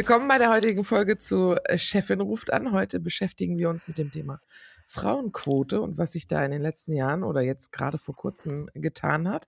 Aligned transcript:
Willkommen 0.00 0.28
bei 0.28 0.38
der 0.38 0.48
heutigen 0.48 0.82
Folge 0.82 1.18
zu 1.18 1.56
äh, 1.64 1.76
Chefin 1.76 2.22
ruft 2.22 2.54
an. 2.54 2.72
Heute 2.72 3.00
beschäftigen 3.00 3.58
wir 3.58 3.68
uns 3.68 3.86
mit 3.86 3.98
dem 3.98 4.10
Thema 4.10 4.40
Frauenquote 4.86 5.82
und 5.82 5.98
was 5.98 6.12
sich 6.12 6.26
da 6.26 6.42
in 6.42 6.52
den 6.52 6.62
letzten 6.62 6.94
Jahren 6.94 7.22
oder 7.22 7.42
jetzt 7.42 7.70
gerade 7.70 7.98
vor 7.98 8.16
kurzem 8.16 8.70
getan 8.72 9.28
hat. 9.28 9.46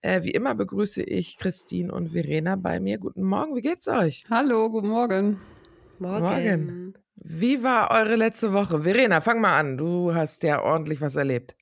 Äh, 0.00 0.22
wie 0.22 0.30
immer 0.30 0.54
begrüße 0.54 1.02
ich 1.02 1.36
Christine 1.36 1.92
und 1.92 2.12
Verena 2.12 2.56
bei 2.56 2.80
mir. 2.80 2.96
Guten 2.96 3.24
Morgen, 3.24 3.54
wie 3.54 3.60
geht's 3.60 3.88
euch? 3.88 4.24
Hallo, 4.30 4.70
guten 4.70 4.88
Morgen. 4.88 5.38
Morgen. 5.98 6.22
Morgen. 6.22 6.94
Wie 7.16 7.62
war 7.62 7.90
eure 7.90 8.16
letzte 8.16 8.54
Woche? 8.54 8.84
Verena, 8.84 9.20
fang 9.20 9.42
mal 9.42 9.58
an. 9.58 9.76
Du 9.76 10.14
hast 10.14 10.42
ja 10.44 10.62
ordentlich 10.62 11.02
was 11.02 11.16
erlebt. 11.16 11.56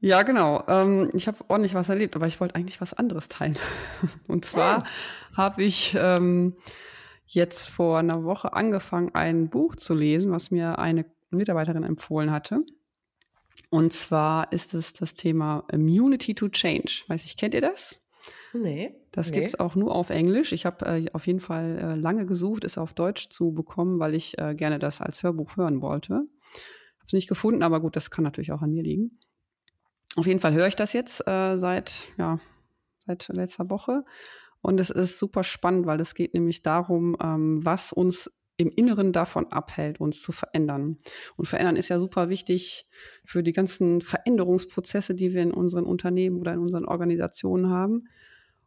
Ja, 0.00 0.22
genau. 0.22 0.64
Ähm, 0.66 1.10
ich 1.12 1.28
habe 1.28 1.38
ordentlich 1.48 1.74
was 1.74 1.90
erlebt, 1.90 2.16
aber 2.16 2.26
ich 2.26 2.40
wollte 2.40 2.54
eigentlich 2.54 2.80
was 2.80 2.94
anderes 2.94 3.28
teilen. 3.28 3.58
Und 4.26 4.44
zwar 4.46 4.82
oh. 4.82 5.36
habe 5.36 5.62
ich 5.62 5.94
ähm, 5.98 6.54
jetzt 7.26 7.68
vor 7.68 7.98
einer 7.98 8.24
Woche 8.24 8.54
angefangen, 8.54 9.14
ein 9.14 9.50
Buch 9.50 9.76
zu 9.76 9.94
lesen, 9.94 10.32
was 10.32 10.50
mir 10.50 10.78
eine 10.78 11.04
Mitarbeiterin 11.30 11.84
empfohlen 11.84 12.30
hatte. 12.30 12.64
Und 13.68 13.92
zwar 13.92 14.52
ist 14.52 14.72
es 14.72 14.94
das 14.94 15.14
Thema 15.14 15.64
Immunity 15.70 16.34
to 16.34 16.48
Change. 16.48 17.04
Weiß 17.08 17.24
ich, 17.24 17.36
kennt 17.36 17.52
ihr 17.52 17.60
das? 17.60 18.00
Nee. 18.54 18.94
Das 19.12 19.30
nee. 19.30 19.40
gibt 19.40 19.48
es 19.48 19.60
auch 19.60 19.76
nur 19.76 19.94
auf 19.94 20.10
Englisch. 20.10 20.52
Ich 20.52 20.64
habe 20.66 20.86
äh, 20.86 21.06
auf 21.12 21.26
jeden 21.26 21.40
Fall 21.40 21.78
äh, 21.78 21.94
lange 21.94 22.26
gesucht, 22.26 22.64
es 22.64 22.78
auf 22.78 22.94
Deutsch 22.94 23.28
zu 23.28 23.52
bekommen, 23.52 23.98
weil 24.00 24.14
ich 24.14 24.38
äh, 24.38 24.54
gerne 24.54 24.78
das 24.78 25.00
als 25.00 25.22
Hörbuch 25.22 25.56
hören 25.56 25.82
wollte. 25.82 26.14
Habe 26.14 27.06
es 27.06 27.12
nicht 27.12 27.28
gefunden, 27.28 27.62
aber 27.62 27.80
gut, 27.80 27.96
das 27.96 28.10
kann 28.10 28.24
natürlich 28.24 28.52
auch 28.52 28.62
an 28.62 28.72
mir 28.72 28.82
liegen. 28.82 29.18
Auf 30.16 30.26
jeden 30.26 30.40
Fall 30.40 30.54
höre 30.54 30.66
ich 30.66 30.76
das 30.76 30.92
jetzt 30.92 31.26
äh, 31.26 31.56
seit, 31.56 32.12
ja, 32.18 32.40
seit 33.06 33.28
letzter 33.28 33.70
Woche. 33.70 34.04
Und 34.62 34.80
es 34.80 34.90
ist 34.90 35.18
super 35.18 35.44
spannend, 35.44 35.86
weil 35.86 36.00
es 36.00 36.14
geht 36.14 36.34
nämlich 36.34 36.62
darum, 36.62 37.16
ähm, 37.22 37.64
was 37.64 37.92
uns 37.92 38.30
im 38.56 38.68
Inneren 38.76 39.12
davon 39.12 39.50
abhält, 39.50 40.00
uns 40.00 40.20
zu 40.20 40.32
verändern. 40.32 40.98
Und 41.36 41.46
verändern 41.46 41.76
ist 41.76 41.88
ja 41.88 41.98
super 41.98 42.28
wichtig 42.28 42.86
für 43.24 43.42
die 43.42 43.52
ganzen 43.52 44.02
Veränderungsprozesse, 44.02 45.14
die 45.14 45.32
wir 45.32 45.42
in 45.42 45.52
unseren 45.52 45.84
Unternehmen 45.84 46.38
oder 46.38 46.52
in 46.52 46.58
unseren 46.58 46.84
Organisationen 46.84 47.70
haben. 47.70 48.04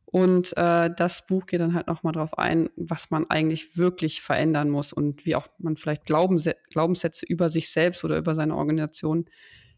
Und 0.05 0.55
äh, 0.57 0.89
das 0.95 1.25
Buch 1.25 1.45
geht 1.45 1.59
dann 1.59 1.75
halt 1.75 1.87
nochmal 1.87 2.13
drauf 2.13 2.37
ein, 2.37 2.69
was 2.75 3.11
man 3.11 3.29
eigentlich 3.29 3.77
wirklich 3.77 4.21
verändern 4.21 4.69
muss 4.69 4.93
und 4.93 5.25
wie 5.25 5.35
auch 5.35 5.47
man 5.59 5.75
vielleicht 5.75 6.05
Glaubenssätze 6.05 7.25
über 7.27 7.49
sich 7.49 7.71
selbst 7.71 8.03
oder 8.03 8.17
über 8.17 8.33
seine 8.33 8.55
Organisation 8.55 9.25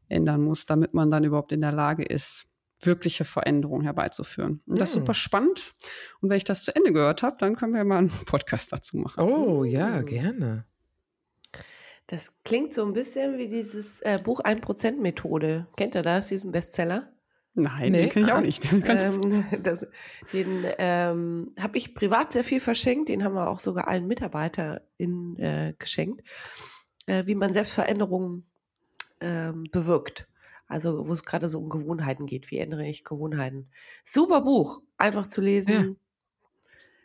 ändern 0.09 0.41
muss, 0.41 0.65
damit 0.65 0.93
man 0.93 1.11
dann 1.11 1.23
überhaupt 1.23 1.51
in 1.51 1.61
der 1.61 1.71
Lage 1.71 2.03
ist, 2.03 2.47
wirkliche 2.81 3.25
Veränderungen 3.25 3.83
herbeizuführen. 3.83 4.61
Und 4.65 4.79
das 4.79 4.89
ist 4.89 4.95
super 4.95 5.13
hm. 5.13 5.15
spannend. 5.15 5.73
Und 6.21 6.29
wenn 6.29 6.37
ich 6.37 6.43
das 6.43 6.63
zu 6.63 6.75
Ende 6.75 6.91
gehört 6.91 7.23
habe, 7.23 7.37
dann 7.39 7.55
können 7.55 7.73
wir 7.73 7.83
mal 7.83 7.97
einen 7.97 8.09
Podcast 8.25 8.73
dazu 8.73 8.97
machen. 8.97 9.21
Oh 9.21 9.63
ja, 9.63 10.01
gerne. 10.01 10.65
Das 12.07 12.31
klingt 12.43 12.73
so 12.73 12.85
ein 12.85 12.93
bisschen 12.93 13.37
wie 13.37 13.47
dieses 13.47 13.99
äh, 14.01 14.19
Buch 14.23 14.41
1%-Methode. 14.41 15.67
Kennt 15.75 15.95
ihr 15.95 16.03
das, 16.03 16.27
diesen 16.27 16.51
Bestseller? 16.51 17.11
Nein, 17.55 17.93
nee, 17.93 18.01
den 18.01 18.09
kenne 18.09 18.25
ich 18.25 18.33
auch 18.33 18.41
nicht. 18.41 18.63
Ähm, 18.71 19.45
das, 19.63 19.87
den 20.33 20.65
ähm, 20.77 21.53
habe 21.59 21.77
ich 21.77 21.95
privat 21.95 22.33
sehr 22.33 22.43
viel 22.43 22.59
verschenkt. 22.59 23.09
Den 23.09 23.23
haben 23.23 23.33
wir 23.33 23.49
auch 23.49 23.59
sogar 23.59 23.87
allen 23.87 24.07
MitarbeiterInnen 24.07 25.37
äh, 25.37 25.73
geschenkt. 25.79 26.21
Äh, 27.07 27.25
wie 27.25 27.35
man 27.35 27.53
Selbstveränderungen 27.53 28.45
ähm, 29.19 29.65
bewirkt. 29.71 30.27
Also 30.67 31.07
wo 31.07 31.13
es 31.13 31.23
gerade 31.23 31.47
so 31.47 31.59
um 31.59 31.69
Gewohnheiten 31.69 32.25
geht. 32.25 32.49
Wie 32.51 32.57
ändere 32.57 32.87
ich 32.87 33.03
Gewohnheiten? 33.03 33.69
Super 34.03 34.41
Buch, 34.41 34.81
einfach 34.97 35.27
zu 35.27 35.41
lesen. 35.41 35.73
Ja. 35.73 35.95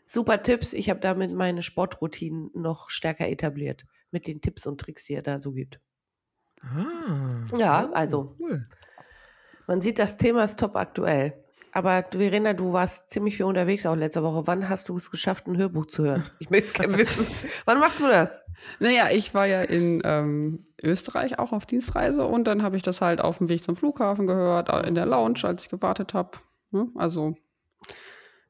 Super 0.07 0.43
Tipps. 0.43 0.73
Ich 0.73 0.91
habe 0.91 1.01
damit 1.01 1.33
meine 1.33 1.63
Sportroutinen 1.63 2.51
noch 2.55 2.91
stärker 2.91 3.29
etabliert. 3.29 3.87
Mit 4.11 4.27
den 4.27 4.41
Tipps 4.41 4.67
und 4.67 4.81
Tricks, 4.81 5.05
die 5.05 5.15
er 5.15 5.23
da 5.23 5.41
so 5.41 5.53
gibt. 5.53 5.79
Ah. 6.63 7.47
Ja, 7.57 7.89
oh, 7.89 7.95
also. 7.95 8.37
Cool. 8.41 8.67
Man 9.67 9.81
sieht, 9.81 9.99
das 10.01 10.17
Thema 10.17 10.45
ist 10.45 10.59
top 10.59 10.75
aktuell. 10.75 11.45
Aber 11.73 12.05
Verena, 12.11 12.53
du 12.53 12.73
warst 12.73 13.11
ziemlich 13.11 13.37
viel 13.37 13.47
unterwegs 13.47 13.87
auch 13.87 13.95
letzte 13.95 14.23
Woche. 14.23 14.47
Wann 14.47 14.69
hast 14.69 14.89
du 14.89 14.97
es 14.97 15.11
geschafft, 15.11 15.47
ein 15.47 15.57
Hörbuch 15.57 15.87
zu 15.87 16.05
hören? 16.05 16.27
Ich 16.39 16.51
möchte 16.51 16.67
es 16.67 16.73
gerne 16.73 16.99
wissen. 16.99 17.27
Wann 17.65 17.79
machst 17.79 18.01
du 18.01 18.07
das? 18.07 18.41
Naja, 18.79 19.09
ich 19.11 19.33
war 19.35 19.47
ja 19.47 19.63
in 19.63 20.03
ähm, 20.05 20.67
Österreich 20.83 21.39
auch 21.39 21.53
auf 21.53 21.67
Dienstreise 21.67 22.27
und 22.27 22.45
dann 22.45 22.63
habe 22.63 22.77
ich 22.77 22.83
das 22.83 23.01
halt 23.01 23.21
auf 23.21 23.39
dem 23.39 23.49
Weg 23.49 23.65
zum 23.65 23.77
Flughafen 23.77 24.27
gehört, 24.27 24.69
äh, 24.69 24.87
in 24.87 24.95
der 24.95 25.07
Lounge, 25.07 25.41
als 25.45 25.63
ich 25.63 25.69
gewartet 25.69 26.13
habe. 26.13 26.39
Ne? 26.71 26.89
Also, 26.97 27.37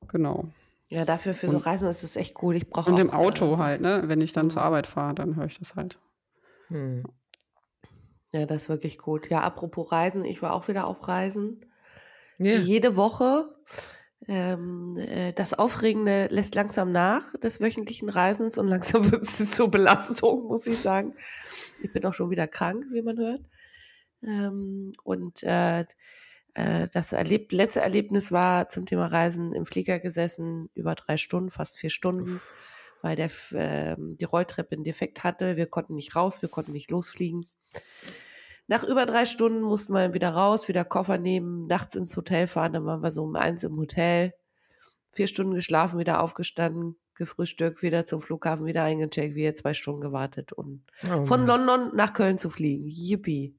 genau. 0.08 0.48
Ja, 0.88 1.04
dafür 1.04 1.34
für 1.34 1.47
und, 1.47 1.52
so 1.52 1.58
Reisen 1.58 1.88
ist 1.88 2.02
es 2.02 2.16
echt 2.16 2.42
cool. 2.42 2.56
Ich 2.56 2.69
brauche 2.69 2.91
Und 2.91 2.98
im 2.98 3.10
Auto 3.10 3.58
halt, 3.58 3.81
ne? 3.81 4.02
Wenn 4.06 4.20
ich 4.20 4.32
dann 4.32 4.47
mhm. 4.47 4.50
zur 4.50 4.62
Arbeit 4.62 4.88
fahre, 4.88 5.14
dann 5.14 5.37
höre 5.37 5.47
ich 5.47 5.58
das 5.58 5.76
halt. 5.76 5.98
Hm. 6.69 7.04
Ja, 8.32 8.47
das 8.47 8.62
ist 8.62 8.69
wirklich 8.69 8.98
gut. 8.98 9.31
Ja, 9.31 9.41
apropos 9.41 9.92
Reisen, 9.92 10.25
ich 10.25 10.42
war 10.42 10.52
auch 10.52 10.69
wieder 10.69 10.88
auf 10.88 11.06
Reisen. 11.06 11.64
Yeah. 12.41 12.61
Jede 12.61 12.97
Woche. 12.97 13.55
Ähm, 14.27 14.97
äh, 14.97 15.33
das 15.33 15.55
Aufregende 15.55 16.28
lässt 16.31 16.55
langsam 16.55 16.93
nach 16.93 17.34
des 17.39 17.61
wöchentlichen 17.61 18.09
Reisens 18.09 18.59
und 18.59 18.69
langsam 18.69 19.11
wird 19.12 19.23
es 19.23 19.51
zur 19.51 19.71
Belastung, 19.71 20.45
muss 20.47 20.67
ich 20.67 20.79
sagen. 20.79 21.15
Ich 21.83 21.93
bin 21.93 22.05
auch 22.05 22.15
schon 22.15 22.31
wieder 22.31 22.47
krank, 22.47 22.87
wie 22.93 23.03
man 23.03 23.19
hört. 23.19 23.43
Ähm, 24.23 24.93
und 25.03 25.43
äh, 25.43 25.84
äh, 26.55 26.89
das 26.93 27.12
erlebt, 27.12 27.53
letzte 27.53 27.81
Erlebnis 27.81 28.33
war 28.33 28.69
zum 28.69 28.87
Thema 28.87 29.06
Reisen 29.06 29.55
im 29.55 29.65
Flieger 29.65 29.99
gesessen, 29.99 30.69
über 30.75 30.95
drei 30.95 31.17
Stunden, 31.17 31.50
fast 31.50 31.79
vier 31.79 31.91
Stunden, 31.91 32.41
weil 33.03 33.17
der, 33.17 33.31
äh, 33.53 33.97
die 33.99 34.25
Rolltreppe 34.25 34.75
einen 34.75 34.84
Defekt 34.84 35.25
hatte. 35.25 35.56
Wir 35.56 35.67
konnten 35.67 35.95
nicht 35.95 36.17
raus, 36.17 36.43
wir 36.43 36.49
konnten 36.49 36.73
nicht 36.73 36.91
losfliegen. 36.91 37.47
Nach 38.70 38.84
über 38.84 39.04
drei 39.04 39.25
Stunden 39.25 39.62
mussten 39.62 39.94
wir 39.94 40.14
wieder 40.14 40.31
raus, 40.31 40.69
wieder 40.69 40.84
Koffer 40.84 41.19
nehmen, 41.19 41.66
nachts 41.66 41.97
ins 41.97 42.16
Hotel 42.16 42.47
fahren. 42.47 42.72
Dann 42.72 42.84
waren 42.84 43.03
wir 43.03 43.10
so 43.10 43.25
um 43.25 43.34
eins 43.34 43.64
im 43.64 43.76
Hotel. 43.76 44.32
Vier 45.11 45.26
Stunden 45.26 45.55
geschlafen, 45.55 45.99
wieder 45.99 46.22
aufgestanden, 46.22 46.94
gefrühstückt, 47.17 47.82
wieder 47.82 48.06
zum 48.06 48.20
Flughafen, 48.20 48.67
wieder 48.67 48.84
eingecheckt, 48.84 49.34
wieder 49.34 49.56
zwei 49.56 49.75
Stunden 49.75 50.00
gewartet 50.00 50.52
und 50.52 50.84
oh 51.12 51.25
von 51.25 51.46
London 51.46 51.90
nach 51.96 52.12
Köln 52.12 52.38
zu 52.38 52.49
fliegen. 52.49 52.87
Yippie. 52.87 53.56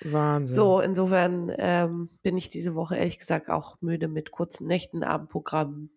Wahnsinn. 0.00 0.56
So, 0.56 0.80
insofern 0.80 1.52
ähm, 1.56 2.10
bin 2.24 2.36
ich 2.36 2.50
diese 2.50 2.74
Woche 2.74 2.96
ehrlich 2.96 3.20
gesagt 3.20 3.48
auch 3.50 3.80
müde 3.82 4.08
mit 4.08 4.32
kurzen 4.32 4.66
Nächten, 4.66 5.04
Abendprogrammen. 5.04 5.90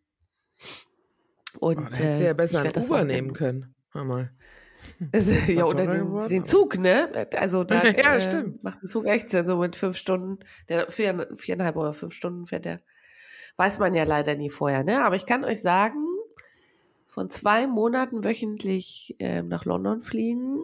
Und, 1.57 1.79
oh, 1.79 1.85
hätte 1.85 2.13
sie 2.13 2.25
ja 2.25 2.33
besser 2.33 2.61
ein 2.61 2.83
Uber 2.83 3.03
nehmen 3.03 3.33
können. 3.33 3.73
Hör 3.93 4.03
mal. 4.03 4.31
Also, 5.11 5.31
ja, 5.31 5.65
oder 5.65 5.85
den, 5.85 6.27
den, 6.27 6.43
Zug, 6.45 6.77
ne? 6.77 7.27
Also 7.35 7.63
da 7.65 7.83
ja, 7.83 8.15
äh, 8.15 8.21
stimmt. 8.21 8.63
macht 8.63 8.83
ein 8.83 8.89
Zug 8.89 9.05
echt 9.05 9.29
Sinn, 9.29 9.47
so 9.47 9.57
mit 9.57 9.75
fünf 9.75 9.97
Stunden, 9.97 10.39
der 10.69 10.89
vier, 10.91 11.29
viereinhalb 11.35 11.75
oder 11.75 11.93
fünf 11.93 12.13
Stunden 12.13 12.45
fährt 12.45 12.65
der. 12.65 12.79
Weiß 13.57 13.79
man 13.79 13.95
ja 13.95 14.03
leider 14.03 14.35
nie 14.35 14.49
vorher, 14.49 14.83
ne? 14.83 15.03
Aber 15.03 15.15
ich 15.15 15.25
kann 15.25 15.43
euch 15.43 15.61
sagen, 15.61 16.05
von 17.07 17.29
zwei 17.31 17.65
Monaten 17.65 18.23
wöchentlich 18.23 19.15
äh, 19.19 19.41
nach 19.41 19.65
London 19.65 20.01
fliegen, 20.01 20.59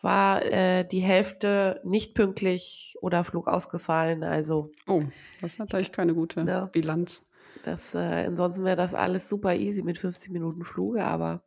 war 0.00 0.44
äh, 0.44 0.84
die 0.84 1.00
Hälfte 1.00 1.80
nicht 1.84 2.14
pünktlich 2.14 2.96
oder 3.00 3.24
Flug 3.24 3.48
ausgefallen. 3.48 4.22
Also 4.22 4.70
oh, 4.86 5.02
das 5.40 5.54
ist 5.54 5.58
natürlich 5.58 5.92
keine 5.92 6.14
gute 6.14 6.44
ne? 6.44 6.68
Bilanz. 6.72 7.24
Das, 7.64 7.94
äh, 7.94 8.26
ansonsten 8.26 8.64
wäre 8.64 8.76
das 8.76 8.94
alles 8.94 9.28
super 9.28 9.54
easy 9.54 9.82
mit 9.82 9.98
50 9.98 10.30
Minuten 10.30 10.64
Fluge, 10.64 11.04
aber 11.04 11.42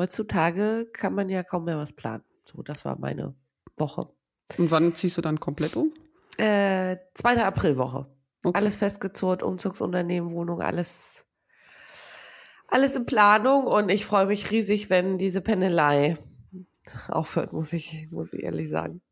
heutzutage 0.00 0.88
kann 0.92 1.14
man 1.14 1.28
ja 1.28 1.42
kaum 1.42 1.64
mehr 1.66 1.76
was 1.76 1.92
planen. 1.92 2.24
So, 2.46 2.62
das 2.62 2.84
war 2.84 2.98
meine 2.98 3.34
Woche. 3.76 4.08
Und 4.56 4.70
wann 4.70 4.94
ziehst 4.94 5.18
du 5.18 5.20
dann 5.20 5.38
komplett 5.38 5.76
um? 5.76 5.92
Äh, 6.38 6.96
zweite 7.14 7.44
Aprilwoche. 7.44 8.06
Okay. 8.42 8.58
Alles 8.58 8.76
festgezurrt, 8.76 9.42
Umzugsunternehmen, 9.42 10.32
Wohnung, 10.32 10.62
alles, 10.62 11.26
alles 12.66 12.96
in 12.96 13.04
Planung 13.04 13.66
und 13.66 13.90
ich 13.90 14.06
freue 14.06 14.24
mich 14.24 14.50
riesig, 14.50 14.88
wenn 14.88 15.18
diese 15.18 15.42
Pendelei 15.42 16.16
aufhört, 17.08 17.52
muss 17.52 17.74
ich, 17.74 18.08
muss 18.10 18.32
ich 18.32 18.42
ehrlich 18.42 18.70
sagen. 18.70 19.02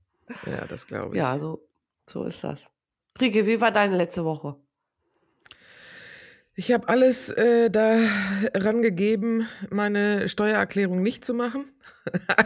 Ja, 0.47 0.65
das 0.67 0.87
glaube 0.87 1.15
ich. 1.15 1.23
Ja, 1.23 1.37
so, 1.37 1.69
so 2.07 2.25
ist 2.25 2.43
das. 2.43 2.71
Rike, 3.21 3.47
wie 3.47 3.61
war 3.61 3.71
deine 3.71 3.97
letzte 3.97 4.25
Woche? 4.25 4.57
Ich 6.59 6.73
habe 6.73 6.89
alles 6.89 7.31
äh, 7.31 7.71
daran 7.71 8.83
gegeben, 8.83 9.47
meine 9.71 10.29
Steuererklärung 10.29 11.03
nicht 11.03 11.25
zu 11.25 11.33
machen. 11.33 11.71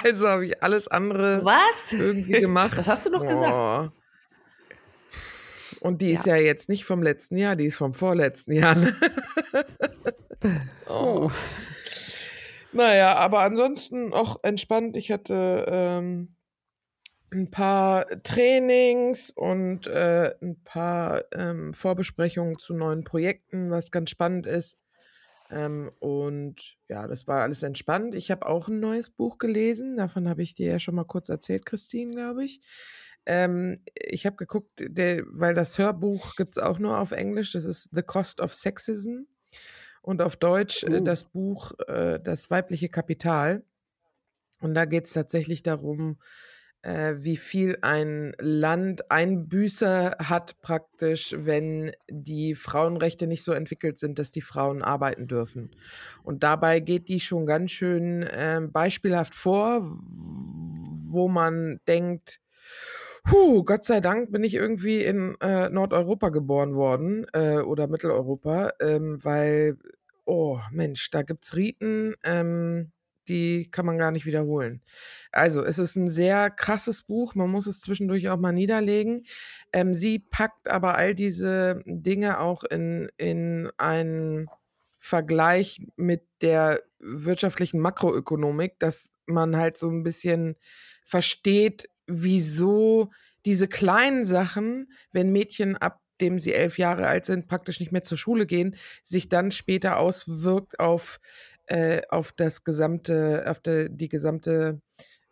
Also 0.02 0.28
habe 0.28 0.46
ich 0.46 0.60
alles 0.60 0.88
andere 0.88 1.44
Was? 1.44 1.92
irgendwie 1.92 2.40
gemacht. 2.40 2.76
Das 2.76 2.88
hast 2.88 3.06
du 3.06 3.10
doch 3.10 3.24
gesagt. 3.24 3.92
Und 5.78 6.02
die 6.02 6.10
ja. 6.10 6.18
ist 6.18 6.26
ja 6.26 6.34
jetzt 6.34 6.68
nicht 6.68 6.84
vom 6.84 7.00
letzten 7.00 7.36
Jahr, 7.36 7.54
die 7.54 7.66
ist 7.66 7.76
vom 7.76 7.92
vorletzten 7.92 8.50
Jahr. 8.54 8.74
Ne? 8.74 8.92
oh. 10.88 11.30
Naja, 12.72 13.14
aber 13.14 13.42
ansonsten 13.42 14.12
auch 14.12 14.42
entspannt. 14.42 14.96
Ich 14.96 15.12
hatte 15.12 15.66
ähm, 15.68 16.34
ein 17.32 17.50
paar 17.50 18.06
Trainings 18.22 19.30
und 19.30 19.86
äh, 19.86 20.34
ein 20.42 20.62
paar 20.64 21.24
ähm, 21.32 21.72
Vorbesprechungen 21.72 22.58
zu 22.58 22.74
neuen 22.74 23.04
Projekten, 23.04 23.70
was 23.70 23.90
ganz 23.90 24.10
spannend 24.10 24.46
ist. 24.46 24.78
Ähm, 25.50 25.90
und 25.98 26.76
ja, 26.88 27.06
das 27.06 27.26
war 27.26 27.42
alles 27.42 27.62
entspannt. 27.62 28.14
Ich 28.14 28.30
habe 28.30 28.46
auch 28.46 28.68
ein 28.68 28.80
neues 28.80 29.10
Buch 29.10 29.38
gelesen. 29.38 29.96
Davon 29.96 30.28
habe 30.28 30.42
ich 30.42 30.54
dir 30.54 30.72
ja 30.72 30.78
schon 30.78 30.94
mal 30.94 31.04
kurz 31.04 31.28
erzählt, 31.28 31.66
Christine, 31.66 32.10
glaube 32.10 32.44
ich. 32.44 32.60
Ähm, 33.26 33.78
ich 33.94 34.26
habe 34.26 34.36
geguckt, 34.36 34.84
der, 34.86 35.22
weil 35.26 35.54
das 35.54 35.78
Hörbuch 35.78 36.36
gibt 36.36 36.56
es 36.56 36.62
auch 36.62 36.78
nur 36.78 36.98
auf 36.98 37.12
Englisch. 37.12 37.52
Das 37.52 37.64
ist 37.64 37.90
The 37.92 38.02
Cost 38.02 38.40
of 38.40 38.54
Sexism. 38.54 39.24
Und 40.00 40.20
auf 40.20 40.36
Deutsch 40.36 40.82
äh, 40.84 41.00
das 41.00 41.24
Buch 41.24 41.72
äh, 41.86 42.18
Das 42.20 42.50
weibliche 42.50 42.88
Kapital. 42.88 43.64
Und 44.60 44.74
da 44.74 44.84
geht 44.84 45.06
es 45.06 45.12
tatsächlich 45.12 45.62
darum, 45.62 46.18
äh, 46.82 47.14
wie 47.18 47.36
viel 47.36 47.76
ein 47.82 48.34
Land 48.38 49.10
Einbüße 49.10 50.16
hat 50.18 50.60
praktisch, 50.60 51.34
wenn 51.36 51.92
die 52.08 52.54
Frauenrechte 52.54 53.26
nicht 53.26 53.44
so 53.44 53.52
entwickelt 53.52 53.98
sind, 53.98 54.18
dass 54.18 54.30
die 54.30 54.40
Frauen 54.40 54.82
arbeiten 54.82 55.26
dürfen. 55.26 55.70
Und 56.22 56.42
dabei 56.42 56.80
geht 56.80 57.08
die 57.08 57.20
schon 57.20 57.46
ganz 57.46 57.70
schön 57.70 58.22
äh, 58.22 58.60
beispielhaft 58.60 59.34
vor, 59.34 59.82
wo 61.12 61.28
man 61.28 61.80
denkt, 61.86 62.40
Puh, 63.24 63.62
Gott 63.62 63.84
sei 63.84 64.00
Dank 64.00 64.32
bin 64.32 64.42
ich 64.42 64.54
irgendwie 64.54 65.00
in 65.04 65.36
äh, 65.40 65.68
Nordeuropa 65.68 66.30
geboren 66.30 66.74
worden 66.74 67.24
äh, 67.32 67.58
oder 67.58 67.86
Mitteleuropa, 67.86 68.72
ähm, 68.80 69.18
weil, 69.22 69.76
oh 70.24 70.58
Mensch, 70.72 71.08
da 71.10 71.22
gibt's 71.22 71.54
Riten, 71.54 72.16
ähm, 72.24 72.90
die 73.28 73.70
kann 73.70 73.86
man 73.86 73.98
gar 73.98 74.10
nicht 74.10 74.26
wiederholen. 74.26 74.82
Also, 75.30 75.64
es 75.64 75.78
ist 75.78 75.96
ein 75.96 76.08
sehr 76.08 76.50
krasses 76.50 77.02
Buch, 77.02 77.34
man 77.34 77.50
muss 77.50 77.66
es 77.66 77.80
zwischendurch 77.80 78.28
auch 78.28 78.38
mal 78.38 78.52
niederlegen. 78.52 79.24
Ähm, 79.72 79.94
sie 79.94 80.18
packt 80.18 80.68
aber 80.68 80.96
all 80.96 81.14
diese 81.14 81.82
Dinge 81.86 82.40
auch 82.40 82.64
in, 82.64 83.10
in 83.16 83.70
einen 83.78 84.48
Vergleich 84.98 85.80
mit 85.96 86.22
der 86.42 86.80
wirtschaftlichen 86.98 87.80
Makroökonomik, 87.80 88.78
dass 88.78 89.10
man 89.26 89.56
halt 89.56 89.76
so 89.76 89.88
ein 89.88 90.02
bisschen 90.02 90.56
versteht, 91.04 91.88
wieso 92.06 93.10
diese 93.44 93.66
kleinen 93.66 94.24
Sachen, 94.24 94.92
wenn 95.10 95.32
Mädchen 95.32 95.76
ab 95.76 96.02
dem 96.20 96.38
sie 96.38 96.54
elf 96.54 96.78
Jahre 96.78 97.06
alt 97.08 97.26
sind, 97.26 97.48
praktisch 97.48 97.80
nicht 97.80 97.92
mehr 97.92 98.04
zur 98.04 98.16
Schule 98.16 98.46
gehen, 98.46 98.76
sich 99.02 99.28
dann 99.28 99.50
später 99.50 99.98
auswirkt 99.98 100.78
auf, 100.78 101.20
äh, 101.66 102.02
auf 102.08 102.32
das 102.32 102.64
gesamte, 102.64 103.44
auf 103.46 103.60
de, 103.60 103.88
die 103.90 104.08
gesamte 104.08 104.80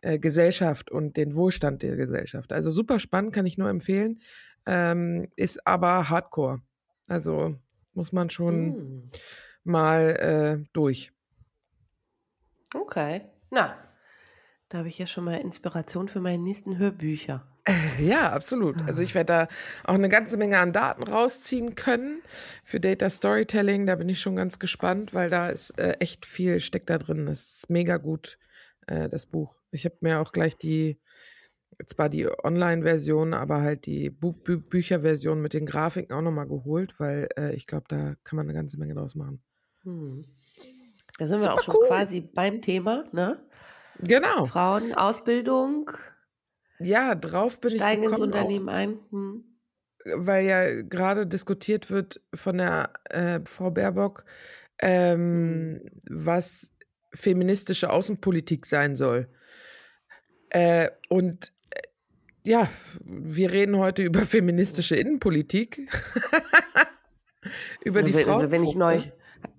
äh, 0.01 0.19
Gesellschaft 0.19 0.91
und 0.91 1.17
den 1.17 1.35
Wohlstand 1.35 1.83
der 1.83 1.97
Gesellschaft. 1.97 2.53
Also 2.53 2.71
super 2.71 2.99
spannend, 2.99 3.33
kann 3.33 3.47
ich 3.47 3.59
nur 3.59 3.69
empfehlen. 3.69 4.21
Ähm, 4.67 5.27
ist 5.37 5.67
aber 5.67 6.09
hardcore. 6.09 6.63
Also 7.09 7.57
muss 7.93 8.13
man 8.13 8.31
schon 8.31 8.69
mm. 8.69 9.11
mal 9.65 10.01
äh, 10.63 10.69
durch. 10.73 11.13
Okay. 12.75 13.23
Na, 13.51 13.77
da 14.69 14.79
habe 14.79 14.89
ich 14.89 14.99
ja 14.99 15.07
schon 15.07 15.25
mal 15.25 15.35
Inspiration 15.35 16.09
für 16.09 16.21
meine 16.21 16.43
nächsten 16.43 16.79
Hörbücher. 16.79 17.50
Ja, 17.99 18.33
absolut. 18.33 18.77
Also 18.87 19.03
ich 19.03 19.15
werde 19.15 19.27
da 19.27 19.49
auch 19.85 19.95
eine 19.95 20.09
ganze 20.09 20.37
Menge 20.37 20.59
an 20.59 20.73
Daten 20.73 21.03
rausziehen 21.03 21.75
können 21.75 22.23
für 22.65 22.81
Data 22.81 23.11
Storytelling. 23.11 23.87
Da 23.87 23.97
bin 23.97 24.09
ich 24.09 24.21
schon 24.21 24.37
ganz 24.37 24.59
gespannt, 24.59 25.15
weil 25.15 25.31
da 25.31 25.49
ist 25.49 25.79
äh, 25.79 25.93
echt 26.01 26.27
viel 26.27 26.61
steckt 26.61 26.91
da 26.91 26.99
drin. 26.99 27.27
Das 27.27 27.53
ist 27.53 27.71
mega 27.71 27.99
gut, 27.99 28.39
äh, 28.87 29.09
das 29.09 29.27
Buch. 29.27 29.61
Ich 29.71 29.85
habe 29.85 29.97
mir 30.01 30.21
auch 30.21 30.33
gleich 30.33 30.57
die, 30.57 30.99
zwar 31.87 32.09
die 32.09 32.27
Online-Version, 32.27 33.35
aber 33.35 33.61
halt 33.61 33.87
die 33.87 34.11
Bu 34.11 34.33
Bü 34.33 34.59
Bücherversion 34.59 35.41
mit 35.41 35.55
den 35.55 35.67
Grafiken 35.67 36.15
auch 36.15 36.23
nochmal 36.23 36.49
geholt, 36.49 36.99
weil 36.99 37.29
äh, 37.39 37.55
ich 37.55 37.67
glaube, 37.67 37.85
da 37.89 38.15
kann 38.25 38.37
man 38.37 38.47
eine 38.47 38.55
ganze 38.55 38.79
Menge 38.79 38.95
draus 38.95 39.15
machen. 39.15 39.43
Hm. 39.83 40.25
Da 41.19 41.27
sind 41.27 41.37
Super 41.37 41.51
wir 41.51 41.55
auch 41.55 41.63
schon 41.63 41.77
cool. 41.77 41.87
quasi 41.87 42.21
beim 42.21 42.63
Thema, 42.63 43.05
ne? 43.13 43.45
Genau. 43.99 44.47
Frauenausbildung. 44.47 45.91
Ja, 46.81 47.15
drauf 47.15 47.61
bin 47.61 47.71
Steigen 47.73 48.03
ich 48.03 48.11
gekommen. 48.11 48.31
ins 48.31 48.37
Unternehmen 48.37 48.69
auch, 48.69 48.73
ein. 48.73 48.99
Hm. 49.11 49.45
Weil 50.17 50.47
ja 50.47 50.83
gerade 50.83 51.27
diskutiert 51.27 51.91
wird 51.91 52.21
von 52.35 52.59
der 52.59 52.91
äh, 53.05 53.41
Frau 53.45 53.71
Baerbock, 53.71 54.25
ähm, 54.81 55.81
hm. 55.83 55.91
was 56.09 56.73
feministische 57.13 57.91
Außenpolitik 57.91 58.67
sein 58.67 58.97
soll. 58.97 59.29
Äh, 60.49 60.91
und 61.09 61.53
äh, 61.71 61.83
ja, 62.45 62.69
wir 63.05 63.53
reden 63.53 63.77
heute 63.77 64.03
über 64.03 64.21
feministische 64.21 64.97
Innenpolitik. 64.97 65.89
über 67.85 68.03
die 68.03 68.15
wenn, 68.15 68.25
Frau. 68.25 68.51
Wenn 68.51 68.65
ich 68.65 68.75
neu, 68.75 69.03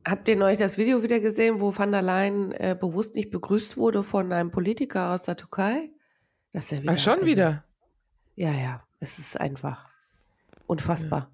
Habt 0.08 0.28
ihr 0.28 0.36
neulich 0.36 0.60
das 0.60 0.78
Video 0.78 1.04
wieder 1.04 1.20
gesehen, 1.20 1.60
wo 1.60 1.76
van 1.76 1.92
der 1.92 2.02
Leyen 2.02 2.52
äh, 2.54 2.76
bewusst 2.80 3.16
nicht 3.16 3.30
begrüßt 3.30 3.78
wurde 3.78 4.02
von 4.04 4.32
einem 4.32 4.52
Politiker 4.52 5.14
aus 5.14 5.24
der 5.24 5.38
Türkei? 5.38 5.92
Das 6.54 6.66
ist 6.66 6.72
ja 6.72 6.82
wieder. 6.82 6.94
Ach, 6.94 6.98
schon 6.98 7.14
also, 7.14 7.26
wieder? 7.26 7.64
Ja, 8.36 8.52
ja. 8.52 8.84
Es 9.00 9.20
ist 9.20 9.40
einfach 9.40 9.90
unfassbar. 10.68 11.20
Ja. 11.20 11.30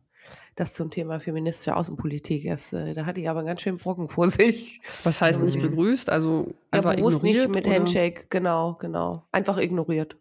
Das 0.55 0.73
zum 0.73 0.89
Thema 0.89 1.19
feministische 1.19 1.75
Außenpolitik. 1.75 2.47
Das, 2.47 2.73
äh, 2.73 2.93
da 2.93 3.05
hatte 3.05 3.21
ich 3.21 3.29
aber 3.29 3.39
einen 3.39 3.47
ganz 3.47 3.61
schön 3.61 3.77
Brocken 3.77 4.09
vor 4.09 4.29
sich. 4.29 4.81
Was 5.03 5.21
heißt 5.21 5.41
nicht 5.41 5.57
mhm. 5.57 5.69
begrüßt? 5.69 6.09
Also 6.09 6.53
einfach 6.71 6.91
ja, 6.91 6.97
bewusst 6.97 7.23
nicht 7.23 7.47
mit 7.49 7.67
oder? 7.67 7.75
Handshake. 7.75 8.25
Genau, 8.29 8.73
genau. 8.75 9.27
Einfach 9.31 9.57
ignoriert. 9.57 10.17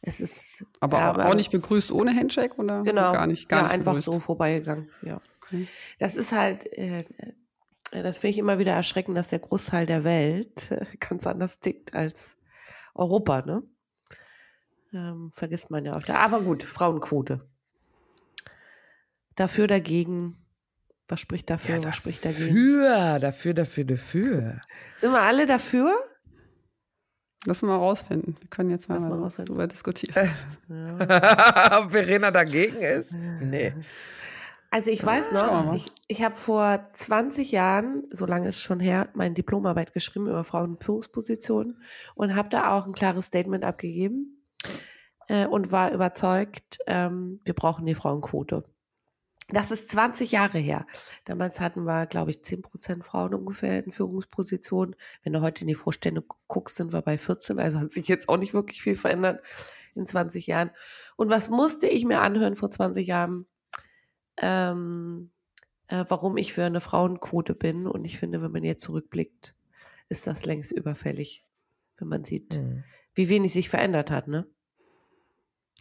Es 0.00 0.20
ist. 0.20 0.64
Aber, 0.80 0.98
ja, 0.98 1.12
auch, 1.12 1.18
auch 1.18 1.34
nicht 1.34 1.50
begrüßt 1.50 1.92
ohne 1.92 2.14
Handshake 2.14 2.56
oder? 2.56 2.82
Genau. 2.82 3.12
Gar 3.12 3.26
nicht. 3.26 3.48
Gar 3.48 3.60
ja, 3.60 3.62
nicht 3.64 3.74
einfach 3.74 3.92
begrüßt. 3.92 4.06
so 4.06 4.20
vorbeigegangen. 4.20 4.90
Ja. 5.02 5.20
Okay. 5.42 5.66
Das 5.98 6.16
ist 6.16 6.32
halt, 6.32 6.66
äh, 6.76 7.00
äh 7.90 8.02
das 8.02 8.18
finde 8.18 8.32
ich 8.32 8.38
immer 8.38 8.58
wieder 8.58 8.72
erschreckend, 8.72 9.16
dass 9.16 9.28
der 9.28 9.38
Großteil 9.40 9.86
der 9.86 10.04
Welt 10.04 10.70
ganz 11.00 11.26
anders 11.26 11.58
tickt 11.60 11.94
als 11.94 12.36
Europa, 12.94 13.42
ne? 13.42 13.62
Ähm, 14.92 15.30
vergisst 15.32 15.70
man 15.70 15.84
ja 15.84 15.92
auch. 15.92 16.08
Aber 16.08 16.40
gut, 16.40 16.62
Frauenquote. 16.62 17.40
Dafür, 19.36 19.66
dagegen. 19.66 20.36
Was 21.06 21.20
spricht 21.20 21.48
dafür, 21.48 21.76
ja, 21.76 21.84
was 21.84 21.96
spricht 21.96 22.22
dagegen? 22.24 22.54
Dafür, 22.54 23.18
dafür, 23.18 23.54
dafür, 23.54 23.84
dafür. 23.84 24.60
Sind 24.98 25.12
wir 25.12 25.22
alle 25.22 25.46
dafür? 25.46 25.94
Lass 27.46 27.62
mal 27.62 27.76
rausfinden. 27.76 28.36
Wir 28.40 28.48
können 28.50 28.70
jetzt 28.70 28.88
mal, 28.88 29.00
mal 29.00 29.30
darüber 29.34 29.66
diskutieren. 29.66 30.30
Ja. 30.68 31.78
Ob 31.80 31.92
Verena 31.92 32.30
dagegen 32.30 32.76
ist? 32.76 33.12
Nee. 33.12 33.72
Also 34.70 34.90
ich 34.90 35.02
weiß 35.02 35.32
noch, 35.32 35.72
ich, 35.74 35.86
ich 36.08 36.22
habe 36.22 36.34
vor 36.34 36.86
20 36.90 37.52
Jahren, 37.52 38.02
so 38.10 38.26
lange 38.26 38.50
ist 38.50 38.60
schon 38.60 38.80
her, 38.80 39.08
meine 39.14 39.34
Diplomarbeit 39.34 39.94
geschrieben 39.94 40.26
über 40.26 40.44
Frauen 40.44 40.74
in 40.74 40.80
Führungspositionen 40.80 41.80
und 42.16 42.34
habe 42.34 42.50
da 42.50 42.72
auch 42.72 42.86
ein 42.86 42.92
klares 42.92 43.26
Statement 43.26 43.64
abgegeben 43.64 44.37
äh, 45.28 45.46
und 45.46 45.72
war 45.72 45.92
überzeugt, 45.92 46.78
ähm, 46.86 47.40
wir 47.44 47.54
brauchen 47.54 47.86
die 47.86 47.94
Frauenquote. 47.94 48.64
Das 49.50 49.70
ist 49.70 49.90
20 49.90 50.32
Jahre 50.32 50.58
her. 50.58 50.86
Damals 51.24 51.58
hatten 51.58 51.84
wir, 51.84 52.04
glaube 52.04 52.30
ich, 52.30 52.44
10 52.44 52.60
Prozent 52.60 53.04
Frauen 53.04 53.32
ungefähr 53.32 53.82
in 53.82 53.92
Führungspositionen. 53.92 54.94
Wenn 55.22 55.32
du 55.32 55.40
heute 55.40 55.62
in 55.62 55.68
die 55.68 55.74
Vorstände 55.74 56.22
guckst, 56.48 56.76
sind 56.76 56.92
wir 56.92 57.00
bei 57.00 57.16
14. 57.16 57.58
Also 57.58 57.78
hat 57.78 57.92
sich 57.92 58.08
jetzt 58.08 58.28
auch 58.28 58.36
nicht 58.36 58.52
wirklich 58.52 58.82
viel 58.82 58.96
verändert 58.96 59.42
in 59.94 60.06
20 60.06 60.46
Jahren. 60.46 60.70
Und 61.16 61.30
was 61.30 61.48
musste 61.48 61.86
ich 61.86 62.04
mir 62.04 62.20
anhören 62.20 62.56
vor 62.56 62.70
20 62.70 63.06
Jahren? 63.06 63.46
ähm, 64.40 65.30
äh, 65.88 66.04
warum 66.08 66.36
ich 66.36 66.52
für 66.52 66.64
eine 66.64 66.80
Frauenquote 66.80 67.54
bin. 67.54 67.86
Und 67.86 68.04
ich 68.04 68.18
finde, 68.18 68.42
wenn 68.42 68.52
man 68.52 68.64
jetzt 68.64 68.84
zurückblickt, 68.84 69.54
ist 70.08 70.26
das 70.26 70.44
längst 70.44 70.72
überfällig, 70.72 71.44
wenn 71.98 72.08
man 72.08 72.24
sieht, 72.24 72.58
mhm. 72.58 72.84
Wie 73.18 73.28
wenig 73.28 73.52
sich 73.52 73.68
verändert 73.68 74.12
hat, 74.12 74.28
ne? 74.28 74.46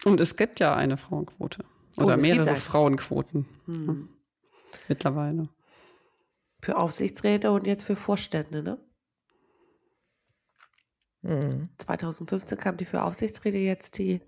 Und 0.06 0.20
es 0.20 0.36
gibt 0.36 0.60
ja 0.60 0.75
eine 0.75 0.98
Frauenquote. 0.98 1.63
Oder 1.98 2.15
oh, 2.15 2.17
mehrere 2.17 2.56
Frauenquoten. 2.56 3.46
Mhm. 3.67 4.10
Mittlerweile. 4.88 5.48
Für 6.63 6.77
Aufsichtsräte 6.77 7.51
und 7.51 7.67
jetzt 7.67 7.84
für 7.84 7.96
Vorstände, 7.96 8.63
ne? 8.63 8.79
Mhm. 11.22 11.70
2015 11.77 12.58
kam 12.58 12.75
die 12.75 12.86
für 12.86 13.03
Aufsichtsräte, 13.03 13.58
jetzt 13.58 14.00
die 14.00 14.22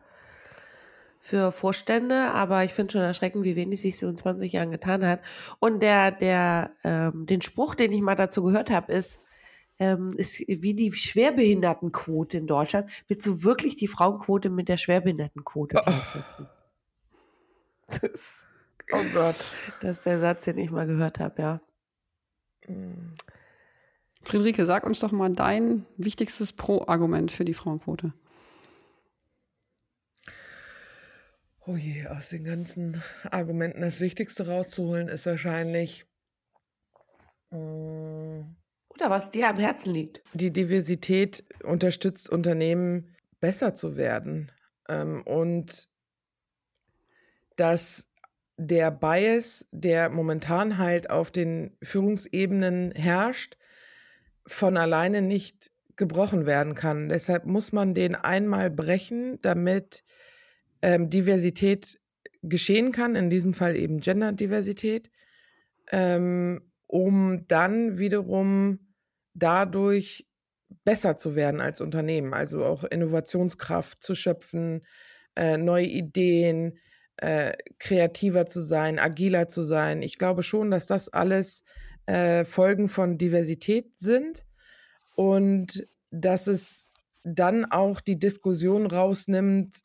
für 1.19 1.51
Vorstände, 1.51 2.29
aber 2.29 2.63
ich 2.63 2.75
finde 2.75 2.91
schon 2.91 3.01
erschreckend, 3.01 3.43
wie 3.43 3.55
wenig 3.55 3.81
sich 3.81 3.97
so 3.97 4.07
in 4.07 4.17
20 4.17 4.53
Jahren 4.53 4.69
getan 4.69 5.03
hat. 5.03 5.21
Und 5.57 5.81
der, 5.81 6.11
der, 6.11 6.75
ähm, 6.83 7.25
den 7.25 7.41
Spruch, 7.41 7.73
den 7.73 7.91
ich 7.91 8.01
mal 8.01 8.15
dazu 8.15 8.43
gehört 8.43 8.69
habe, 8.69 8.93
ist, 8.93 9.19
ähm, 9.79 10.13
ist 10.13 10.39
wie 10.39 10.73
die 10.73 10.91
Schwerbehindertenquote 10.91 12.37
in 12.37 12.47
Deutschland. 12.47 12.91
Willst 13.07 13.25
du 13.25 13.43
wirklich 13.43 13.75
die 13.75 13.87
Frauenquote 13.87 14.49
mit 14.49 14.67
der 14.69 14.77
Schwerbehindertenquote 14.77 15.77
oh. 15.77 15.81
gleichsetzen? 15.83 16.47
Das, 17.87 18.45
oh 18.91 19.03
Gott. 19.13 19.55
Das 19.81 19.97
ist 19.97 20.05
der 20.05 20.19
Satz, 20.19 20.45
den 20.45 20.59
ich 20.59 20.69
mal 20.69 20.85
gehört 20.85 21.19
habe, 21.19 21.41
ja. 21.41 21.61
Friederike, 24.21 24.65
sag 24.65 24.85
uns 24.85 24.99
doch 24.99 25.11
mal 25.11 25.33
dein 25.33 25.85
wichtigstes 25.97 26.53
Pro-Argument 26.53 27.31
für 27.31 27.45
die 27.45 27.55
Frauenquote. 27.55 28.13
Oh 31.65 31.75
je, 31.75 32.07
aus 32.07 32.29
den 32.29 32.43
ganzen 32.43 33.01
Argumenten 33.31 33.81
das 33.81 33.99
Wichtigste 33.99 34.47
rauszuholen 34.47 35.07
ist 35.07 35.25
wahrscheinlich. 35.25 36.05
Äh, 37.51 38.43
Oder 38.99 39.09
was 39.09 39.31
dir 39.31 39.47
am 39.47 39.57
Herzen 39.57 39.93
liegt. 39.93 40.21
Die 40.33 40.51
Diversität 40.51 41.43
unterstützt 41.63 42.29
Unternehmen 42.29 43.15
besser 43.39 43.73
zu 43.73 43.95
werden. 43.95 44.51
Ähm, 44.89 45.23
und 45.25 45.87
dass 47.55 48.07
der 48.57 48.91
Bias, 48.91 49.67
der 49.71 50.09
momentan 50.09 50.77
halt 50.77 51.09
auf 51.09 51.31
den 51.31 51.77
Führungsebenen 51.81 52.91
herrscht, 52.91 53.57
von 54.45 54.75
alleine 54.75 55.21
nicht 55.21 55.71
gebrochen 55.95 56.45
werden 56.45 56.75
kann. 56.75 57.07
Deshalb 57.07 57.45
muss 57.45 57.71
man 57.71 57.93
den 57.93 58.15
einmal 58.15 58.69
brechen, 58.69 59.39
damit 59.41 60.03
ähm, 60.81 61.09
Diversität 61.09 61.99
geschehen 62.41 62.91
kann, 62.91 63.15
in 63.15 63.29
diesem 63.29 63.53
Fall 63.53 63.75
eben 63.75 63.99
Genderdiversität, 63.99 65.09
ähm, 65.91 66.61
um 66.87 67.45
dann 67.47 67.97
wiederum 67.97 68.88
dadurch 69.39 70.27
besser 70.83 71.17
zu 71.17 71.35
werden 71.35 71.61
als 71.61 71.81
Unternehmen, 71.81 72.33
also 72.33 72.63
auch 72.65 72.83
Innovationskraft 72.83 74.03
zu 74.03 74.15
schöpfen, 74.15 74.85
äh, 75.35 75.57
neue 75.57 75.85
Ideen, 75.85 76.77
äh, 77.17 77.53
kreativer 77.79 78.45
zu 78.45 78.61
sein, 78.61 78.99
agiler 78.99 79.47
zu 79.47 79.63
sein. 79.63 80.01
Ich 80.01 80.17
glaube 80.17 80.43
schon, 80.43 80.71
dass 80.71 80.87
das 80.87 81.09
alles 81.09 81.63
äh, 82.05 82.45
Folgen 82.45 82.87
von 82.87 83.17
Diversität 83.17 83.97
sind 83.97 84.45
und 85.15 85.87
dass 86.11 86.47
es 86.47 86.85
dann 87.23 87.65
auch 87.65 87.99
die 88.01 88.17
Diskussion 88.17 88.85
rausnimmt, 88.85 89.79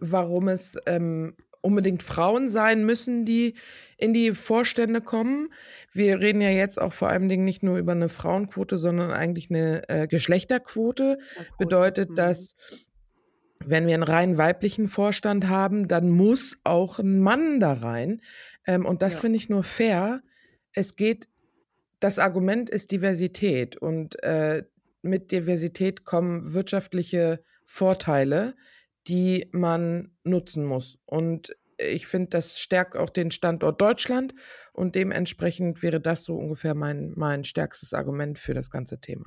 warum 0.00 0.48
es 0.48 0.76
ähm, 0.86 1.36
unbedingt 1.62 2.02
Frauen 2.02 2.48
sein 2.48 2.84
müssen, 2.84 3.24
die 3.24 3.54
in 3.96 4.12
die 4.12 4.32
Vorstände 4.32 5.00
kommen. 5.00 5.48
Wir 5.92 6.20
reden 6.20 6.42
ja 6.42 6.50
jetzt 6.50 6.80
auch 6.80 6.92
vor 6.92 7.08
allem 7.08 7.28
Dingen 7.28 7.44
nicht 7.44 7.62
nur 7.62 7.78
über 7.78 7.92
eine 7.92 8.08
Frauenquote, 8.08 8.76
sondern 8.76 9.12
eigentlich 9.12 9.48
eine 9.50 9.88
äh, 9.88 10.06
Geschlechterquote. 10.06 11.18
Bedeutet, 11.58 12.10
mhm. 12.10 12.14
dass 12.16 12.56
wenn 13.64 13.86
wir 13.86 13.94
einen 13.94 14.02
rein 14.02 14.38
weiblichen 14.38 14.88
Vorstand 14.88 15.48
haben, 15.48 15.88
dann 15.88 16.10
muss 16.10 16.58
auch 16.64 16.98
ein 16.98 17.20
Mann 17.20 17.60
da 17.60 17.72
rein. 17.74 18.20
Ähm, 18.66 18.84
und 18.84 19.02
das 19.02 19.14
ja. 19.14 19.20
finde 19.20 19.38
ich 19.38 19.48
nur 19.48 19.62
fair. 19.62 20.20
Es 20.72 20.96
geht, 20.96 21.28
das 22.00 22.18
Argument 22.18 22.70
ist 22.70 22.90
Diversität 22.90 23.76
und 23.76 24.22
äh, 24.24 24.64
mit 25.02 25.30
Diversität 25.32 26.04
kommen 26.04 26.54
wirtschaftliche 26.54 27.42
Vorteile 27.66 28.54
die 29.08 29.48
man 29.52 30.16
nutzen 30.24 30.64
muss. 30.64 30.98
Und 31.06 31.56
ich 31.78 32.06
finde, 32.06 32.30
das 32.30 32.58
stärkt 32.58 32.96
auch 32.96 33.10
den 33.10 33.30
Standort 33.30 33.80
Deutschland 33.80 34.34
und 34.72 34.94
dementsprechend 34.94 35.82
wäre 35.82 36.00
das 36.00 36.24
so 36.24 36.36
ungefähr 36.36 36.74
mein, 36.74 37.12
mein 37.16 37.44
stärkstes 37.44 37.92
Argument 37.92 38.38
für 38.38 38.54
das 38.54 38.70
ganze 38.70 39.00
Thema. 39.00 39.26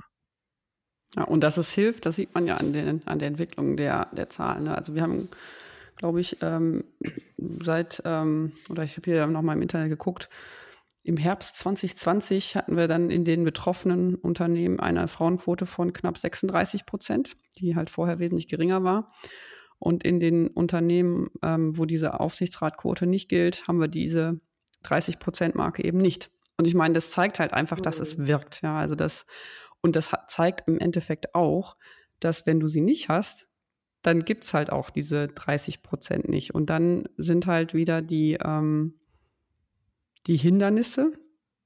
Ja, 1.16 1.24
und 1.24 1.42
dass 1.42 1.56
es 1.56 1.72
hilft, 1.72 2.06
das 2.06 2.16
sieht 2.16 2.34
man 2.34 2.46
ja 2.46 2.54
an, 2.54 2.72
den, 2.72 3.06
an 3.06 3.18
der 3.18 3.28
Entwicklung 3.28 3.76
der, 3.76 4.06
der 4.12 4.30
Zahlen. 4.30 4.64
Ne? 4.64 4.76
Also 4.76 4.94
wir 4.94 5.02
haben, 5.02 5.28
glaube 5.96 6.20
ich, 6.20 6.38
ähm, 6.42 6.84
seit, 7.62 8.02
ähm, 8.04 8.52
oder 8.68 8.82
ich 8.82 8.96
habe 8.96 9.10
hier 9.10 9.26
nochmal 9.26 9.56
im 9.56 9.62
Internet 9.62 9.90
geguckt, 9.90 10.28
im 11.06 11.16
Herbst 11.16 11.56
2020 11.58 12.56
hatten 12.56 12.76
wir 12.76 12.88
dann 12.88 13.10
in 13.10 13.24
den 13.24 13.44
betroffenen 13.44 14.16
Unternehmen 14.16 14.80
eine 14.80 15.06
Frauenquote 15.06 15.64
von 15.64 15.92
knapp 15.92 16.18
36 16.18 16.84
Prozent, 16.84 17.36
die 17.58 17.76
halt 17.76 17.90
vorher 17.90 18.18
wesentlich 18.18 18.48
geringer 18.48 18.82
war. 18.82 19.12
Und 19.78 20.04
in 20.04 20.20
den 20.20 20.48
Unternehmen, 20.48 21.28
ähm, 21.42 21.76
wo 21.76 21.84
diese 21.84 22.18
Aufsichtsratquote 22.20 23.06
nicht 23.06 23.28
gilt, 23.28 23.68
haben 23.68 23.80
wir 23.80 23.88
diese 23.88 24.40
30-Prozent-Marke 24.84 25.84
eben 25.84 25.98
nicht. 25.98 26.30
Und 26.56 26.66
ich 26.66 26.74
meine, 26.74 26.94
das 26.94 27.10
zeigt 27.10 27.38
halt 27.38 27.52
einfach, 27.52 27.80
dass 27.80 28.00
es 28.00 28.16
mhm. 28.16 28.26
wirkt. 28.26 28.62
Ja, 28.62 28.78
also 28.78 28.94
das, 28.94 29.26
und 29.82 29.96
das 29.96 30.12
zeigt 30.28 30.66
im 30.68 30.78
Endeffekt 30.78 31.34
auch, 31.34 31.76
dass 32.20 32.46
wenn 32.46 32.60
du 32.60 32.66
sie 32.66 32.80
nicht 32.80 33.08
hast, 33.08 33.46
dann 34.02 34.20
gibt 34.20 34.44
es 34.44 34.54
halt 34.54 34.70
auch 34.70 34.90
diese 34.90 35.28
30 35.28 35.82
Prozent 35.82 36.28
nicht. 36.28 36.54
Und 36.54 36.70
dann 36.70 37.08
sind 37.16 37.46
halt 37.46 37.74
wieder 37.74 38.02
die, 38.02 38.38
ähm, 38.42 38.94
die 40.26 40.36
Hindernisse, 40.36 41.12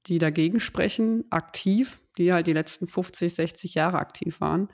die 0.07 0.17
dagegen 0.17 0.59
sprechen, 0.59 1.25
aktiv, 1.29 2.01
die 2.17 2.33
halt 2.33 2.47
die 2.47 2.53
letzten 2.53 2.87
50, 2.87 3.33
60 3.33 3.75
Jahre 3.75 3.99
aktiv 3.99 4.41
waren. 4.41 4.69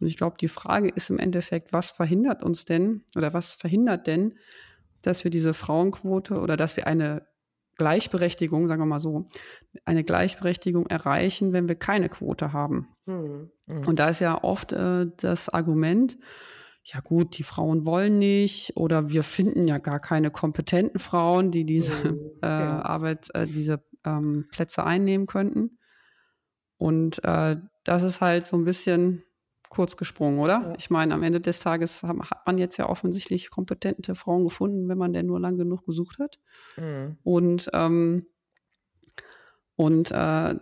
Und 0.00 0.06
ich 0.06 0.16
glaube, 0.16 0.36
die 0.40 0.48
Frage 0.48 0.88
ist 0.88 1.10
im 1.10 1.18
Endeffekt, 1.18 1.72
was 1.72 1.90
verhindert 1.90 2.42
uns 2.42 2.64
denn 2.64 3.04
oder 3.16 3.34
was 3.34 3.54
verhindert 3.54 4.06
denn, 4.06 4.38
dass 5.02 5.24
wir 5.24 5.30
diese 5.30 5.54
Frauenquote 5.54 6.40
oder 6.40 6.56
dass 6.56 6.76
wir 6.76 6.86
eine 6.86 7.26
Gleichberechtigung, 7.76 8.68
sagen 8.68 8.82
wir 8.82 8.86
mal 8.86 8.98
so, 8.98 9.24
eine 9.84 10.04
Gleichberechtigung 10.04 10.86
erreichen, 10.86 11.52
wenn 11.52 11.68
wir 11.68 11.76
keine 11.76 12.08
Quote 12.08 12.52
haben. 12.52 12.88
Mhm. 13.06 13.50
Mhm. 13.66 13.86
Und 13.86 13.98
da 13.98 14.08
ist 14.08 14.20
ja 14.20 14.42
oft 14.42 14.72
äh, 14.72 15.06
das 15.16 15.48
Argument, 15.48 16.18
ja 16.82 17.00
gut, 17.00 17.38
die 17.38 17.42
Frauen 17.42 17.86
wollen 17.86 18.18
nicht 18.18 18.76
oder 18.76 19.10
wir 19.10 19.22
finden 19.22 19.68
ja 19.68 19.78
gar 19.78 20.00
keine 20.00 20.30
kompetenten 20.30 20.98
Frauen, 20.98 21.50
die 21.50 21.64
diese 21.64 21.92
mhm. 21.92 22.18
äh, 22.42 22.46
ja. 22.46 22.82
Arbeit, 22.82 23.28
äh, 23.34 23.46
diese 23.46 23.82
ähm, 24.04 24.46
Plätze 24.50 24.84
einnehmen 24.84 25.26
könnten. 25.26 25.78
Und 26.76 27.22
äh, 27.24 27.56
das 27.84 28.02
ist 28.02 28.20
halt 28.20 28.46
so 28.46 28.56
ein 28.56 28.64
bisschen 28.64 29.22
kurz 29.70 29.96
gesprungen, 29.96 30.40
oder? 30.40 30.62
Ja. 30.62 30.74
Ich 30.76 30.90
meine, 30.90 31.14
am 31.14 31.22
Ende 31.22 31.40
des 31.40 31.60
Tages 31.60 32.02
hat 32.02 32.16
man 32.46 32.58
jetzt 32.58 32.76
ja 32.76 32.88
offensichtlich 32.88 33.48
kompetente 33.50 34.14
Frauen 34.14 34.44
gefunden, 34.44 34.88
wenn 34.88 34.98
man 34.98 35.14
denn 35.14 35.26
nur 35.26 35.40
lang 35.40 35.56
genug 35.56 35.86
gesucht 35.86 36.18
hat. 36.18 36.38
Mhm. 36.76 37.16
Und, 37.22 37.70
ähm, 37.72 38.26
und 39.76 40.10
äh, 40.10 40.56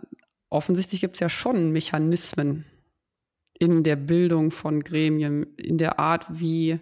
offensichtlich 0.49 1.01
gibt 1.01 1.15
es 1.15 1.19
ja 1.19 1.27
schon 1.27 1.71
Mechanismen 1.71 2.65
in 3.53 3.83
der 3.83 3.97
Bildung 3.97 4.51
von 4.51 4.81
Gremien, 4.81 5.43
in 5.55 5.77
der 5.77 5.99
Art, 5.99 6.39
wie 6.39 6.79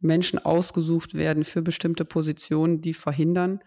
Menschen 0.00 0.38
ausgesucht 0.38 1.14
werden 1.14 1.44
für 1.44 1.62
bestimmte 1.62 2.04
Positionen, 2.04 2.82
die 2.82 2.92
verhindern, 2.92 3.60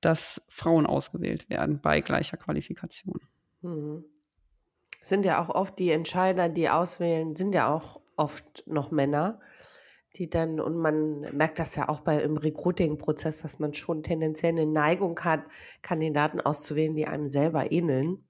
dass 0.00 0.46
Frauen 0.48 0.86
ausgewählt 0.86 1.50
werden 1.50 1.80
bei 1.80 2.00
gleicher 2.00 2.36
Qualifikation. 2.36 3.20
Mhm 3.62 4.04
sind 5.02 5.24
ja 5.24 5.42
auch 5.42 5.48
oft 5.48 5.78
die 5.78 5.90
Entscheider, 5.90 6.48
die 6.48 6.68
auswählen, 6.68 7.36
sind 7.36 7.54
ja 7.54 7.74
auch 7.74 8.00
oft 8.16 8.64
noch 8.66 8.90
Männer, 8.90 9.40
die 10.16 10.28
dann, 10.28 10.60
und 10.60 10.76
man 10.76 11.20
merkt 11.36 11.58
das 11.58 11.76
ja 11.76 11.88
auch 11.88 12.00
bei 12.00 12.22
im 12.22 12.36
Recruiting-Prozess, 12.36 13.42
dass 13.42 13.58
man 13.58 13.74
schon 13.74 14.02
tendenziell 14.02 14.52
eine 14.52 14.66
Neigung 14.66 15.18
hat, 15.20 15.44
Kandidaten 15.82 16.40
auszuwählen, 16.40 16.94
die 16.94 17.06
einem 17.06 17.28
selber 17.28 17.70
ähneln. 17.70 18.26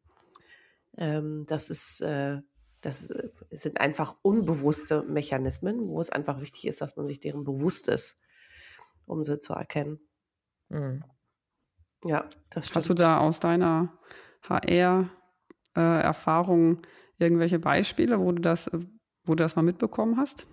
Ähm, 0.96 1.44
das 1.46 1.70
ist, 1.70 2.02
äh, 2.02 2.38
das 2.82 3.10
äh, 3.10 3.30
sind 3.50 3.80
einfach 3.80 4.16
unbewusste 4.22 5.02
Mechanismen, 5.02 5.88
wo 5.88 6.00
es 6.00 6.10
einfach 6.10 6.40
wichtig 6.40 6.66
ist, 6.66 6.80
dass 6.80 6.96
man 6.96 7.06
sich 7.06 7.20
deren 7.20 7.44
bewusst 7.44 7.88
ist, 7.88 8.18
um 9.06 9.22
sie 9.24 9.40
zu 9.40 9.54
erkennen. 9.54 10.00
Mhm. 10.68 11.02
Ja, 12.04 12.26
das 12.50 12.66
stimmt. 12.66 12.76
Hast 12.76 12.88
du 12.90 12.94
da 12.94 13.18
aus 13.18 13.40
deiner 13.40 13.98
HR 14.48 15.10
äh, 15.76 15.80
Erfahrungen 15.80 16.82
irgendwelche 17.18 17.58
Beispiele, 17.58 18.18
wo 18.20 18.32
du 18.32 18.40
das, 18.40 18.70
wo 19.24 19.34
du 19.34 19.42
das 19.42 19.56
mal 19.56 19.62
mitbekommen 19.62 20.16
hast? 20.16 20.46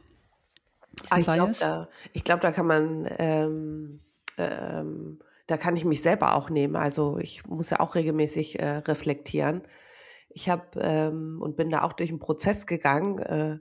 Ah, 1.10 1.20
ich 1.20 1.26
glaube, 1.26 1.54
da, 1.60 1.90
glaub, 2.24 2.42
da 2.42 2.52
kann 2.52 2.68
man, 2.68 3.08
ähm, 3.18 4.02
ähm, 4.38 5.20
da 5.48 5.58
kann 5.58 5.76
ich 5.76 5.86
mich 5.86 6.02
selber 6.02 6.36
auch 6.36 6.50
nehmen. 6.50 6.76
Also 6.76 7.18
ich 7.20 7.46
muss 7.46 7.70
ja 7.70 7.80
auch 7.80 7.96
regelmäßig 7.96 8.60
äh, 8.60 8.78
reflektieren. 8.78 9.62
ich 10.30 10.50
habe 10.50 10.80
ähm, 10.80 11.40
und 11.42 11.56
bin 11.56 11.70
da 11.70 11.84
auch 11.84 11.94
durch 11.94 12.10
einen 12.10 12.20
Prozess 12.20 12.66
gegangen. 12.66 13.20
Äh, 13.20 13.60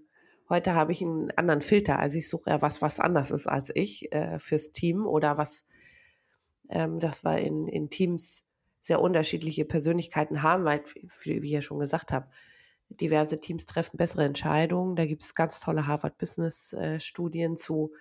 heute 0.49 0.75
habe 0.75 0.93
ich 0.93 1.03
einen 1.03 1.31
anderen 1.33 1.61
Filter. 1.61 1.99
Also 1.99 2.19
ich 2.19 2.29
suche 2.29 2.51
ja 2.51 2.63
was, 2.63 2.83
was 2.83 3.01
anders 3.01 3.31
ist 3.31 3.47
als 3.47 3.71
ich 3.75 4.13
äh, 4.13 4.39
fürs 4.39 4.73
Team 4.73 5.07
oder 5.07 5.39
was, 5.39 5.65
ähm, 6.69 6.99
das 6.99 7.25
wir 7.25 7.39
in, 7.39 7.69
in 7.69 7.91
Teams 7.91 8.46
sehr 8.87 9.01
unterschiedliche 9.01 9.65
Persönlichkeiten 9.65 10.43
haben, 10.43 10.65
weil, 10.65 10.83
wie 11.25 11.39
ich 11.39 11.51
ja 11.51 11.61
schon 11.61 11.81
gesagt 11.81 12.13
habe, 12.13 12.29
diverse 12.89 13.41
Teams 13.41 13.67
treffen 13.67 13.97
bessere 13.97 14.25
Entscheidungen. 14.25 14.95
Da 14.95 15.07
gibt 15.07 15.25
es 15.25 15.35
ganz 15.35 15.59
tolle 15.59 15.89
Harvard 15.89 16.19
Business 16.19 16.73
äh, 16.73 17.01
Studien 17.01 17.57
zu 17.57 17.93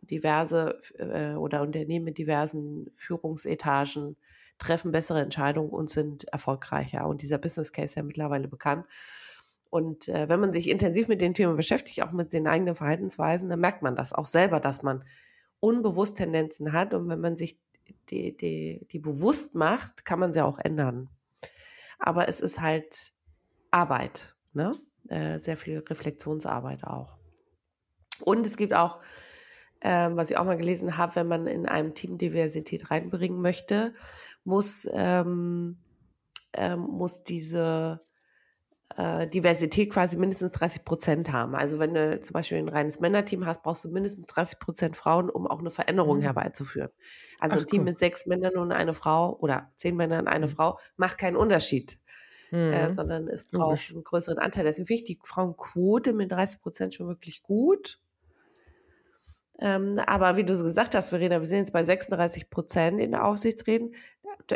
diverse 0.00 0.78
äh, 0.98 1.34
oder 1.34 1.60
Unternehmen 1.60 2.06
mit 2.06 2.16
diversen 2.16 2.90
Führungsetagen 2.94 4.16
treffen 4.58 4.90
bessere 4.90 5.20
Entscheidungen 5.20 5.70
und 5.70 5.90
sind 5.90 6.24
erfolgreicher. 6.24 7.06
Und 7.06 7.20
dieser 7.20 7.38
Business 7.38 7.72
Case 7.72 7.86
ist 7.86 7.94
ja 7.96 8.02
mittlerweile 8.02 8.48
bekannt. 8.48 8.86
Und 9.68 10.08
äh, 10.08 10.28
wenn 10.30 10.40
man 10.40 10.52
sich 10.52 10.70
intensiv 10.70 11.08
mit 11.08 11.20
den 11.20 11.34
Themen 11.34 11.56
beschäftigt, 11.56 12.02
auch 12.02 12.12
mit 12.12 12.32
den 12.32 12.46
eigenen 12.46 12.74
Verhaltensweisen, 12.74 13.50
dann 13.50 13.60
merkt 13.60 13.82
man 13.82 13.96
das 13.96 14.12
auch 14.14 14.26
selber, 14.26 14.60
dass 14.60 14.82
man 14.82 15.04
unbewusst 15.60 16.16
Tendenzen 16.16 16.72
hat. 16.72 16.94
Und 16.94 17.08
wenn 17.08 17.20
man 17.20 17.36
sich 17.36 17.58
die, 18.10 18.36
die, 18.36 18.86
die 18.90 18.98
bewusst 18.98 19.54
macht, 19.54 20.04
kann 20.04 20.18
man 20.18 20.32
sie 20.32 20.42
auch 20.42 20.58
ändern. 20.58 21.08
Aber 21.98 22.28
es 22.28 22.40
ist 22.40 22.60
halt 22.60 23.12
Arbeit, 23.70 24.36
ne? 24.52 24.72
Äh, 25.08 25.40
sehr 25.40 25.56
viel 25.56 25.78
Reflexionsarbeit 25.78 26.84
auch. 26.84 27.16
Und 28.20 28.46
es 28.46 28.56
gibt 28.56 28.74
auch, 28.74 29.00
äh, 29.80 30.10
was 30.12 30.30
ich 30.30 30.36
auch 30.36 30.44
mal 30.44 30.56
gelesen 30.56 30.96
habe, 30.96 31.16
wenn 31.16 31.26
man 31.26 31.46
in 31.46 31.66
einem 31.66 31.94
Team 31.94 32.18
Diversität 32.18 32.90
reinbringen 32.90 33.40
möchte, 33.40 33.94
muss, 34.44 34.86
ähm, 34.92 35.78
ähm, 36.52 36.80
muss 36.80 37.24
diese 37.24 38.00
äh, 38.96 39.26
Diversität 39.28 39.90
quasi 39.90 40.16
mindestens 40.16 40.52
30 40.52 40.84
Prozent 40.84 41.32
haben. 41.32 41.54
Also 41.54 41.78
wenn 41.78 41.94
du 41.94 42.20
zum 42.20 42.34
Beispiel 42.34 42.58
ein 42.58 42.68
reines 42.68 43.00
Männerteam 43.00 43.46
hast, 43.46 43.62
brauchst 43.62 43.84
du 43.84 43.88
mindestens 43.88 44.26
30 44.26 44.58
Prozent 44.58 44.96
Frauen, 44.96 45.30
um 45.30 45.46
auch 45.46 45.60
eine 45.60 45.70
Veränderung 45.70 46.18
mhm. 46.18 46.22
herbeizuführen. 46.22 46.90
Also 47.40 47.56
Ach, 47.56 47.60
ein 47.62 47.66
Team 47.66 47.80
cool. 47.80 47.86
mit 47.86 47.98
sechs 47.98 48.26
Männern 48.26 48.56
und 48.56 48.72
eine 48.72 48.94
Frau 48.94 49.36
oder 49.38 49.70
zehn 49.76 49.96
Männern 49.96 50.20
und 50.20 50.28
eine 50.28 50.46
mhm. 50.46 50.50
Frau 50.50 50.78
macht 50.96 51.18
keinen 51.18 51.36
Unterschied. 51.36 51.98
Äh, 52.52 52.56
mhm. 52.56 52.72
Äh, 52.72 52.92
sondern 52.92 53.28
es 53.28 53.44
braucht 53.44 53.70
Logisch. 53.70 53.92
einen 53.92 54.04
größeren 54.04 54.38
Anteil. 54.38 54.64
Deswegen 54.64 54.86
finde 54.86 55.02
ich 55.02 55.04
die 55.04 55.18
Frauenquote 55.24 56.12
mit 56.12 56.30
30 56.30 56.60
Prozent 56.60 56.94
schon 56.94 57.08
wirklich 57.08 57.42
gut. 57.42 57.98
Ähm, 59.58 59.98
aber 60.06 60.36
wie 60.36 60.44
du 60.44 60.60
gesagt 60.60 60.94
hast, 60.94 61.10
Verena, 61.10 61.40
wir 61.40 61.46
sind 61.46 61.58
jetzt 61.58 61.72
bei 61.72 61.84
36 61.84 62.50
Prozent 62.50 63.00
in 63.00 63.12
der 63.12 63.24
Aufsichtsräten. 63.24 63.94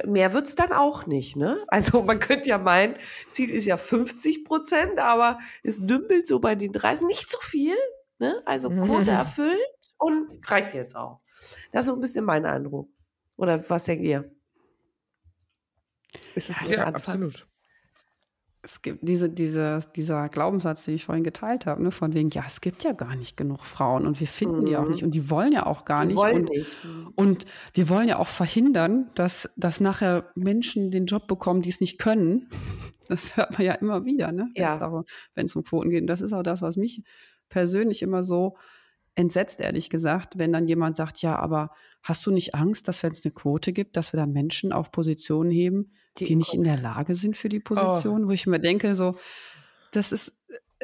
Mehr 0.04 0.32
wird 0.32 0.48
es 0.48 0.54
dann 0.54 0.72
auch 0.72 1.06
nicht. 1.06 1.36
Ne? 1.36 1.64
Also 1.68 2.02
man 2.02 2.18
könnte 2.18 2.48
ja 2.48 2.58
meinen, 2.58 2.96
Ziel 3.30 3.50
ist 3.50 3.66
ja 3.66 3.76
50 3.76 4.44
Prozent, 4.44 4.98
aber 4.98 5.38
es 5.62 5.78
dümpelt 5.80 6.26
so 6.26 6.40
bei 6.40 6.54
den 6.54 6.72
30, 6.72 7.06
nicht 7.06 7.30
so 7.30 7.38
viel. 7.40 7.76
Ne? 8.18 8.36
Also 8.44 8.70
Quote 8.70 9.10
erfüllt 9.12 9.58
und 9.98 10.50
reicht 10.50 10.74
jetzt 10.74 10.96
auch. 10.96 11.20
Das 11.70 11.82
ist 11.82 11.86
so 11.86 11.94
ein 11.94 12.00
bisschen 12.00 12.24
mein 12.24 12.46
Eindruck. 12.46 12.88
Oder 13.36 13.62
was 13.68 13.84
denkt 13.84 14.04
ihr? 14.04 14.30
Ist 16.34 16.50
es 16.50 16.70
ja, 16.70 16.86
absolut 16.86 17.46
es 18.66 18.82
gibt 18.82 19.08
diese, 19.08 19.30
diese, 19.30 19.80
dieser 19.94 20.28
Glaubenssatz, 20.28 20.85
den 20.85 20.96
ich 20.96 21.04
vorhin 21.04 21.23
geteilt 21.23 21.66
habe, 21.66 21.82
ne, 21.82 21.92
von 21.92 22.14
wegen, 22.14 22.30
ja, 22.30 22.42
es 22.46 22.61
gibt 22.61 22.82
ja 22.82 22.92
gar 22.92 23.14
nicht 23.14 23.37
genug 23.37 23.61
Frauen 23.61 24.06
und 24.06 24.18
wir 24.18 24.26
finden 24.26 24.61
mhm. 24.61 24.66
die 24.66 24.76
auch 24.76 24.88
nicht 24.88 25.04
und 25.04 25.14
die 25.14 25.30
wollen 25.30 25.52
ja 25.52 25.66
auch 25.66 25.85
gar 25.85 26.00
die 26.00 26.08
nicht. 26.08 26.16
Wollen 26.16 26.40
und, 26.40 26.50
nicht. 26.50 26.85
Mhm. 26.85 27.12
und 27.14 27.46
wir 27.75 27.88
wollen 27.88 28.08
ja 28.08 28.18
auch 28.18 28.26
verhindern, 28.26 29.11
dass, 29.14 29.49
dass 29.56 29.80
nachher 29.80 30.30
Menschen 30.35 30.90
den 30.90 31.06
Job 31.06 31.28
bekommen, 31.28 31.62
die 31.62 31.68
es 31.68 31.80
nicht 31.80 31.99
können. 31.99 32.49
Das 33.09 33.37
hört 33.37 33.52
man 33.52 33.64
ja 33.64 33.74
immer 33.74 34.05
wieder, 34.05 34.33
ne? 34.33 34.48
Ja. 34.57 35.05
Wenn 35.37 35.46
es 35.46 35.55
um 35.55 35.62
Quoten 35.62 35.90
geht. 35.90 36.00
Und 36.00 36.09
das 36.09 36.20
ist 36.20 36.33
auch 36.33 36.42
das, 36.42 36.61
was 36.61 36.76
mich 36.76 37.05
persönlich 37.48 38.02
immer 38.02 38.24
so 38.24 38.57
entsetzt, 39.14 39.61
ehrlich 39.61 39.90
gesagt, 39.90 40.40
wenn 40.40 40.52
dann 40.52 40.66
jemand 40.66 40.96
sagt, 40.96 41.22
ja, 41.22 41.38
aber 41.38 41.70
hast 42.02 42.26
du 42.26 42.33
nicht 42.33 42.57
Angst, 42.57 42.88
dass 42.88 43.05
wenn 43.05 43.12
es 43.12 43.24
eine 43.24 43.33
Quote 43.33 43.72
gibt, 43.72 43.96
dass 43.96 44.12
wir 44.12 44.18
dann 44.18 44.33
Menschen 44.33 44.72
auf 44.72 44.90
Positionen 44.90 45.52
heben, 45.52 45.92
die, 46.18 46.24
die 46.24 46.37
nicht 46.37 46.55
in 46.55 46.64
der 46.64 46.79
Lage 46.79 47.14
sind 47.14 47.37
für 47.37 47.48
die 47.48 47.61
oh. 47.61 47.64
Position, 47.64 48.24
oh. 48.24 48.29
wo 48.29 48.31
ich 48.33 48.46
mir 48.46 48.61
denke, 48.61 48.94
so, 48.94 49.18
das 49.92 50.12
ist, 50.12 50.40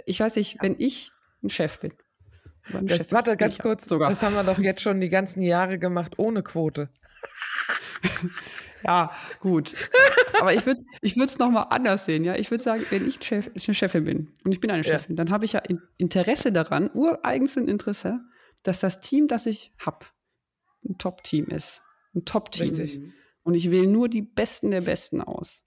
ich 0.07 0.21
weiß 0.21 0.37
nicht, 0.37 0.59
wenn 0.61 0.77
ich 0.79 1.13
ein 1.43 1.51
Chef 1.51 1.81
bin. 1.81 1.93
Ein 2.73 2.87
das, 2.87 2.99
Chef 2.99 3.13
warte, 3.13 3.37
ganz 3.37 3.59
kurz, 3.59 3.87
sogar. 3.87 4.09
das 4.09 4.23
haben 4.23 4.35
wir 4.35 4.45
doch 4.45 4.59
jetzt 4.59 4.83
schon 4.83 5.01
die 5.01 5.09
ganzen 5.09 5.43
Jahre 5.43 5.79
gemacht 5.79 6.19
ohne 6.19 6.43
Quote. 6.43 6.91
ja, 8.85 9.11
gut. 9.41 9.75
Aber 10.41 10.55
ich 10.55 10.65
würde 10.67 10.83
ich 11.01 11.17
es 11.17 11.39
nochmal 11.39 11.67
anders 11.71 12.05
sehen. 12.05 12.25
Ja? 12.25 12.37
Ich 12.37 12.51
würde 12.51 12.63
sagen, 12.63 12.85
wenn 12.91 13.07
ich 13.07 13.23
Chef, 13.23 13.51
eine 13.55 13.75
Chefin 13.75 14.05
bin 14.05 14.33
und 14.45 14.53
ich 14.53 14.61
bin 14.61 14.71
eine 14.71 14.85
Chefin, 14.85 15.17
ja. 15.17 15.25
dann 15.25 15.33
habe 15.33 15.45
ich 15.45 15.53
ja 15.53 15.63
Interesse 15.97 16.53
daran, 16.53 16.91
ureigens 16.95 17.57
ein 17.57 17.69
Interesse, 17.69 18.21
dass 18.63 18.81
das 18.81 19.01
Team, 19.01 19.29
das 19.29 19.47
ich 19.47 19.73
habe, 19.79 20.07
ein 20.85 20.99
Top-Team 20.99 21.47
ist. 21.47 21.83
Ein 22.15 22.25
Top-Team. 22.25 23.13
Und 23.43 23.55
ich 23.55 23.71
wähle 23.71 23.87
nur 23.87 24.09
die 24.09 24.23
Besten 24.23 24.71
der 24.71 24.83
Besten 24.83 25.21
aus. 25.21 25.65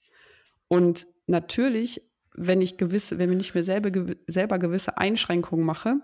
Und 0.68 1.08
natürlich, 1.28 2.02
wenn 2.34 2.62
ich 2.62 2.78
gewisse, 2.78 3.18
wenn 3.18 3.40
ich 3.40 3.54
mir 3.54 3.64
selber, 3.64 3.92
selber 4.28 4.60
gewisse 4.60 4.98
Einschränkungen 4.98 5.66
mache, 5.66 5.98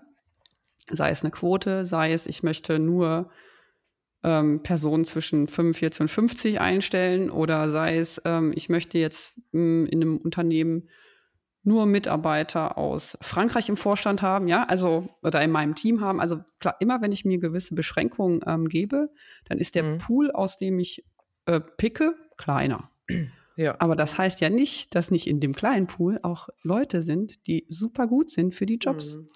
sei 0.90 1.10
es 1.10 1.22
eine 1.22 1.30
Quote, 1.30 1.86
sei 1.86 2.12
es, 2.12 2.26
ich 2.26 2.42
möchte 2.42 2.78
nur 2.78 3.30
ähm, 4.22 4.62
Personen 4.62 5.04
zwischen 5.04 5.48
45 5.48 6.00
und 6.00 6.08
50 6.08 6.60
einstellen 6.60 7.30
oder 7.30 7.68
sei 7.70 7.98
es, 7.98 8.20
ähm, 8.24 8.52
ich 8.54 8.68
möchte 8.68 8.98
jetzt 8.98 9.40
ähm, 9.52 9.86
in 9.86 10.02
einem 10.02 10.16
Unternehmen 10.18 10.88
nur 11.64 11.86
Mitarbeiter 11.86 12.76
aus 12.76 13.16
Frankreich 13.20 13.68
im 13.68 13.76
Vorstand 13.76 14.20
haben, 14.20 14.48
ja, 14.48 14.64
also 14.64 15.08
oder 15.22 15.42
in 15.42 15.52
meinem 15.52 15.76
Team 15.76 16.00
haben. 16.00 16.20
Also 16.20 16.40
klar, 16.58 16.76
immer 16.80 17.00
wenn 17.02 17.12
ich 17.12 17.24
mir 17.24 17.38
gewisse 17.38 17.74
Beschränkungen 17.74 18.40
ähm, 18.46 18.68
gebe, 18.68 19.10
dann 19.44 19.58
ist 19.58 19.76
der 19.76 19.84
mhm. 19.84 19.98
Pool, 19.98 20.30
aus 20.32 20.58
dem 20.58 20.78
ich 20.80 21.04
äh, 21.46 21.60
picke, 21.60 22.14
kleiner. 22.36 22.90
Ja. 23.56 23.76
Aber 23.80 23.96
das 23.96 24.16
heißt 24.16 24.40
ja 24.40 24.48
nicht, 24.48 24.94
dass 24.94 25.10
nicht 25.10 25.26
in 25.26 25.40
dem 25.40 25.52
kleinen 25.52 25.86
Pool 25.86 26.18
auch 26.22 26.48
Leute 26.62 27.02
sind, 27.02 27.46
die 27.46 27.66
super 27.68 28.06
gut 28.06 28.30
sind 28.30 28.54
für 28.54 28.66
die 28.66 28.78
Jobs. 28.78 29.16
Mhm. 29.16 29.26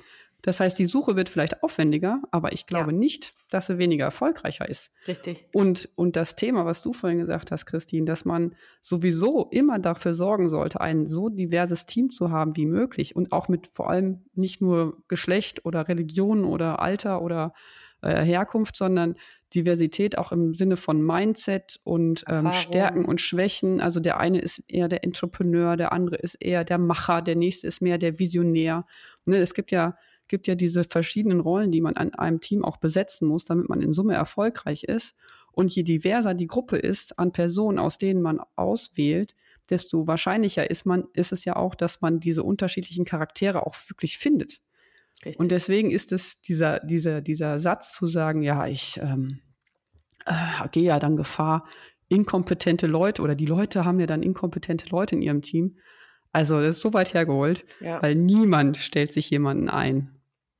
Das 0.46 0.60
heißt, 0.60 0.78
die 0.78 0.84
Suche 0.84 1.16
wird 1.16 1.28
vielleicht 1.28 1.64
aufwendiger, 1.64 2.22
aber 2.30 2.52
ich 2.52 2.66
glaube 2.66 2.92
ja. 2.92 2.96
nicht, 2.96 3.34
dass 3.50 3.66
sie 3.66 3.78
weniger 3.78 4.04
erfolgreicher 4.04 4.68
ist. 4.68 4.92
Richtig. 5.08 5.44
Und, 5.52 5.88
und 5.96 6.14
das 6.14 6.36
Thema, 6.36 6.64
was 6.64 6.82
du 6.82 6.92
vorhin 6.92 7.18
gesagt 7.18 7.50
hast, 7.50 7.66
Christine, 7.66 8.04
dass 8.04 8.24
man 8.24 8.54
sowieso 8.80 9.48
immer 9.50 9.80
dafür 9.80 10.12
sorgen 10.12 10.48
sollte, 10.48 10.80
ein 10.80 11.06
so 11.06 11.30
diverses 11.30 11.86
Team 11.86 12.10
zu 12.10 12.30
haben 12.30 12.56
wie 12.56 12.66
möglich 12.66 13.16
und 13.16 13.32
auch 13.32 13.48
mit 13.48 13.66
vor 13.66 13.90
allem 13.90 14.24
nicht 14.34 14.60
nur 14.60 15.02
Geschlecht 15.08 15.64
oder 15.64 15.88
Religion 15.88 16.44
oder 16.44 16.80
Alter 16.80 17.22
oder 17.22 17.52
äh, 18.02 18.22
Herkunft, 18.22 18.76
sondern 18.76 19.16
Diversität 19.56 20.18
auch 20.18 20.32
im 20.32 20.54
Sinne 20.54 20.76
von 20.76 21.02
Mindset 21.02 21.80
und 21.84 22.24
ähm, 22.28 22.52
Stärken 22.52 23.04
und 23.04 23.20
Schwächen. 23.20 23.80
Also 23.80 24.00
der 24.00 24.18
eine 24.18 24.38
ist 24.38 24.62
eher 24.68 24.88
der 24.88 25.02
Entrepreneur, 25.02 25.76
der 25.76 25.92
andere 25.92 26.16
ist 26.16 26.36
eher 26.36 26.64
der 26.64 26.78
Macher, 26.78 27.22
der 27.22 27.36
nächste 27.36 27.66
ist 27.66 27.80
mehr 27.80 27.98
der 27.98 28.18
Visionär. 28.18 28.86
Ne, 29.24 29.38
es 29.38 29.54
gibt 29.54 29.70
ja 29.70 29.96
gibt 30.28 30.46
ja 30.46 30.54
diese 30.54 30.84
verschiedenen 30.84 31.40
Rollen, 31.40 31.70
die 31.70 31.80
man 31.80 31.96
an 31.96 32.12
einem 32.14 32.40
Team 32.40 32.64
auch 32.64 32.78
besetzen 32.78 33.28
muss, 33.28 33.44
damit 33.44 33.68
man 33.68 33.80
in 33.80 33.92
Summe 33.92 34.14
erfolgreich 34.14 34.84
ist. 34.84 35.14
Und 35.52 35.74
je 35.74 35.82
diverser 35.84 36.34
die 36.34 36.48
Gruppe 36.48 36.76
ist 36.76 37.18
an 37.18 37.32
Personen, 37.32 37.78
aus 37.78 37.96
denen 37.98 38.22
man 38.22 38.40
auswählt, 38.56 39.34
desto 39.70 40.06
wahrscheinlicher 40.06 40.70
ist 40.70 40.84
man, 40.84 41.04
ist 41.14 41.32
es 41.32 41.44
ja 41.44 41.56
auch, 41.56 41.74
dass 41.74 42.00
man 42.00 42.20
diese 42.20 42.42
unterschiedlichen 42.42 43.04
Charaktere 43.04 43.66
auch 43.66 43.76
wirklich 43.88 44.18
findet. 44.18 44.60
Richtig. 45.24 45.40
Und 45.40 45.50
deswegen 45.50 45.90
ist 45.90 46.12
es 46.12 46.40
dieser, 46.40 46.80
dieser, 46.80 47.20
dieser 47.20 47.58
Satz 47.58 47.94
zu 47.94 48.06
sagen, 48.06 48.42
ja, 48.42 48.66
ich 48.66 49.00
ähm, 49.02 49.40
äh, 50.26 50.68
gehe 50.70 50.84
ja 50.84 50.98
dann 50.98 51.16
Gefahr, 51.16 51.64
inkompetente 52.08 52.86
Leute 52.86 53.22
oder 53.22 53.34
die 53.34 53.46
Leute 53.46 53.84
haben 53.84 53.98
ja 54.00 54.06
dann 54.06 54.22
inkompetente 54.22 54.88
Leute 54.90 55.14
in 55.14 55.22
ihrem 55.22 55.42
Team. 55.42 55.78
Also 56.32 56.60
das 56.60 56.76
ist 56.76 56.82
so 56.82 56.92
weit 56.92 57.14
hergeholt, 57.14 57.64
ja. 57.80 58.02
weil 58.02 58.14
niemand 58.14 58.76
stellt 58.76 59.12
sich 59.12 59.30
jemanden 59.30 59.68
ein 59.68 60.16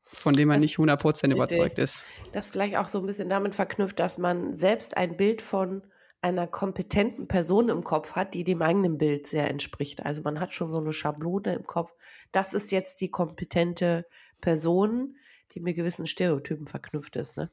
von 0.07 0.35
dem 0.35 0.49
man 0.49 0.61
das, 0.61 0.63
nicht 0.63 0.79
100% 0.79 1.33
überzeugt 1.33 1.79
ist. 1.79 2.05
Das 2.33 2.49
vielleicht 2.49 2.77
auch 2.77 2.89
so 2.89 3.01
ein 3.01 3.07
bisschen 3.07 3.29
damit 3.29 3.55
verknüpft, 3.55 3.99
dass 3.99 4.19
man 4.19 4.55
selbst 4.55 4.97
ein 4.97 5.17
Bild 5.17 5.43
von 5.43 5.83
einer 6.23 6.47
kompetenten 6.47 7.29
Person 7.29 7.69
im 7.69 7.85
Kopf 7.85 8.13
hat, 8.13 8.35
die 8.35 8.45
dem 8.45 8.63
eigenen 8.63 8.99
Bild 8.99 9.27
sehr 9.27 9.51
entspricht. 9.51 10.05
Also 10.05 10.23
man 10.23 10.41
hat 10.41 10.55
schon 10.55 10.73
so 10.73 10.79
eine 10.79 10.93
Schablone 10.93 11.55
im 11.55 11.65
Kopf. 11.65 11.93
Das 12.33 12.55
ist 12.55 12.73
jetzt 12.73 13.01
die 13.01 13.11
kompetente 13.11 14.07
Person, 14.41 15.17
die 15.53 15.61
mit 15.61 15.77
gewissen 15.77 16.07
Stereotypen 16.07 16.67
verknüpft 16.67 17.17
ist. 17.17 17.37
Ne? 17.37 17.51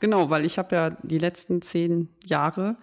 Genau, 0.00 0.30
weil 0.30 0.44
ich 0.44 0.58
habe 0.58 0.74
ja 0.74 0.90
die 1.02 1.18
letzten 1.18 1.62
zehn 1.62 2.08
Jahre, 2.24 2.76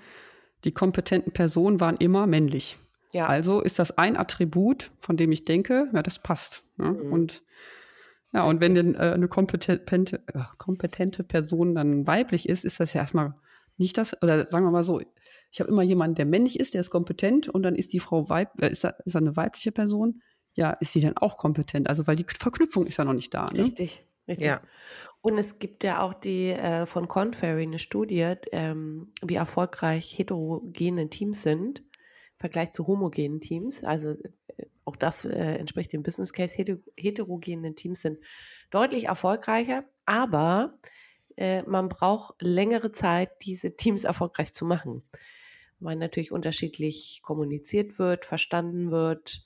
die 0.64 0.72
kompetenten 0.72 1.34
Personen 1.34 1.80
waren 1.80 1.98
immer 1.98 2.28
männlich. 2.28 2.78
Ja. 3.14 3.28
Also 3.28 3.62
ist 3.62 3.80
das 3.80 3.98
ein 3.98 4.18
Attribut, 4.18 4.92
von 5.00 5.18
dem 5.18 5.32
ich 5.32 5.44
denke, 5.46 5.90
ja, 5.94 6.02
das 6.02 6.20
passt. 6.20 6.64
Ne? 6.78 6.92
Mhm. 6.92 7.14
Und 7.14 7.44
ja, 8.34 8.44
und 8.46 8.62
wenn 8.62 8.74
denn, 8.74 8.96
äh, 8.96 9.12
eine 9.14 9.28
kompetente, 9.28 10.24
äh, 10.34 10.40
kompetente 10.58 11.24
Person 11.24 11.76
dann 11.76 12.08
weiblich 12.08 12.50
ist, 12.50 12.66
ist 12.66 12.80
das 12.80 12.94
ja 12.94 13.02
erstmal 13.02 13.36
nicht 13.78 13.98
das, 13.98 14.20
oder 14.24 14.50
sagen 14.50 14.66
wir 14.66 14.72
mal 14.72 14.84
so, 14.84 15.00
ich 15.52 15.60
habe 15.60 15.70
immer 15.70 15.84
jemanden, 15.84 16.16
der 16.16 16.26
männlich 16.26 16.60
ist, 16.60 16.74
der 16.74 16.82
ist 16.82 16.90
kompetent 16.90 17.48
und 17.48 17.62
dann 17.62 17.76
ist 17.76 17.94
die 17.94 18.00
Frau 18.00 18.30
weib, 18.30 18.60
äh, 18.60 18.72
ist, 18.72 18.84
da, 18.84 18.90
ist 19.06 19.14
da 19.14 19.20
eine 19.20 19.36
weibliche 19.36 19.72
Person, 19.72 20.22
ja, 20.56 20.72
ist 20.72 20.94
sie 20.94 21.02
dann 21.02 21.16
auch 21.18 21.38
kompetent? 21.38 21.88
Also 21.88 22.08
weil 22.08 22.16
die 22.16 22.26
Verknüpfung 22.28 22.88
ist 22.88 22.98
ja 22.98 23.06
noch 23.06 23.14
nicht 23.14 23.34
da. 23.34 23.46
Ne? 23.52 23.60
Richtig, 23.60 24.04
richtig. 24.28 24.48
Ja. 24.48 24.62
Und 25.24 25.40
es 25.40 25.58
gibt 25.58 25.84
ja 25.84 26.02
auch 26.02 26.14
die 26.14 26.50
äh, 26.50 26.86
von 26.86 27.08
Conferry 27.08 27.64
eine 27.64 27.80
Studie, 27.80 28.36
ähm, 28.52 29.12
wie 29.24 29.36
erfolgreich 29.36 30.18
heterogene 30.18 31.10
Teams 31.10 31.42
sind 31.42 31.80
im 31.80 32.38
Vergleich 32.38 32.74
zu 32.74 32.86
homogenen 32.86 33.42
Teams. 33.42 33.84
Also 33.84 34.12
äh, 34.12 34.66
auch 34.86 34.98
das 34.98 35.26
äh, 35.26 35.56
entspricht 35.56 35.94
dem 35.94 36.04
Business 36.04 36.34
Case. 36.34 36.56
Heter 36.56 36.78
heterogene 36.98 37.74
Teams 37.74 38.02
sind 38.02 38.20
deutlich 38.70 39.06
erfolgreicher, 39.06 39.86
aber 40.06 40.78
äh, 41.38 41.64
man 41.64 41.90
braucht 41.90 42.36
längere 42.42 42.92
Zeit, 42.92 43.32
diese 43.44 43.76
Teams 43.76 44.04
erfolgreich 44.04 44.54
zu 44.54 44.66
machen 44.66 45.04
weil 45.84 45.96
natürlich 45.98 46.32
unterschiedlich 46.32 47.22
kommuniziert 47.24 48.00
wird, 48.00 48.26
verstanden 48.26 48.92
wird. 48.92 49.44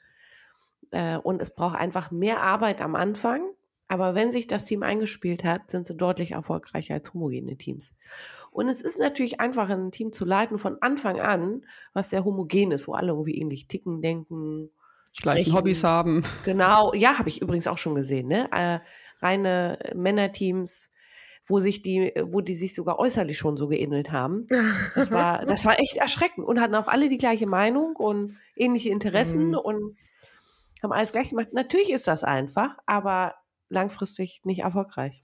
Äh, 0.92 1.18
und 1.18 1.42
es 1.42 1.54
braucht 1.54 1.78
einfach 1.78 2.12
mehr 2.12 2.42
Arbeit 2.42 2.82
am 2.82 2.96
Anfang. 2.96 3.42
Aber 3.88 4.16
wenn 4.16 4.32
sich 4.32 4.48
das 4.48 4.66
Team 4.66 4.84
eingespielt 4.84 5.44
hat, 5.44 5.70
sind 5.72 5.88
sie 5.88 5.96
deutlich 5.96 6.32
erfolgreicher 6.32 6.96
als 6.96 7.14
homogene 7.14 7.58
Teams. 7.58 7.94
Und 8.52 8.70
es 8.70 8.82
ist 8.82 8.98
natürlich 8.98 9.40
einfach, 9.40 9.70
ein 9.70 9.92
Team 9.92 10.12
zu 10.12 10.26
leiten 10.26 10.58
von 10.58 10.78
Anfang 10.82 11.20
an, 11.20 11.66
was 11.94 12.10
sehr 12.10 12.26
homogen 12.26 12.72
ist, 12.72 12.88
wo 12.88 12.94
alle 12.94 13.10
irgendwie 13.10 13.40
ähnlich 13.40 13.68
ticken, 13.68 14.02
denken, 14.02 14.72
gleichen 15.22 15.54
Hobbys 15.54 15.84
haben. 15.84 16.24
Genau, 16.44 16.94
ja, 16.94 17.18
habe 17.20 17.30
ich 17.30 17.42
übrigens 17.42 17.68
auch 17.68 17.78
schon 17.78 17.96
gesehen. 17.96 18.28
Ne? 18.28 18.50
Äh, 18.52 18.80
reine 19.20 19.80
Männerteams, 19.96 20.92
wo 21.46 21.60
sich 21.60 21.82
die, 21.82 22.14
wo 22.24 22.42
die 22.42 22.56
sich 22.56 22.76
sogar 22.76 23.00
äußerlich 23.00 23.38
schon 23.38 23.58
so 23.58 23.68
geähnelt 23.68 24.12
haben. 24.12 24.48
Das 24.96 25.12
war, 25.12 25.46
das 25.46 25.66
war 25.66 25.80
echt 25.80 25.98
erschreckend 25.98 26.46
und 26.46 26.60
hatten 26.60 26.76
auch 26.76 26.88
alle 26.88 27.10
die 27.10 27.18
gleiche 27.18 27.48
Meinung 27.48 27.96
und 27.96 28.38
ähnliche 28.56 28.90
Interessen 28.90 29.50
mhm. 29.50 29.58
und 29.58 29.98
haben 30.84 30.92
alles 30.92 31.12
gleich 31.12 31.30
gemacht. 31.30 31.54
Natürlich 31.54 31.92
ist 31.92 32.08
das 32.08 32.24
einfach, 32.24 32.78
aber 32.86 33.36
langfristig 33.70 34.42
nicht 34.44 34.60
erfolgreich. 34.60 35.24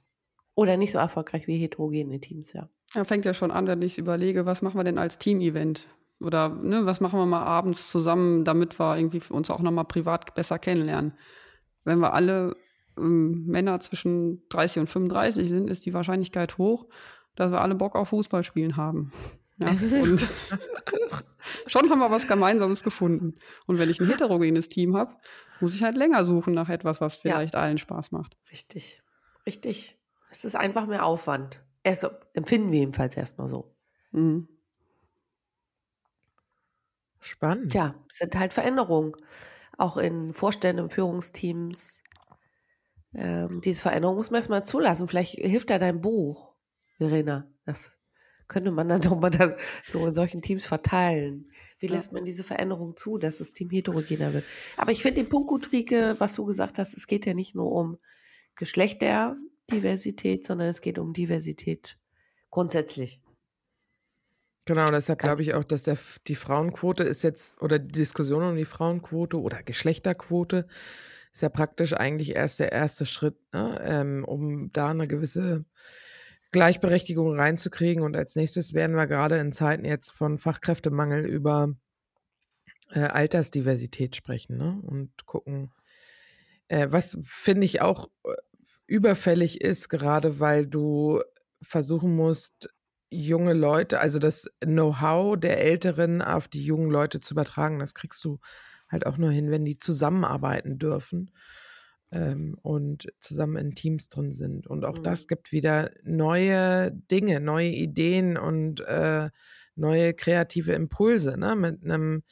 Oder 0.56 0.78
nicht 0.78 0.92
so 0.92 1.00
erfolgreich 1.00 1.48
wie 1.48 1.58
heterogene 1.58 2.20
Teams, 2.20 2.54
ja. 2.54 2.70
Ja, 2.94 3.04
fängt 3.06 3.26
ja 3.26 3.34
schon 3.34 3.52
an, 3.52 3.66
wenn 3.66 3.82
ich 3.82 3.98
überlege, 3.98 4.46
was 4.46 4.62
machen 4.62 4.78
wir 4.78 4.84
denn 4.84 5.00
als 5.00 5.18
Team-Event? 5.18 5.88
Oder 6.20 6.50
ne, 6.50 6.86
was 6.86 7.02
machen 7.02 7.20
wir 7.20 7.26
mal 7.26 7.44
abends 7.44 7.92
zusammen, 7.92 8.44
damit 8.46 8.80
wir 8.80 8.98
irgendwie 8.98 9.22
uns 9.30 9.50
auch 9.50 9.62
nochmal 9.62 9.86
privat 9.86 10.36
besser 10.36 10.60
kennenlernen? 10.60 11.14
Wenn 11.84 12.00
wir 12.00 12.14
alle 12.14 12.56
ähm, 12.98 13.46
Männer 13.48 13.80
zwischen 13.80 14.48
30 14.50 14.82
und 14.82 14.88
35 14.88 15.50
sind, 15.50 15.70
ist 15.70 15.86
die 15.86 15.94
Wahrscheinlichkeit 15.94 16.58
hoch, 16.58 16.88
dass 17.36 17.52
wir 17.52 17.62
alle 17.62 17.76
Bock 17.76 17.96
auf 17.96 18.10
Fußball 18.10 18.44
spielen 18.44 18.78
haben. 18.78 19.12
Ja, 19.66 20.02
und 20.02 20.28
schon 21.68 21.90
haben 21.90 22.00
wir 22.00 22.12
was 22.12 22.28
Gemeinsames 22.28 22.84
gefunden. 22.84 23.36
Und 23.66 23.80
wenn 23.80 23.90
ich 23.90 24.00
ein 24.00 24.08
heterogenes 24.08 24.70
Team 24.70 24.96
habe, 24.96 25.16
muss 25.60 25.76
ich 25.76 25.84
halt 25.84 25.98
länger 25.98 26.26
suchen 26.26 26.54
nach 26.54 26.70
etwas, 26.70 27.02
was 27.02 27.16
vielleicht 27.16 27.54
ja. 27.54 27.62
allen 27.62 27.78
Spaß 27.78 28.12
macht. 28.12 28.38
Richtig, 28.52 29.02
richtig. 29.46 29.98
Es 30.32 30.46
ist 30.46 30.56
einfach 30.56 30.88
mehr 30.88 31.06
Aufwand. 31.06 31.64
Also 31.86 32.10
empfinden 32.34 32.72
wir 32.72 32.80
jedenfalls 32.80 33.16
erstmal 33.16 33.48
so. 33.48 33.76
Mhm. 34.12 34.48
Spannend. 37.20 37.74
Ja, 37.74 37.96
es 38.10 38.18
sind 38.18 38.36
halt 38.36 38.54
Veränderungen. 38.54 39.14
Auch 39.78 39.98
in 39.98 40.34
Vorständen, 40.34 40.90
Führungsteams, 40.90 42.04
ähm, 43.16 43.62
diese 43.62 43.82
Veränderung 43.82 44.16
muss 44.18 44.32
man 44.32 44.40
erstmal 44.40 44.66
zulassen. 44.66 45.08
Vielleicht 45.08 45.34
hilft 45.34 45.70
da 45.70 45.78
dein 45.78 46.02
Buch, 46.02 46.54
Verena. 46.98 47.48
Das 47.66 47.92
könnte 48.48 48.72
man 48.72 48.90
dann 48.90 49.02
doch 49.02 49.20
mal 49.20 49.30
da 49.30 49.56
so 49.88 50.06
in 50.06 50.14
solchen 50.14 50.42
Teams 50.42 50.66
verteilen. 50.66 51.48
Wie 51.80 51.88
lässt 51.88 52.14
man 52.14 52.24
diese 52.24 52.44
Veränderung 52.44 52.96
zu, 52.96 53.18
dass 53.18 53.40
das 53.40 53.52
Team 53.52 53.70
heterogener 53.70 54.34
wird? 54.34 54.46
Aber 54.78 54.92
ich 54.92 55.02
finde 55.02 55.22
den 55.22 55.30
Punkt 55.30 55.50
gut, 55.50 55.74
Rike, 55.74 56.16
was 56.18 56.34
du 56.36 56.46
gesagt 56.46 56.78
hast, 56.80 56.94
es 56.94 57.08
geht 57.08 57.26
ja 57.26 57.34
nicht 57.34 57.56
nur 57.56 57.72
um 57.74 57.98
Geschlechterdiversität, 58.56 60.46
sondern 60.46 60.70
es 60.70 60.80
geht 60.80 60.98
um 60.98 61.12
Diversität 61.12 61.98
grundsätzlich. 62.52 63.20
Genau, 64.66 64.86
deshalb 64.86 65.20
glaube 65.20 65.42
ich 65.42 65.54
auch, 65.56 65.66
dass 65.66 65.84
der, 65.84 65.98
die 66.28 66.36
Frauenquote 66.36 67.04
ist 67.04 67.22
jetzt, 67.22 67.62
oder 67.62 67.80
die 67.80 67.92
Diskussion 67.92 68.44
um 68.44 68.56
die 68.56 68.64
Frauenquote 68.64 69.38
oder 69.42 69.62
Geschlechterquote 69.62 70.68
ist 71.34 71.42
ja 71.42 71.50
praktisch 71.50 71.94
eigentlich 71.94 72.36
erst 72.36 72.60
der 72.60 72.72
erste 72.72 73.06
Schritt, 73.06 73.36
ne? 73.52 73.82
ähm, 73.84 74.24
um 74.24 74.72
da 74.72 74.92
eine 74.92 75.08
gewisse 75.08 75.66
Gleichberechtigung 76.54 77.36
reinzukriegen. 77.36 78.04
Und 78.04 78.16
als 78.16 78.38
nächstes 78.38 78.74
werden 78.74 78.96
wir 78.96 79.08
gerade 79.08 79.38
in 79.38 79.52
Zeiten 79.52 79.84
jetzt 79.84 80.12
von 80.12 80.38
Fachkräftemangel 80.38 81.26
über 81.26 81.76
äh, 82.92 83.02
Altersdiversität 83.02 84.16
sprechen 84.16 84.58
ne? 84.58 84.80
und 84.82 85.26
gucken, 85.26 85.74
äh, 86.70 86.88
was 86.90 87.18
finde 87.22 87.66
ich 87.66 87.82
auch 87.82 88.10
äh, 88.24 88.30
überfällig 88.88 89.60
ist, 89.60 89.90
gerade 89.90 90.40
weil 90.40 90.66
du 90.66 91.22
versuchen 91.62 92.16
musst, 92.16 92.70
junge 93.10 93.54
Leute, 93.54 94.00
also 94.00 94.20
das 94.20 94.50
Know-how 94.64 95.38
der 95.38 95.60
Älteren 95.60 96.22
auf 96.22 96.48
die 96.48 96.64
jungen 96.64 96.90
Leute 96.90 97.20
zu 97.20 97.34
übertragen. 97.34 97.80
Das 97.80 97.94
kriegst 97.94 98.24
du 98.24 98.40
halt 98.90 99.06
auch 99.06 99.18
nur 99.18 99.32
hin, 99.32 99.52
wenn 99.52 99.66
die 99.66 99.78
zusammenarbeiten 99.78 100.78
dürfen 100.78 101.32
ähm, 102.14 102.56
und 102.62 103.12
zusammen 103.20 103.58
in 103.58 103.76
Teams 103.76 104.10
drin 104.10 104.32
sind. 104.32 104.68
Und 104.68 104.86
auch 104.86 105.00
mhm. 105.00 105.04
das 105.04 105.28
gibt 105.28 105.52
wieder 105.52 105.92
neue 106.04 106.92
Dinge, 106.92 107.40
neue 107.40 107.70
Ideen 107.70 108.38
und 108.38 108.80
äh, 108.82 109.30
neue 109.76 110.14
kreative 110.14 110.74
Impulse, 110.74 111.38
ne? 111.38 111.56
Mit 111.56 111.84
einem 111.84 112.24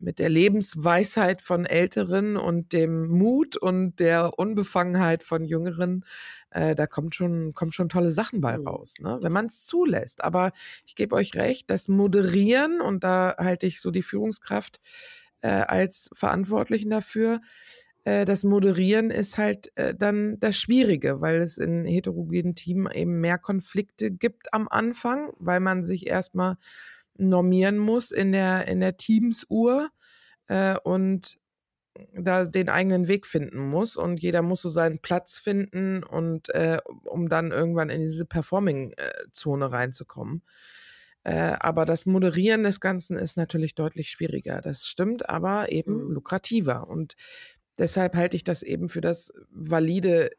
mit 0.00 0.20
der 0.20 0.28
Lebensweisheit 0.28 1.42
von 1.42 1.66
Älteren 1.66 2.36
und 2.36 2.72
dem 2.72 3.08
Mut 3.08 3.56
und 3.56 3.98
der 3.98 4.38
Unbefangenheit 4.38 5.24
von 5.24 5.44
Jüngeren, 5.44 6.04
äh, 6.50 6.74
da 6.74 6.86
kommt 6.86 7.16
schon, 7.16 7.52
kommt 7.52 7.74
schon 7.74 7.88
tolle 7.88 8.12
Sachen 8.12 8.40
bei 8.40 8.56
mhm. 8.56 8.68
raus, 8.68 8.96
ne? 9.00 9.18
wenn 9.22 9.32
man 9.32 9.46
es 9.46 9.64
zulässt. 9.64 10.22
Aber 10.22 10.52
ich 10.86 10.94
gebe 10.94 11.16
euch 11.16 11.34
recht, 11.34 11.68
das 11.68 11.88
Moderieren, 11.88 12.80
und 12.80 13.02
da 13.02 13.34
halte 13.38 13.66
ich 13.66 13.80
so 13.80 13.90
die 13.90 14.02
Führungskraft 14.02 14.78
äh, 15.40 15.48
als 15.48 16.10
Verantwortlichen 16.12 16.90
dafür. 16.90 17.40
Äh, 18.08 18.24
das 18.24 18.42
Moderieren 18.42 19.10
ist 19.10 19.36
halt 19.36 19.70
äh, 19.76 19.94
dann 19.94 20.40
das 20.40 20.56
Schwierige, 20.56 21.20
weil 21.20 21.36
es 21.36 21.58
in 21.58 21.84
heterogenen 21.84 22.54
Teams 22.54 22.90
eben 22.94 23.20
mehr 23.20 23.36
Konflikte 23.36 24.10
gibt 24.10 24.54
am 24.54 24.66
Anfang, 24.68 25.32
weil 25.38 25.60
man 25.60 25.84
sich 25.84 26.06
erstmal 26.06 26.56
normieren 27.18 27.76
muss 27.76 28.10
in 28.10 28.32
der, 28.32 28.66
in 28.66 28.80
der 28.80 28.96
Teamsuhr 28.96 29.90
äh, 30.46 30.78
und 30.82 31.38
da 32.14 32.44
den 32.44 32.68
eigenen 32.70 33.08
Weg 33.08 33.26
finden 33.26 33.58
muss 33.58 33.96
und 33.96 34.22
jeder 34.22 34.40
muss 34.40 34.62
so 34.62 34.70
seinen 34.70 35.00
Platz 35.00 35.36
finden 35.36 36.02
und 36.02 36.48
äh, 36.50 36.78
um 37.04 37.28
dann 37.28 37.50
irgendwann 37.50 37.90
in 37.90 38.00
diese 38.00 38.24
Performing-Zone 38.24 39.70
reinzukommen. 39.70 40.42
Äh, 41.24 41.56
aber 41.60 41.84
das 41.84 42.06
Moderieren 42.06 42.62
des 42.62 42.80
Ganzen 42.80 43.16
ist 43.16 43.36
natürlich 43.36 43.74
deutlich 43.74 44.10
schwieriger. 44.10 44.60
Das 44.60 44.86
stimmt, 44.86 45.28
aber 45.28 45.72
eben 45.72 46.04
mhm. 46.06 46.12
lukrativer. 46.12 46.88
Und 46.88 47.16
deshalb 47.78 48.14
halte 48.14 48.36
ich 48.36 48.44
das 48.44 48.62
eben 48.62 48.88
für 48.88 49.00
das 49.00 49.32
valide 49.50 50.30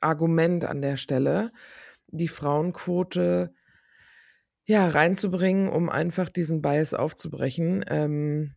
Argument 0.00 0.64
an 0.64 0.82
der 0.82 0.96
Stelle, 0.96 1.52
die 2.08 2.28
Frauenquote 2.28 3.52
ja 4.64 4.88
reinzubringen, 4.88 5.68
um 5.68 5.88
einfach 5.88 6.28
diesen 6.28 6.62
Bias 6.62 6.94
aufzubrechen. 6.94 7.84
Ähm, 7.88 8.54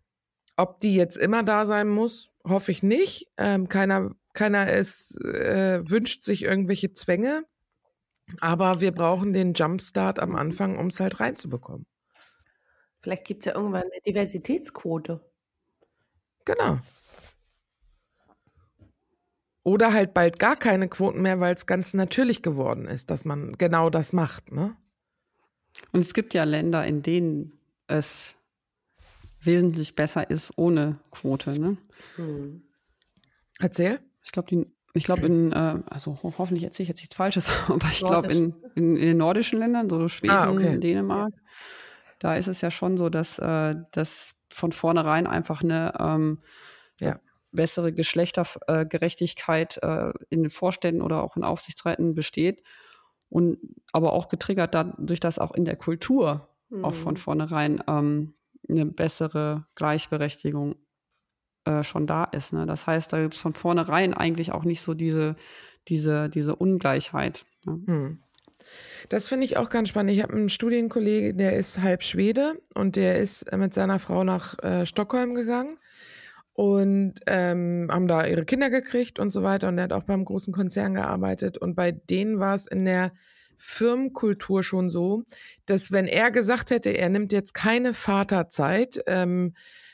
ob 0.55 0.79
die 0.79 0.95
jetzt 0.95 1.17
immer 1.17 1.43
da 1.43 1.65
sein 1.65 1.89
muss, 1.89 2.31
hoffe 2.43 2.71
ich 2.71 2.83
nicht. 2.83 3.31
Ähm, 3.37 3.67
keiner, 3.67 4.11
keiner 4.33 4.71
ist, 4.71 5.19
äh, 5.25 5.81
wünscht 5.89 6.23
sich 6.23 6.43
irgendwelche 6.43 6.93
Zwänge. 6.93 7.43
Aber 8.39 8.79
wir 8.79 8.91
brauchen 8.91 9.33
den 9.33 9.53
Jumpstart 9.53 10.19
am 10.19 10.35
Anfang, 10.35 10.77
um 10.77 10.87
es 10.87 10.99
halt 10.99 11.19
reinzubekommen. 11.19 11.85
Vielleicht 13.01 13.25
gibt 13.25 13.41
es 13.41 13.47
ja 13.47 13.55
irgendwann 13.55 13.83
eine 13.83 14.01
Diversitätsquote. 14.05 15.19
Genau. 16.45 16.79
Oder 19.63 19.93
halt 19.93 20.13
bald 20.13 20.39
gar 20.39 20.55
keine 20.55 20.89
Quoten 20.89 21.21
mehr, 21.21 21.39
weil 21.39 21.55
es 21.55 21.65
ganz 21.65 21.93
natürlich 21.93 22.41
geworden 22.41 22.85
ist, 22.85 23.09
dass 23.09 23.23
man 23.23 23.53
genau 23.57 23.89
das 23.89 24.11
macht. 24.11 24.51
Ne? 24.51 24.75
Und 25.91 26.01
es 26.01 26.13
gibt 26.13 26.33
ja 26.33 26.43
Länder, 26.43 26.85
in 26.85 27.01
denen 27.01 27.53
es 27.87 28.35
wesentlich 29.41 29.95
besser 29.95 30.29
ist 30.29 30.57
ohne 30.57 30.99
Quote. 31.11 31.59
Ne? 31.59 31.77
Hm. 32.15 32.63
Erzähl. 33.59 33.99
Ich 34.25 34.31
glaube, 34.31 34.49
die 34.49 34.65
ich 34.95 35.05
glaube, 35.05 35.25
in, 35.25 35.51
äh, 35.51 35.79
also 35.89 36.19
hoffentlich 36.21 36.63
erzähle 36.63 36.83
ich 36.83 36.89
jetzt 36.89 37.01
nichts 37.01 37.15
Falsches, 37.15 37.49
aber 37.67 37.87
ich 37.91 37.99
glaube, 37.99 38.31
in, 38.31 38.53
in, 38.75 38.95
in, 38.95 39.01
den 39.07 39.17
nordischen 39.17 39.57
Ländern, 39.57 39.89
so 39.89 40.07
Schweden, 40.07 40.33
ah, 40.33 40.51
okay. 40.51 40.77
Dänemark, 40.77 41.33
da 42.19 42.35
ist 42.35 42.47
es 42.47 42.61
ja 42.61 42.69
schon 42.69 42.97
so, 42.97 43.09
dass, 43.09 43.39
äh, 43.39 43.75
dass 43.91 44.35
von 44.49 44.71
vornherein 44.71 45.25
einfach 45.25 45.63
eine 45.63 45.93
ähm, 45.99 46.39
ja. 46.99 47.19
Bessere 47.53 47.93
Geschlechtergerechtigkeit 47.93 49.79
äh, 49.81 50.11
in 50.29 50.43
den 50.43 50.49
Vorständen 50.49 51.01
oder 51.01 51.23
auch 51.23 51.37
in 51.37 51.43
Aufsichtsräten 51.43 52.15
besteht. 52.15 52.63
Und 53.29 53.57
aber 53.91 54.13
auch 54.13 54.27
getriggert 54.27 54.75
dadurch, 54.75 55.19
dass 55.19 55.39
auch 55.39 55.53
in 55.53 55.65
der 55.65 55.75
Kultur 55.75 56.49
mhm. 56.69 56.85
auch 56.85 56.93
von 56.93 57.13
mhm. 57.13 57.17
vornherein 57.17 57.83
ähm, 57.87 58.33
eine 58.69 58.85
bessere 58.85 59.65
Gleichberechtigung 59.75 60.75
äh, 61.65 61.83
schon 61.83 62.07
da 62.07 62.25
ist. 62.25 62.53
Ne? 62.53 62.65
Das 62.65 62.87
heißt, 62.87 63.11
da 63.11 63.21
gibt 63.21 63.33
es 63.33 63.41
von 63.41 63.53
vornherein 63.53 64.13
eigentlich 64.13 64.51
auch 64.51 64.63
nicht 64.63 64.81
so 64.81 64.93
diese, 64.93 65.35
diese, 65.87 66.29
diese 66.29 66.55
Ungleichheit. 66.55 67.45
Ne? 67.65 67.73
Mhm. 67.85 68.19
Das 69.09 69.27
finde 69.27 69.45
ich 69.45 69.57
auch 69.57 69.69
ganz 69.69 69.89
spannend. 69.89 70.11
Ich 70.11 70.23
habe 70.23 70.33
einen 70.33 70.49
Studienkollegen, 70.49 71.37
der 71.37 71.57
ist 71.57 71.81
halb 71.81 72.03
Schwede 72.03 72.61
und 72.73 72.95
der 72.95 73.17
ist 73.17 73.51
mit 73.55 73.73
seiner 73.73 73.99
Frau 73.99 74.23
nach 74.23 74.57
äh, 74.63 74.85
Stockholm 74.85 75.35
gegangen 75.35 75.77
und 76.53 77.15
ähm, 77.25 77.87
haben 77.91 78.07
da 78.07 78.25
ihre 78.25 78.45
Kinder 78.45 78.69
gekriegt 78.69 79.19
und 79.19 79.31
so 79.31 79.43
weiter. 79.43 79.69
Und 79.69 79.77
er 79.77 79.85
hat 79.85 79.93
auch 79.93 80.03
beim 80.03 80.23
großen 80.23 80.53
Konzern 80.53 80.93
gearbeitet. 80.93 81.57
Und 81.57 81.75
bei 81.75 81.91
denen 81.91 82.39
war 82.39 82.53
es 82.53 82.67
in 82.67 82.85
der 82.85 83.11
Firmenkultur 83.57 84.63
schon 84.63 84.89
so, 84.89 85.23
dass 85.65 85.91
wenn 85.91 86.05
er 86.05 86.31
gesagt 86.31 86.69
hätte, 86.69 86.91
er 86.91 87.09
nimmt 87.09 87.31
jetzt 87.31 87.53
keine 87.53 87.93
Vaterzeit, 87.93 89.01
ähm, 89.07 89.53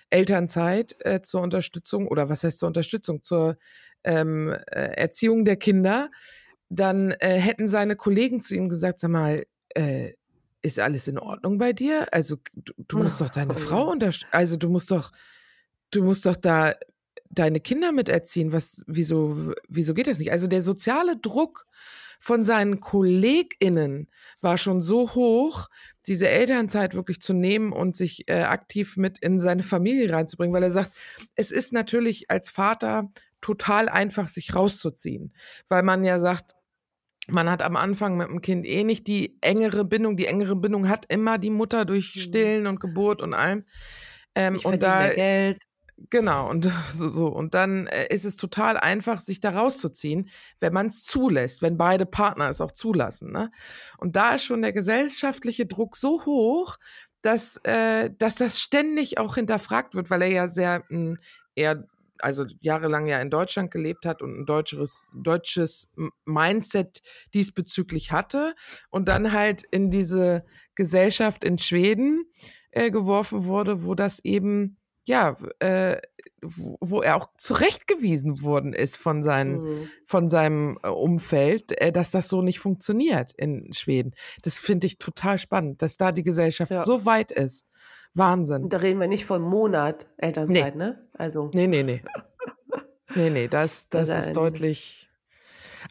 Elternzeit 0.09 0.95
äh, 1.05 1.21
zur 1.21 1.41
Unterstützung 1.41 2.07
oder 2.07 2.29
was 2.29 2.43
heißt 2.43 2.59
zur 2.59 2.67
Unterstützung, 2.67 3.23
zur 3.23 3.57
ähm, 4.03 4.49
äh, 4.49 4.95
Erziehung 4.95 5.45
der 5.45 5.55
Kinder, 5.55 6.09
dann 6.69 7.11
äh, 7.19 7.35
hätten 7.35 7.67
seine 7.67 7.95
Kollegen 7.95 8.41
zu 8.41 8.55
ihm 8.55 8.69
gesagt, 8.69 8.99
sag 8.99 9.11
mal, 9.11 9.45
äh, 9.75 10.13
ist 10.61 10.79
alles 10.79 11.07
in 11.07 11.17
Ordnung 11.17 11.57
bei 11.57 11.73
dir? 11.73 12.07
Also 12.11 12.37
du, 12.53 12.73
du 12.87 12.97
musst 12.97 13.21
doch 13.21 13.29
deine 13.29 13.55
Frau 13.55 13.91
unterstützen, 13.91 14.29
also 14.31 14.57
du 14.57 14.69
musst 14.69 14.91
doch, 14.91 15.11
du 15.91 16.03
musst 16.03 16.25
doch 16.25 16.35
da 16.35 16.73
deine 17.29 17.59
Kinder 17.59 17.91
miterziehen. 17.91 18.51
Was, 18.51 18.83
wieso, 18.87 19.53
wieso 19.67 19.93
geht 19.93 20.07
das 20.07 20.19
nicht? 20.19 20.31
Also 20.31 20.47
der 20.47 20.61
soziale 20.61 21.17
Druck 21.17 21.65
von 22.19 22.43
seinen 22.43 22.81
KollegInnen 22.81 24.09
war 24.41 24.57
schon 24.57 24.81
so 24.81 25.15
hoch, 25.15 25.69
diese 26.05 26.27
Elternzeit 26.27 26.93
wirklich 26.93 27.21
zu 27.21 27.33
nehmen 27.33 27.71
und 27.71 27.95
sich 27.95 28.27
äh, 28.27 28.41
aktiv 28.41 28.97
mit 28.97 29.19
in 29.19 29.39
seine 29.39 29.63
Familie 29.63 30.11
reinzubringen, 30.11 30.53
weil 30.53 30.63
er 30.63 30.71
sagt, 30.71 30.91
es 31.35 31.51
ist 31.51 31.71
natürlich 31.71 32.29
als 32.29 32.49
Vater 32.49 33.09
total 33.41 33.87
einfach, 33.87 34.27
sich 34.27 34.53
rauszuziehen, 34.53 35.33
weil 35.69 35.83
man 35.83 36.03
ja 36.03 36.19
sagt, 36.19 36.55
man 37.27 37.49
hat 37.49 37.61
am 37.61 37.75
Anfang 37.75 38.17
mit 38.17 38.27
dem 38.27 38.41
Kind 38.41 38.65
eh 38.65 38.83
nicht 38.83 39.07
die 39.07 39.37
engere 39.41 39.85
Bindung. 39.85 40.17
Die 40.17 40.25
engere 40.25 40.55
Bindung 40.55 40.89
hat 40.89 41.05
immer 41.09 41.37
die 41.37 41.51
Mutter 41.51 41.85
durch 41.85 42.15
mhm. 42.15 42.19
Stillen 42.19 42.67
und 42.67 42.79
Geburt 42.79 43.21
und 43.21 43.33
allem. 43.33 43.65
Ähm, 44.35 44.55
ich 44.55 44.65
und 44.65 44.81
da 44.81 45.09
Geld. 45.09 45.63
Genau, 46.09 46.49
und 46.49 46.65
so, 46.93 47.09
so. 47.09 47.27
Und 47.27 47.53
dann 47.53 47.87
äh, 47.87 48.07
ist 48.13 48.25
es 48.25 48.37
total 48.37 48.77
einfach, 48.77 49.21
sich 49.21 49.39
da 49.39 49.51
rauszuziehen, 49.51 50.29
wenn 50.59 50.73
man 50.73 50.87
es 50.87 51.03
zulässt, 51.03 51.61
wenn 51.61 51.77
beide 51.77 52.05
Partner 52.05 52.49
es 52.49 52.61
auch 52.61 52.71
zulassen. 52.71 53.31
Ne? 53.31 53.51
Und 53.97 54.15
da 54.15 54.35
ist 54.35 54.45
schon 54.45 54.61
der 54.61 54.73
gesellschaftliche 54.73 55.65
Druck 55.65 55.97
so 55.97 56.25
hoch, 56.25 56.77
dass, 57.21 57.57
äh, 57.63 58.11
dass 58.17 58.35
das 58.35 58.59
ständig 58.59 59.17
auch 59.17 59.35
hinterfragt 59.35 59.95
wird, 59.95 60.09
weil 60.09 60.21
er 60.21 60.29
ja 60.29 60.47
sehr 60.47 60.83
mh, 60.89 60.89
hm, 60.89 61.17
eher 61.55 61.85
also 62.21 62.45
jahrelang 62.59 63.07
ja 63.07 63.19
in 63.21 63.29
Deutschland 63.29 63.71
gelebt 63.71 64.05
hat 64.05 64.21
und 64.21 64.39
ein 64.39 64.45
deutsches, 64.45 65.09
deutsches 65.13 65.89
Mindset 66.25 67.01
diesbezüglich 67.33 68.11
hatte 68.11 68.55
und 68.89 69.07
dann 69.07 69.31
halt 69.31 69.63
in 69.71 69.89
diese 69.89 70.43
Gesellschaft 70.75 71.43
in 71.43 71.57
Schweden 71.57 72.25
äh, 72.71 72.91
geworfen 72.91 73.45
wurde, 73.45 73.85
wo 73.85 73.95
das 73.95 74.19
eben, 74.19 74.77
ja, 75.09 75.35
äh, 75.57 75.97
wo, 76.41 76.77
wo 76.79 77.01
er 77.01 77.17
auch 77.17 77.29
zurechtgewiesen 77.35 78.43
worden 78.43 78.73
ist 78.73 78.95
von, 78.95 79.23
seinen, 79.23 79.61
mhm. 79.61 79.89
von 80.05 80.29
seinem 80.29 80.77
äh, 80.83 80.89
Umfeld, 80.89 81.79
äh, 81.81 81.91
dass 81.91 82.11
das 82.11 82.29
so 82.29 82.43
nicht 82.43 82.59
funktioniert 82.59 83.31
in 83.35 83.73
Schweden. 83.73 84.13
Das 84.43 84.59
finde 84.59 84.85
ich 84.85 84.99
total 84.99 85.39
spannend, 85.39 85.81
dass 85.81 85.97
da 85.97 86.11
die 86.11 86.21
Gesellschaft 86.21 86.71
ja. 86.71 86.85
so 86.85 87.07
weit 87.07 87.31
ist. 87.31 87.65
Wahnsinn. 88.13 88.63
Und 88.63 88.73
da 88.73 88.77
reden 88.77 88.99
wir 88.99 89.07
nicht 89.07 89.25
von 89.25 89.41
Monat 89.41 90.05
Elternzeit, 90.17 90.75
nee. 90.75 90.83
ne? 90.83 91.07
Also. 91.13 91.49
Nee, 91.55 91.67
nee, 91.67 91.83
nee. 91.83 92.03
nee, 93.15 93.29
nee, 93.31 93.47
das, 93.47 93.89
das 93.89 94.09
ist 94.09 94.33
deutlich. 94.33 95.08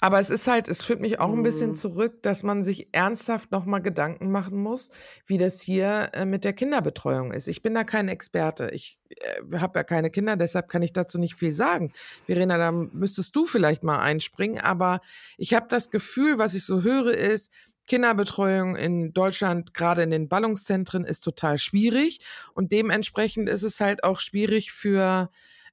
Aber 0.00 0.18
es 0.18 0.30
ist 0.30 0.46
halt, 0.46 0.68
es 0.68 0.82
führt 0.82 1.00
mich 1.00 1.18
auch 1.18 1.32
ein 1.32 1.42
bisschen 1.42 1.70
mhm. 1.70 1.74
zurück, 1.74 2.22
dass 2.22 2.42
man 2.42 2.62
sich 2.62 2.88
ernsthaft 2.92 3.50
nochmal 3.50 3.82
Gedanken 3.82 4.30
machen 4.30 4.56
muss, 4.56 4.90
wie 5.26 5.38
das 5.38 5.60
hier 5.60 6.10
äh, 6.12 6.24
mit 6.24 6.44
der 6.44 6.52
Kinderbetreuung 6.52 7.32
ist. 7.32 7.48
Ich 7.48 7.62
bin 7.62 7.74
da 7.74 7.84
kein 7.84 8.08
Experte. 8.08 8.70
Ich 8.72 9.00
äh, 9.10 9.58
habe 9.58 9.80
ja 9.80 9.84
keine 9.84 10.10
Kinder, 10.10 10.36
deshalb 10.36 10.68
kann 10.68 10.82
ich 10.82 10.92
dazu 10.92 11.18
nicht 11.18 11.34
viel 11.34 11.52
sagen. 11.52 11.92
Verena, 12.26 12.58
da 12.58 12.70
müsstest 12.70 13.34
du 13.34 13.46
vielleicht 13.46 13.82
mal 13.82 13.98
einspringen. 13.98 14.60
Aber 14.60 15.00
ich 15.36 15.54
habe 15.54 15.66
das 15.68 15.90
Gefühl, 15.90 16.38
was 16.38 16.54
ich 16.54 16.64
so 16.64 16.82
höre, 16.82 17.12
ist, 17.14 17.52
Kinderbetreuung 17.88 18.76
in 18.76 19.12
Deutschland, 19.12 19.74
gerade 19.74 20.02
in 20.02 20.10
den 20.10 20.28
Ballungszentren, 20.28 21.04
ist 21.04 21.22
total 21.22 21.58
schwierig. 21.58 22.20
Und 22.54 22.70
dementsprechend 22.70 23.48
ist 23.48 23.64
es 23.64 23.80
halt 23.80 24.04
auch 24.04 24.20
schwierig 24.20 24.70
für 24.70 25.30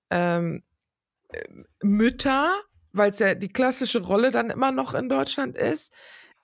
ähm, 0.09 0.63
äh, 1.29 1.43
Mütter, 1.83 2.55
weil 2.97 3.11
es 3.11 3.19
ja 3.19 3.35
die 3.35 3.49
klassische 3.49 4.01
Rolle 4.01 4.31
dann 4.31 4.49
immer 4.49 4.71
noch 4.71 4.93
in 4.93 5.09
Deutschland 5.09 5.57
ist, 5.57 5.93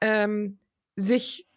ähm, 0.02 0.60
sich 0.96 1.48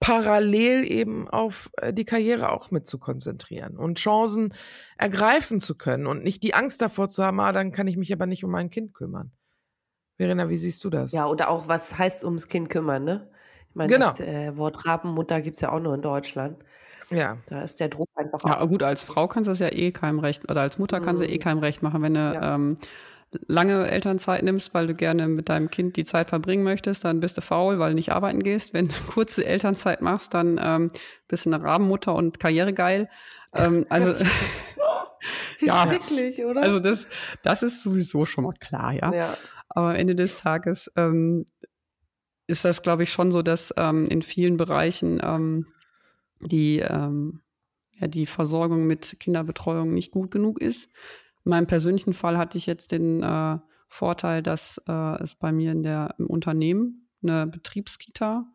parallel 0.00 0.90
eben 0.90 1.28
auf 1.28 1.70
äh, 1.76 1.92
die 1.92 2.06
Karriere 2.06 2.50
auch 2.52 2.70
mit 2.70 2.86
zu 2.86 2.98
konzentrieren 2.98 3.76
und 3.76 3.98
Chancen 3.98 4.54
ergreifen 4.96 5.60
zu 5.60 5.76
können 5.76 6.06
und 6.06 6.24
nicht 6.24 6.42
die 6.42 6.54
Angst 6.54 6.80
davor 6.80 7.10
zu 7.10 7.22
haben, 7.22 7.38
ah, 7.40 7.52
dann 7.52 7.70
kann 7.70 7.86
ich 7.86 7.98
mich 7.98 8.12
aber 8.12 8.26
nicht 8.26 8.42
um 8.42 8.50
mein 8.50 8.70
Kind 8.70 8.94
kümmern. 8.94 9.30
Verena, 10.16 10.48
wie 10.48 10.56
siehst 10.56 10.82
du 10.84 10.90
das? 10.90 11.12
Ja, 11.12 11.26
oder 11.26 11.50
auch, 11.50 11.68
was 11.68 11.96
heißt 11.96 12.24
ums 12.24 12.48
Kind 12.48 12.70
kümmern, 12.70 13.04
ne? 13.04 13.30
Ich 13.68 13.74
meine, 13.74 13.92
genau. 13.92 14.10
das 14.10 14.20
äh, 14.20 14.56
Wort 14.56 14.84
Rabenmutter 14.84 15.40
gibt 15.40 15.58
es 15.58 15.60
ja 15.60 15.70
auch 15.70 15.80
nur 15.80 15.94
in 15.94 16.02
Deutschland. 16.02 16.58
Ja. 17.10 17.38
Da 17.46 17.62
ist 17.62 17.80
der 17.80 17.88
Druck 17.88 18.08
einfach 18.14 18.44
Ja, 18.44 18.64
gut, 18.64 18.82
als 18.82 19.02
Frau 19.02 19.28
kannst 19.28 19.48
du 19.48 19.52
das 19.52 19.58
ja 19.58 19.72
eh 19.72 19.92
keinem 19.92 20.18
recht, 20.18 20.50
oder 20.50 20.62
als 20.62 20.78
Mutter 20.78 21.00
kannst 21.00 21.22
du 21.22 21.26
eh 21.26 21.36
mhm. 21.36 21.40
keinem 21.40 21.58
recht 21.58 21.82
machen, 21.82 22.02
wenn 22.02 22.14
du 22.14 22.20
ja. 22.20 22.54
ähm, 22.54 22.78
lange 23.46 23.88
Elternzeit 23.88 24.42
nimmst, 24.42 24.74
weil 24.74 24.86
du 24.86 24.94
gerne 24.94 25.28
mit 25.28 25.48
deinem 25.48 25.70
Kind 25.70 25.96
die 25.96 26.04
Zeit 26.04 26.28
verbringen 26.30 26.64
möchtest, 26.64 27.04
dann 27.04 27.20
bist 27.20 27.36
du 27.36 27.40
faul, 27.40 27.78
weil 27.78 27.90
du 27.90 27.94
nicht 27.94 28.12
arbeiten 28.12 28.42
gehst. 28.42 28.74
Wenn 28.74 28.88
du 28.88 28.94
kurze 29.08 29.44
Elternzeit 29.44 30.02
machst, 30.02 30.34
dann 30.34 30.60
ähm, 30.62 30.90
bist 31.28 31.46
du 31.46 31.52
eine 31.52 31.62
Rabenmutter 31.62 32.14
und 32.14 32.40
karrieregeil. 32.40 33.08
Ähm, 33.56 33.86
also 33.90 34.10
ja, 35.60 35.86
schrecklich, 35.86 36.44
oder? 36.44 36.62
Also 36.62 36.80
das, 36.80 37.08
das 37.42 37.62
ist 37.62 37.82
sowieso 37.82 38.24
schon 38.24 38.44
mal 38.44 38.54
klar, 38.58 38.92
ja. 38.92 39.12
ja. 39.12 39.36
Aber 39.68 39.90
am 39.90 39.96
Ende 39.96 40.16
des 40.16 40.38
Tages 40.38 40.90
ähm, 40.96 41.44
ist 42.48 42.64
das, 42.64 42.82
glaube 42.82 43.04
ich, 43.04 43.12
schon 43.12 43.30
so, 43.30 43.42
dass 43.42 43.72
ähm, 43.76 44.06
in 44.06 44.22
vielen 44.22 44.56
Bereichen 44.56 45.20
ähm, 45.22 45.66
die, 46.40 46.80
ähm, 46.80 47.42
ja, 47.92 48.08
die 48.08 48.26
Versorgung 48.26 48.86
mit 48.86 49.18
Kinderbetreuung 49.20 49.94
nicht 49.94 50.10
gut 50.10 50.32
genug 50.32 50.60
ist. 50.60 50.90
In 51.44 51.50
meinem 51.50 51.66
persönlichen 51.66 52.12
Fall 52.12 52.38
hatte 52.38 52.58
ich 52.58 52.66
jetzt 52.66 52.92
den 52.92 53.22
äh, 53.22 53.58
Vorteil, 53.88 54.42
dass 54.42 54.80
äh, 54.88 55.22
es 55.22 55.34
bei 55.34 55.52
mir 55.52 55.72
in 55.72 55.82
der, 55.82 56.14
im 56.18 56.26
Unternehmen 56.26 57.08
eine 57.22 57.46
Betriebskita 57.46 58.46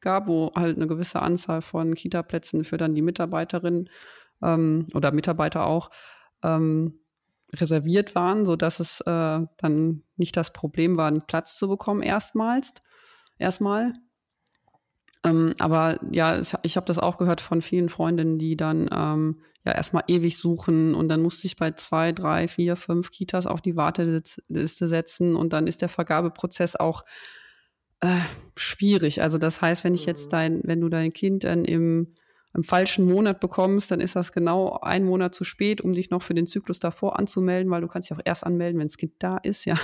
gab, 0.00 0.26
wo 0.26 0.52
halt 0.54 0.76
eine 0.76 0.86
gewisse 0.86 1.20
Anzahl 1.20 1.62
von 1.62 1.94
Kita-Plätzen 1.94 2.64
für 2.64 2.76
dann 2.76 2.94
die 2.94 3.02
Mitarbeiterinnen 3.02 3.88
ähm, 4.42 4.86
oder 4.94 5.12
Mitarbeiter 5.12 5.66
auch 5.66 5.90
ähm, 6.42 7.00
reserviert 7.54 8.14
waren, 8.14 8.46
sodass 8.46 8.80
es 8.80 9.00
äh, 9.02 9.40
dann 9.56 10.02
nicht 10.16 10.36
das 10.36 10.52
Problem 10.52 10.96
war, 10.96 11.08
einen 11.08 11.26
Platz 11.26 11.56
zu 11.56 11.68
bekommen 11.68 12.02
erstmals 12.02 12.72
erstmal. 13.38 13.94
Ähm, 15.24 15.54
aber 15.58 15.98
ja, 16.12 16.40
ich 16.62 16.76
habe 16.76 16.86
das 16.86 16.98
auch 16.98 17.18
gehört 17.18 17.40
von 17.40 17.62
vielen 17.62 17.88
Freundinnen, 17.88 18.38
die 18.38 18.56
dann 18.56 18.88
ähm, 18.92 19.40
ja 19.64 19.72
erstmal 19.72 20.04
ewig 20.06 20.38
suchen 20.38 20.94
und 20.94 21.08
dann 21.08 21.20
musste 21.20 21.46
ich 21.46 21.56
bei 21.56 21.72
zwei, 21.72 22.12
drei, 22.12 22.48
vier, 22.48 22.76
fünf 22.76 23.10
Kitas 23.10 23.46
auf 23.46 23.60
die 23.60 23.76
Warteliste 23.76 24.88
setzen 24.88 25.36
und 25.36 25.52
dann 25.52 25.66
ist 25.66 25.82
der 25.82 25.90
Vergabeprozess 25.90 26.76
auch 26.76 27.04
äh, 28.00 28.16
schwierig. 28.56 29.20
Also 29.20 29.36
das 29.36 29.60
heißt, 29.60 29.84
wenn 29.84 29.94
ich 29.94 30.06
jetzt 30.06 30.26
mhm. 30.26 30.30
dein, 30.30 30.60
wenn 30.64 30.80
du 30.80 30.88
dein 30.88 31.12
Kind 31.12 31.44
dann 31.44 31.64
im 31.64 32.14
im 32.54 32.64
falschen 32.64 33.06
Monat 33.06 33.40
bekommst, 33.40 33.90
dann 33.90 34.00
ist 34.00 34.16
das 34.16 34.32
genau 34.32 34.78
ein 34.82 35.04
Monat 35.04 35.34
zu 35.34 35.44
spät, 35.44 35.80
um 35.80 35.92
dich 35.92 36.10
noch 36.10 36.22
für 36.22 36.34
den 36.34 36.46
Zyklus 36.46 36.80
davor 36.80 37.18
anzumelden, 37.18 37.70
weil 37.70 37.80
du 37.80 37.86
kannst 37.86 38.10
ja 38.10 38.16
auch 38.16 38.22
erst 38.24 38.44
anmelden, 38.44 38.80
wenn 38.80 38.88
das 38.88 38.96
Kind 38.96 39.12
da 39.20 39.36
ist, 39.38 39.64
ja. 39.66 39.76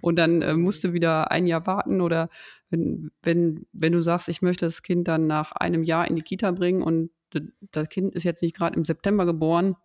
Und 0.00 0.18
dann 0.18 0.42
äh, 0.42 0.54
musst 0.54 0.84
du 0.84 0.92
wieder 0.92 1.30
ein 1.30 1.46
Jahr 1.46 1.66
warten 1.66 2.00
oder 2.00 2.28
wenn, 2.70 3.10
wenn, 3.22 3.66
wenn 3.72 3.92
du 3.92 4.00
sagst, 4.00 4.28
ich 4.28 4.42
möchte 4.42 4.66
das 4.66 4.82
Kind 4.82 5.08
dann 5.08 5.26
nach 5.26 5.52
einem 5.52 5.82
Jahr 5.82 6.08
in 6.08 6.16
die 6.16 6.22
Kita 6.22 6.50
bringen 6.50 6.82
und 6.82 7.10
das 7.72 7.88
Kind 7.88 8.14
ist 8.14 8.24
jetzt 8.24 8.42
nicht 8.42 8.56
gerade 8.56 8.76
im 8.76 8.84
September 8.84 9.26
geboren, 9.26 9.76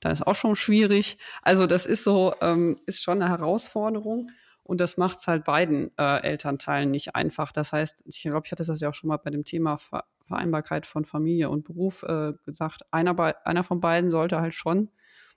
dann 0.00 0.12
ist 0.12 0.26
auch 0.26 0.34
schon 0.34 0.56
schwierig. 0.56 1.18
Also 1.42 1.66
das 1.66 1.86
ist 1.86 2.04
so, 2.04 2.34
ähm, 2.40 2.76
ist 2.86 3.02
schon 3.02 3.22
eine 3.22 3.30
Herausforderung. 3.30 4.30
Und 4.62 4.80
das 4.80 4.96
macht 4.96 5.18
es 5.18 5.28
halt 5.28 5.44
beiden 5.44 5.96
äh, 5.96 6.22
Elternteilen 6.22 6.90
nicht 6.90 7.14
einfach. 7.14 7.52
Das 7.52 7.72
heißt, 7.72 8.02
ich 8.04 8.22
glaube, 8.22 8.42
ich 8.46 8.52
hatte 8.52 8.64
das 8.64 8.80
ja 8.80 8.88
auch 8.88 8.94
schon 8.94 9.08
mal 9.08 9.16
bei 9.16 9.30
dem 9.30 9.44
Thema 9.44 9.76
Ver 9.78 10.04
Vereinbarkeit 10.26 10.86
von 10.86 11.04
Familie 11.04 11.50
und 11.50 11.62
Beruf 11.62 12.02
äh, 12.02 12.32
gesagt, 12.44 12.82
einer, 12.90 13.16
einer 13.46 13.62
von 13.62 13.78
beiden 13.78 14.10
sollte 14.10 14.40
halt 14.40 14.54
schon 14.54 14.90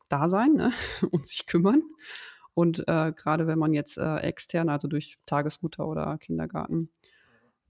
da 0.09 0.27
sein 0.27 0.53
ne? 0.53 0.73
und 1.11 1.27
sich 1.27 1.45
kümmern. 1.45 1.83
Und 2.59 2.85
äh, 2.89 3.13
gerade 3.15 3.47
wenn 3.47 3.57
man 3.57 3.73
jetzt 3.73 3.97
äh, 3.97 4.17
extern, 4.17 4.67
also 4.67 4.89
durch 4.89 5.17
Tagesmutter 5.25 5.87
oder 5.87 6.17
Kindergarten, 6.17 6.89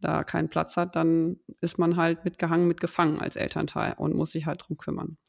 da 0.01 0.23
keinen 0.23 0.49
Platz 0.49 0.77
hat, 0.77 0.95
dann 0.95 1.39
ist 1.61 1.77
man 1.77 1.95
halt 1.95 2.25
mitgehangen, 2.25 2.67
mitgefangen 2.67 3.19
als 3.21 3.35
Elternteil 3.35 3.93
und 3.99 4.15
muss 4.15 4.31
sich 4.31 4.47
halt 4.47 4.67
drum 4.67 4.77
kümmern. 4.77 5.19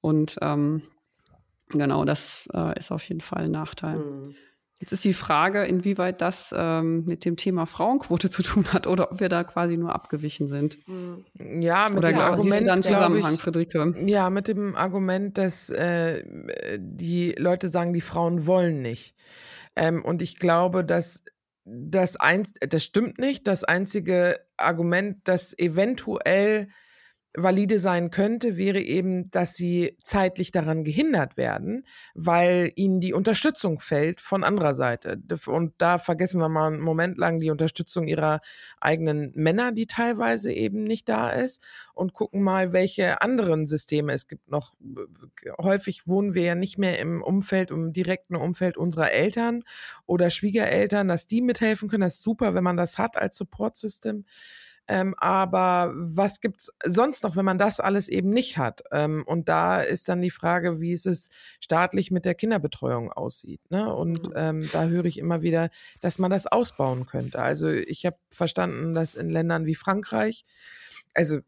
Und 0.00 0.38
ähm, 0.42 0.82
genau, 1.70 2.04
das 2.04 2.48
äh, 2.54 2.78
ist 2.78 2.92
auf 2.92 3.02
jeden 3.08 3.20
Fall 3.20 3.46
ein 3.46 3.50
Nachteil. 3.50 3.98
Mhm. 3.98 4.36
Jetzt 4.80 4.92
ist 4.92 5.04
die 5.04 5.12
Frage, 5.12 5.64
inwieweit 5.64 6.20
das 6.20 6.54
ähm, 6.56 7.04
mit 7.04 7.24
dem 7.24 7.36
Thema 7.36 7.66
Frauenquote 7.66 8.30
zu 8.30 8.42
tun 8.44 8.72
hat 8.72 8.86
oder 8.86 9.10
ob 9.10 9.20
wir 9.20 9.28
da 9.28 9.42
quasi 9.42 9.76
nur 9.76 9.92
abgewichen 9.92 10.48
sind. 10.48 10.76
Mhm. 10.86 11.60
Ja, 11.60 11.88
mit 11.88 11.98
oder 11.98 12.08
dem 12.08 12.18
Argument, 12.18 12.66
dann 12.66 12.82
Zusammenhang, 12.84 13.34
ich, 13.34 13.40
Friederike? 13.40 13.94
Ja, 14.06 14.30
mit 14.30 14.46
dem 14.46 14.76
Argument, 14.76 15.36
dass 15.36 15.70
äh, 15.70 16.22
die 16.78 17.32
Leute 17.32 17.68
sagen, 17.68 17.92
die 17.92 18.00
Frauen 18.00 18.46
wollen 18.46 18.80
nicht. 18.80 19.16
Ähm, 19.74 20.04
und 20.04 20.22
ich 20.22 20.38
glaube, 20.38 20.84
dass 20.84 21.24
das, 21.64 22.16
ein, 22.16 22.44
das 22.60 22.84
stimmt 22.84 23.18
nicht. 23.18 23.48
Das 23.48 23.64
einzige 23.64 24.38
Argument, 24.56 25.18
das 25.24 25.58
eventuell 25.58 26.68
valide 27.42 27.78
sein 27.78 28.10
könnte, 28.10 28.56
wäre 28.56 28.80
eben, 28.80 29.30
dass 29.30 29.54
sie 29.54 29.96
zeitlich 30.02 30.50
daran 30.50 30.84
gehindert 30.84 31.36
werden, 31.36 31.86
weil 32.14 32.72
ihnen 32.76 33.00
die 33.00 33.14
Unterstützung 33.14 33.80
fällt 33.80 34.20
von 34.20 34.44
anderer 34.44 34.74
Seite. 34.74 35.20
Und 35.46 35.74
da 35.78 35.98
vergessen 35.98 36.40
wir 36.40 36.48
mal 36.48 36.68
einen 36.72 36.80
Moment 36.80 37.18
lang 37.18 37.38
die 37.38 37.50
Unterstützung 37.50 38.08
ihrer 38.08 38.40
eigenen 38.80 39.32
Männer, 39.34 39.72
die 39.72 39.86
teilweise 39.86 40.52
eben 40.52 40.84
nicht 40.84 41.08
da 41.08 41.30
ist, 41.30 41.62
und 41.94 42.12
gucken 42.12 42.42
mal, 42.42 42.72
welche 42.72 43.22
anderen 43.22 43.66
Systeme 43.66 44.12
es 44.12 44.28
gibt 44.28 44.48
noch. 44.50 44.74
Häufig 45.60 46.06
wohnen 46.06 46.34
wir 46.34 46.42
ja 46.42 46.54
nicht 46.54 46.78
mehr 46.78 46.98
im 46.98 47.22
Umfeld, 47.22 47.70
im 47.70 47.92
direkten 47.92 48.36
Umfeld 48.36 48.76
unserer 48.76 49.12
Eltern 49.12 49.64
oder 50.06 50.30
Schwiegereltern, 50.30 51.08
dass 51.08 51.26
die 51.26 51.40
mithelfen 51.40 51.88
können. 51.88 52.02
Das 52.02 52.14
ist 52.14 52.22
super, 52.22 52.54
wenn 52.54 52.64
man 52.64 52.76
das 52.76 52.98
hat 52.98 53.16
als 53.16 53.36
Support-System. 53.36 54.24
Ähm, 54.88 55.14
aber 55.18 55.92
was 55.94 56.40
gibt's 56.40 56.72
sonst 56.84 57.22
noch, 57.22 57.36
wenn 57.36 57.44
man 57.44 57.58
das 57.58 57.78
alles 57.78 58.08
eben 58.08 58.30
nicht 58.30 58.56
hat? 58.56 58.82
Ähm, 58.90 59.22
und 59.26 59.48
da 59.48 59.80
ist 59.80 60.08
dann 60.08 60.22
die 60.22 60.30
Frage, 60.30 60.80
wie 60.80 60.92
es 60.92 61.06
es 61.06 61.28
staatlich 61.60 62.10
mit 62.10 62.24
der 62.24 62.34
Kinderbetreuung 62.34 63.12
aussieht. 63.12 63.60
Ne? 63.70 63.92
Und 63.94 64.28
mhm. 64.28 64.34
ähm, 64.34 64.70
da 64.72 64.86
höre 64.86 65.04
ich 65.04 65.18
immer 65.18 65.42
wieder, 65.42 65.68
dass 66.00 66.18
man 66.18 66.30
das 66.30 66.46
ausbauen 66.46 67.06
könnte. 67.06 67.38
Also 67.38 67.68
ich 67.68 68.06
habe 68.06 68.16
verstanden, 68.30 68.94
dass 68.94 69.14
in 69.14 69.28
Ländern 69.28 69.66
wie 69.66 69.74
Frankreich, 69.74 70.44
also 71.14 71.40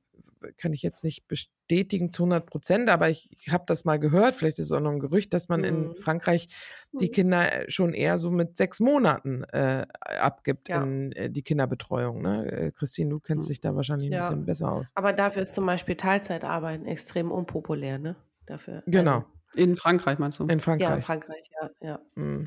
kann 0.57 0.73
ich 0.73 0.83
jetzt 0.83 1.05
nicht 1.05 1.29
bestätigen 1.29 2.13
zu 2.13 2.25
100 2.25 2.47
Prozent, 2.47 2.89
aber 2.89 3.09
ich 3.09 3.31
habe 3.51 3.65
das 3.67 3.85
mal 3.85 3.99
gehört, 3.99 4.35
vielleicht 4.35 4.59
ist 4.59 4.67
es 4.67 4.73
auch 4.73 4.81
noch 4.81 4.93
ein 4.93 5.01
Gerücht, 5.01 5.35
dass 5.35 5.49
man 5.49 5.61
mhm. 5.61 5.67
in 5.67 5.97
Frankreich 5.97 6.49
die 6.93 7.07
mhm. 7.07 7.13
Kinder 7.13 7.53
äh, 7.53 7.71
schon 7.71 7.95
eher 7.95 8.19
so 8.19 8.31
mit 8.31 8.57
sechs 8.57 8.81
Monaten 8.81 9.45
äh, 9.45 9.87
abgibt 10.01 10.69
ja. 10.69 10.83
in 10.83 11.13
äh, 11.13 11.31
die 11.31 11.43
Kinderbetreuung. 11.43 12.23
Ne? 12.23 12.51
Äh, 12.51 12.71
Christine, 12.73 13.11
du 13.11 13.21
kennst 13.21 13.49
mhm. 13.49 13.51
dich 13.51 13.61
da 13.61 13.75
wahrscheinlich 13.75 14.09
ein 14.09 14.15
ja. 14.15 14.21
bisschen 14.21 14.45
besser 14.45 14.73
aus. 14.73 14.93
Aber 14.95 15.13
dafür 15.13 15.43
ist 15.43 15.55
zum 15.55 15.67
Beispiel 15.67 15.97
Teilzeitarbeiten 15.97 16.87
extrem 16.87 17.31
unpopulär, 17.31 17.99
ne? 17.99 18.17
Dafür. 18.47 18.83
Genau. 18.87 19.17
Also, 19.17 19.27
in 19.57 19.77
Frankreich 19.77 20.19
meinst 20.19 20.39
du? 20.39 20.47
In 20.47 20.61
Frankreich. 20.61 20.89
Ja, 20.89 20.97
in 20.97 21.03
Frankreich, 21.03 21.51
ja. 21.61 21.71
ja. 21.81 22.01
Mhm. 22.15 22.47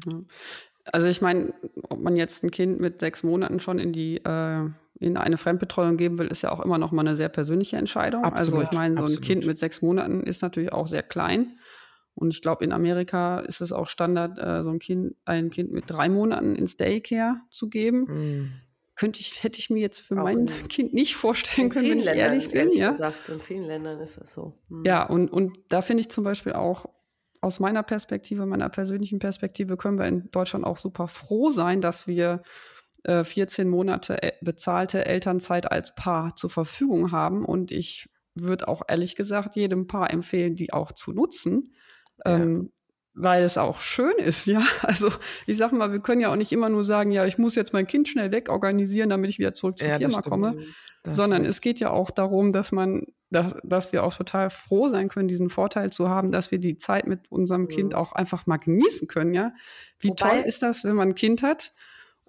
Also 0.91 1.08
ich 1.08 1.21
meine, 1.21 1.53
ob 1.89 1.99
man 1.99 2.15
jetzt 2.15 2.43
ein 2.43 2.51
Kind 2.51 2.79
mit 2.79 2.99
sechs 2.99 3.23
Monaten 3.23 3.60
schon 3.60 3.79
in 3.79 3.93
die 3.93 4.17
äh, 4.17 4.69
in 4.99 5.17
eine 5.17 5.38
Fremdbetreuung 5.38 5.97
geben 5.97 6.17
will, 6.19 6.27
ist 6.27 6.43
ja 6.43 6.51
auch 6.51 6.60
immer 6.60 6.77
noch 6.77 6.91
mal 6.91 7.01
eine 7.01 7.15
sehr 7.15 7.29
persönliche 7.29 7.77
Entscheidung. 7.77 8.23
Absolut, 8.23 8.62
also 8.62 8.71
ich 8.71 8.77
meine, 8.77 8.95
so 8.95 8.99
ein 8.99 9.03
absolut. 9.03 9.25
Kind 9.25 9.45
mit 9.45 9.58
sechs 9.58 9.82
Monaten 9.82 10.21
ist 10.21 10.41
natürlich 10.41 10.71
auch 10.71 10.88
sehr 10.88 11.03
klein. 11.03 11.53
Und 12.15 12.34
ich 12.34 12.41
glaube, 12.41 12.63
in 12.63 12.71
Amerika 12.71 13.39
ist 13.39 13.62
es 13.62 13.71
auch 13.71 13.88
Standard, 13.88 14.38
äh, 14.38 14.63
so 14.63 14.69
ein 14.69 14.79
Kind, 14.79 15.15
ein 15.25 15.49
Kind 15.49 15.71
mit 15.71 15.89
drei 15.89 16.10
Monaten 16.10 16.56
ins 16.56 16.77
Daycare 16.77 17.41
zu 17.49 17.69
geben. 17.69 18.01
Mm. 18.01 18.51
Könnte 18.95 19.19
ich, 19.19 19.41
hätte 19.41 19.58
ich 19.58 19.71
mir 19.71 19.79
jetzt 19.79 20.01
für 20.01 20.19
auch 20.19 20.23
mein 20.23 20.47
in, 20.47 20.67
Kind 20.69 20.93
nicht 20.93 21.15
vorstellen 21.15 21.69
können, 21.69 21.89
wenn 21.89 21.99
ich 21.99 22.06
Ländern, 22.06 22.25
ehrlich 22.25 22.49
bin. 22.49 22.60
Ehrlich 22.60 22.75
ja? 22.75 22.91
gesagt, 22.91 23.29
in 23.29 23.39
vielen 23.39 23.65
Ländern 23.65 23.99
ist 23.99 24.17
das 24.17 24.32
so. 24.32 24.53
Mm. 24.69 24.86
Ja, 24.86 25.03
und, 25.03 25.32
und 25.32 25.58
da 25.69 25.82
finde 25.82 26.01
ich 26.01 26.12
zum 26.12 26.23
Beispiel 26.23 26.53
auch 26.53 26.86
aus 27.41 27.60
meiner 27.60 27.84
Perspektive, 27.84 28.45
meiner 28.45 28.69
persönlichen 28.69 29.19
Perspektive, 29.19 29.75
können 29.75 29.97
wir 29.97 30.06
in 30.06 30.29
Deutschland 30.32 30.65
auch 30.65 30.77
super 30.77 31.08
froh 31.08 31.49
sein, 31.49 31.82
dass 31.82 32.08
wir 32.08 32.43
14 33.05 33.67
äh, 33.67 33.69
Monate 33.69 34.33
bezahlte 34.41 35.05
Elternzeit 35.05 35.71
als 35.71 35.93
Paar 35.95 36.35
zur 36.35 36.49
Verfügung 36.49 37.11
haben. 37.11 37.43
Und 37.43 37.71
ich 37.71 38.09
würde 38.35 38.67
auch 38.67 38.81
ehrlich 38.87 39.15
gesagt 39.15 39.55
jedem 39.55 39.87
Paar 39.87 40.09
empfehlen, 40.11 40.55
die 40.55 40.73
auch 40.73 40.91
zu 40.91 41.11
nutzen. 41.11 41.73
Ja. 42.25 42.37
Ähm, 42.37 42.71
weil 43.15 43.43
es 43.43 43.59
auch 43.59 43.79
schön 43.79 44.15
ist, 44.17 44.47
ja. 44.47 44.63
Also 44.81 45.09
ich 45.45 45.57
sag 45.57 45.71
mal, 45.71 45.91
wir 45.91 45.99
können 45.99 46.21
ja 46.21 46.31
auch 46.31 46.35
nicht 46.35 46.51
immer 46.51 46.69
nur 46.69 46.83
sagen, 46.83 47.11
ja, 47.11 47.25
ich 47.25 47.37
muss 47.37 47.55
jetzt 47.55 47.73
mein 47.73 47.87
Kind 47.87 48.07
schnell 48.07 48.31
wegorganisieren, 48.31 49.09
damit 49.09 49.29
ich 49.29 49.39
wieder 49.39 49.53
zurück 49.53 49.77
zur 49.77 49.89
ja, 49.89 49.97
Firma 49.97 50.21
komme. 50.21 50.57
Das 51.03 51.17
sondern 51.17 51.43
es 51.43 51.59
geht 51.59 51.81
ja 51.81 51.89
auch 51.89 52.11
darum, 52.11 52.53
dass 52.53 52.71
man, 52.71 53.03
dass, 53.29 53.55
dass 53.63 53.91
wir 53.91 54.05
auch 54.05 54.15
total 54.15 54.49
froh 54.49 54.87
sein 54.87 55.09
können, 55.09 55.27
diesen 55.27 55.49
Vorteil 55.49 55.91
zu 55.91 56.09
haben, 56.09 56.31
dass 56.31 56.49
wir 56.49 56.59
die 56.59 56.77
Zeit 56.77 57.07
mit 57.07 57.29
unserem 57.29 57.63
mhm. 57.63 57.67
Kind 57.67 57.95
auch 57.95 58.13
einfach 58.13 58.47
mal 58.47 58.57
genießen 58.57 59.09
können, 59.09 59.33
ja. 59.33 59.53
Wie 59.99 60.09
Wobei, 60.09 60.29
toll 60.29 60.43
ist 60.47 60.63
das, 60.63 60.85
wenn 60.85 60.95
man 60.95 61.09
ein 61.09 61.15
Kind 61.15 61.43
hat 61.43 61.73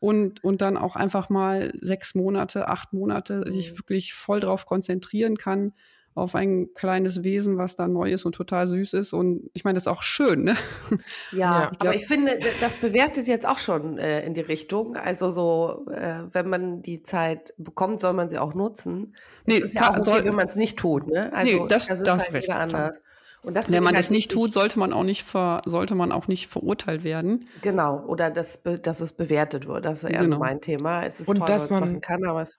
und, 0.04 0.44
und 0.44 0.60
dann 0.60 0.76
auch 0.76 0.96
einfach 0.96 1.30
mal 1.30 1.72
sechs 1.80 2.14
Monate, 2.14 2.68
acht 2.68 2.92
Monate 2.92 3.50
sich 3.50 3.72
mhm. 3.72 3.78
wirklich 3.78 4.12
voll 4.12 4.40
drauf 4.40 4.66
konzentrieren 4.66 5.38
kann 5.38 5.72
auf 6.14 6.34
ein 6.34 6.74
kleines 6.74 7.24
Wesen, 7.24 7.56
was 7.56 7.74
da 7.74 7.88
neu 7.88 8.12
ist 8.12 8.24
und 8.24 8.34
total 8.34 8.66
süß 8.66 8.92
ist. 8.92 9.14
Und 9.14 9.50
ich 9.54 9.64
meine, 9.64 9.74
das 9.74 9.84
ist 9.84 9.88
auch 9.88 10.02
schön, 10.02 10.44
ne? 10.44 10.54
Ja, 11.32 11.38
ja 11.38 11.70
ich 11.72 11.80
aber 11.80 11.94
ich 11.94 12.06
finde, 12.06 12.38
das 12.60 12.76
bewertet 12.76 13.26
jetzt 13.26 13.46
auch 13.46 13.58
schon 13.58 13.98
äh, 13.98 14.24
in 14.24 14.34
die 14.34 14.42
Richtung. 14.42 14.94
Also 14.94 15.30
so, 15.30 15.86
äh, 15.90 16.22
wenn 16.32 16.48
man 16.50 16.82
die 16.82 17.02
Zeit 17.02 17.54
bekommt, 17.56 17.98
soll 17.98 18.12
man 18.12 18.28
sie 18.28 18.38
auch 18.38 18.54
nutzen. 18.54 19.16
Nee, 19.46 19.58
das 19.58 19.70
ist 19.70 19.74
ja 19.74 19.90
auch 19.90 19.96
okay, 19.96 20.04
soll, 20.04 20.24
wenn 20.26 20.36
man 20.36 20.46
es 20.46 20.54
nicht 20.54 20.78
tut, 20.78 21.08
ne? 21.08 21.32
Also 21.32 21.62
nee, 21.62 21.68
das, 21.68 21.86
das 21.86 21.98
ist 21.98 22.06
das 22.06 22.22
halt 22.24 22.34
recht, 22.34 22.50
anders. 22.50 23.00
Und 23.44 23.54
das 23.54 23.70
Wenn 23.70 23.82
man 23.82 23.94
halt 23.94 24.04
das 24.04 24.10
nicht 24.10 24.30
tut, 24.30 24.54
sollte 24.54 24.78
man 24.78 24.94
auch 24.94 25.02
nicht 25.02 25.22
ver, 25.22 25.60
sollte 25.66 25.94
man 25.94 26.12
auch 26.12 26.28
nicht 26.28 26.46
verurteilt 26.46 27.04
werden. 27.04 27.44
Genau, 27.60 28.02
oder 28.06 28.30
dass, 28.30 28.60
dass 28.82 29.00
es 29.00 29.12
bewertet 29.12 29.66
wird. 29.66 29.84
Das 29.84 30.02
ist 30.02 30.10
eher 30.10 30.20
genau. 30.20 30.36
so 30.36 30.38
mein 30.38 30.62
Thema. 30.62 31.04
Es 31.04 31.20
ist 31.20 31.28
und 31.28 31.36
toll, 31.36 31.46
dass 31.46 31.68
man 31.68 31.80
machen 31.80 32.00
kann, 32.00 32.24
aber 32.24 32.42
es, 32.42 32.58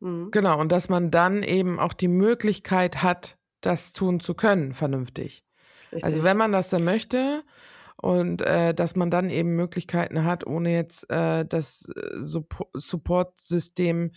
mhm. 0.00 0.30
genau 0.30 0.60
und 0.60 0.70
dass 0.70 0.90
man 0.90 1.10
dann 1.10 1.42
eben 1.42 1.80
auch 1.80 1.94
die 1.94 2.08
Möglichkeit 2.08 3.02
hat, 3.02 3.38
das 3.62 3.94
tun 3.94 4.20
zu 4.20 4.34
können, 4.34 4.74
vernünftig. 4.74 5.44
Richtig. 5.84 6.04
Also 6.04 6.22
wenn 6.24 6.36
man 6.36 6.52
das 6.52 6.68
dann 6.68 6.84
möchte 6.84 7.42
und 7.96 8.42
äh, 8.42 8.74
dass 8.74 8.96
man 8.96 9.10
dann 9.10 9.30
eben 9.30 9.56
Möglichkeiten 9.56 10.24
hat, 10.24 10.46
ohne 10.46 10.74
jetzt 10.74 11.08
äh, 11.10 11.46
das 11.46 11.88
äh, 11.88 12.20
Support-System 12.20 14.10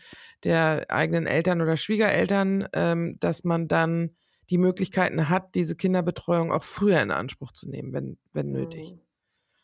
der 0.43 0.87
eigenen 0.89 1.25
Eltern 1.25 1.61
oder 1.61 1.77
Schwiegereltern, 1.77 2.67
ähm, 2.73 3.15
dass 3.19 3.45
man 3.45 3.69
dann 3.69 4.15
die 4.49 4.57
Möglichkeiten 4.57 5.29
hat, 5.29 5.55
diese 5.55 5.75
Kinderbetreuung 5.75 6.51
auch 6.51 6.63
früher 6.63 7.01
in 7.01 7.11
Anspruch 7.11 7.51
zu 7.51 7.69
nehmen, 7.69 7.93
wenn, 7.93 8.17
wenn 8.33 8.51
nötig. 8.51 8.91
Mhm. 8.91 8.99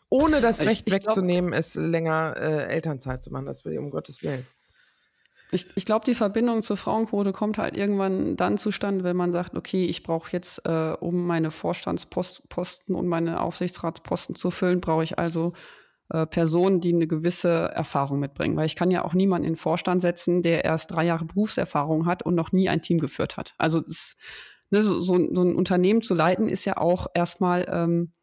Ohne 0.10 0.42
das 0.42 0.62
Recht 0.62 0.88
ich, 0.88 0.94
ich 0.94 0.94
wegzunehmen, 0.94 1.52
glaub, 1.52 1.60
es 1.60 1.76
länger 1.76 2.36
äh, 2.38 2.66
Elternzeit 2.66 3.24
zu 3.24 3.32
machen. 3.32 3.46
Das 3.46 3.64
will 3.64 3.74
ich 3.74 3.80
um 3.80 3.90
Gottes 3.90 4.22
Willen. 4.24 4.46
Ich, 5.54 5.66
ich 5.76 5.86
glaube, 5.86 6.06
die 6.06 6.16
Verbindung 6.16 6.64
zur 6.64 6.78
Frauenquote 6.78 7.34
kommt 7.34 7.58
halt 7.58 7.76
irgendwann 7.76 8.38
dann 8.38 8.58
zustande, 8.58 9.04
wenn 9.04 9.18
man 9.18 9.32
sagt, 9.34 9.56
okay, 9.56 9.86
ich 9.86 10.04
brauche 10.04 10.32
jetzt, 10.32 10.66
äh, 10.66 10.96
um 11.00 11.26
meine 11.26 11.52
Vorstandsposten 11.52 12.96
und 12.96 13.08
meine 13.08 13.42
Aufsichtsratsposten 13.42 14.36
zu 14.36 14.50
füllen, 14.50 14.80
brauche 14.80 15.04
ich 15.04 15.20
also 15.20 15.54
äh, 16.10 16.26
Personen, 16.26 16.80
die 16.80 16.94
eine 16.94 17.08
gewisse 17.08 17.70
Erfahrung 17.74 18.20
mitbringen. 18.20 18.56
Weil 18.56 18.66
ich 18.66 18.78
kann 18.78 18.92
ja 18.92 19.04
auch 19.04 19.14
niemanden 19.14 19.46
in 19.46 19.54
den 19.54 19.60
Vorstand 19.60 20.02
setzen, 20.02 20.42
der 20.42 20.64
erst 20.64 20.92
drei 20.92 21.06
Jahre 21.06 21.26
Berufserfahrung 21.26 22.06
hat 22.06 22.24
und 22.24 22.36
noch 22.36 22.52
nie 22.52 22.70
ein 22.70 22.82
Team 22.82 23.00
geführt 23.00 23.36
hat. 23.36 23.54
Also 23.58 23.82
das 23.82 24.16
ne, 24.72 24.82
so, 24.82 25.00
so, 25.00 25.34
so 25.34 25.44
ein 25.44 25.56
Unternehmen 25.56 26.02
zu 26.02 26.16
leiten, 26.16 26.50
ist 26.50 26.66
ja 26.66 26.78
auch 26.78 27.08
erstmal 27.14 27.68
ähm, 27.70 28.14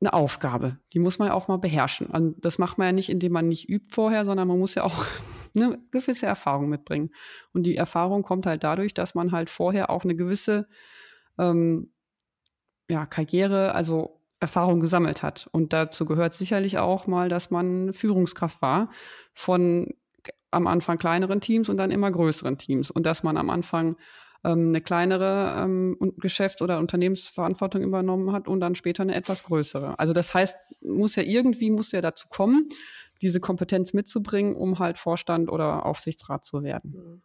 eine 0.00 0.12
Aufgabe. 0.12 0.78
Die 0.92 0.98
muss 0.98 1.18
man 1.18 1.28
ja 1.28 1.34
auch 1.34 1.48
mal 1.48 1.58
beherrschen. 1.58 2.06
Und 2.06 2.44
das 2.44 2.58
macht 2.58 2.78
man 2.78 2.88
ja 2.88 2.92
nicht, 2.92 3.08
indem 3.08 3.32
man 3.32 3.48
nicht 3.48 3.68
übt 3.68 3.88
vorher, 3.90 4.24
sondern 4.24 4.46
man 4.46 4.58
muss 4.58 4.74
ja 4.74 4.84
auch 4.84 5.06
eine 5.54 5.78
gewisse 5.90 6.26
Erfahrung 6.26 6.68
mitbringen. 6.68 7.10
Und 7.52 7.64
die 7.64 7.76
Erfahrung 7.76 8.22
kommt 8.22 8.46
halt 8.46 8.62
dadurch, 8.62 8.94
dass 8.94 9.14
man 9.14 9.32
halt 9.32 9.50
vorher 9.50 9.90
auch 9.90 10.04
eine 10.04 10.14
gewisse 10.14 10.68
ähm, 11.38 11.92
ja, 12.88 13.06
Karriere, 13.06 13.74
also 13.74 14.20
Erfahrung 14.38 14.80
gesammelt 14.80 15.22
hat. 15.22 15.48
Und 15.50 15.72
dazu 15.72 16.04
gehört 16.04 16.34
sicherlich 16.34 16.78
auch 16.78 17.06
mal, 17.06 17.30
dass 17.30 17.50
man 17.50 17.94
Führungskraft 17.94 18.60
war 18.60 18.90
von 19.32 19.94
am 20.50 20.66
Anfang 20.66 20.98
kleineren 20.98 21.40
Teams 21.40 21.68
und 21.68 21.78
dann 21.78 21.90
immer 21.90 22.10
größeren 22.10 22.58
Teams. 22.58 22.90
Und 22.90 23.06
dass 23.06 23.22
man 23.22 23.38
am 23.38 23.50
Anfang 23.50 23.96
ähm, 24.44 24.68
eine 24.68 24.80
kleinere 24.80 25.62
ähm, 25.62 25.96
Geschäfts- 26.18 26.62
oder 26.62 26.78
Unternehmensverantwortung 26.78 27.82
übernommen 27.82 28.32
hat 28.32 28.48
und 28.48 28.60
dann 28.60 28.74
später 28.74 29.02
eine 29.02 29.14
etwas 29.14 29.44
größere. 29.44 29.98
Also 29.98 30.12
das 30.12 30.34
heißt, 30.34 30.56
muss 30.82 31.16
ja 31.16 31.22
irgendwie 31.22 31.70
muss 31.70 31.92
ja 31.92 32.00
dazu 32.00 32.28
kommen, 32.28 32.68
diese 33.22 33.40
Kompetenz 33.40 33.92
mitzubringen, 33.92 34.54
um 34.54 34.78
halt 34.78 34.98
Vorstand 34.98 35.50
oder 35.50 35.86
Aufsichtsrat 35.86 36.44
zu 36.44 36.62
werden. 36.62 36.92
Mhm. 36.92 37.22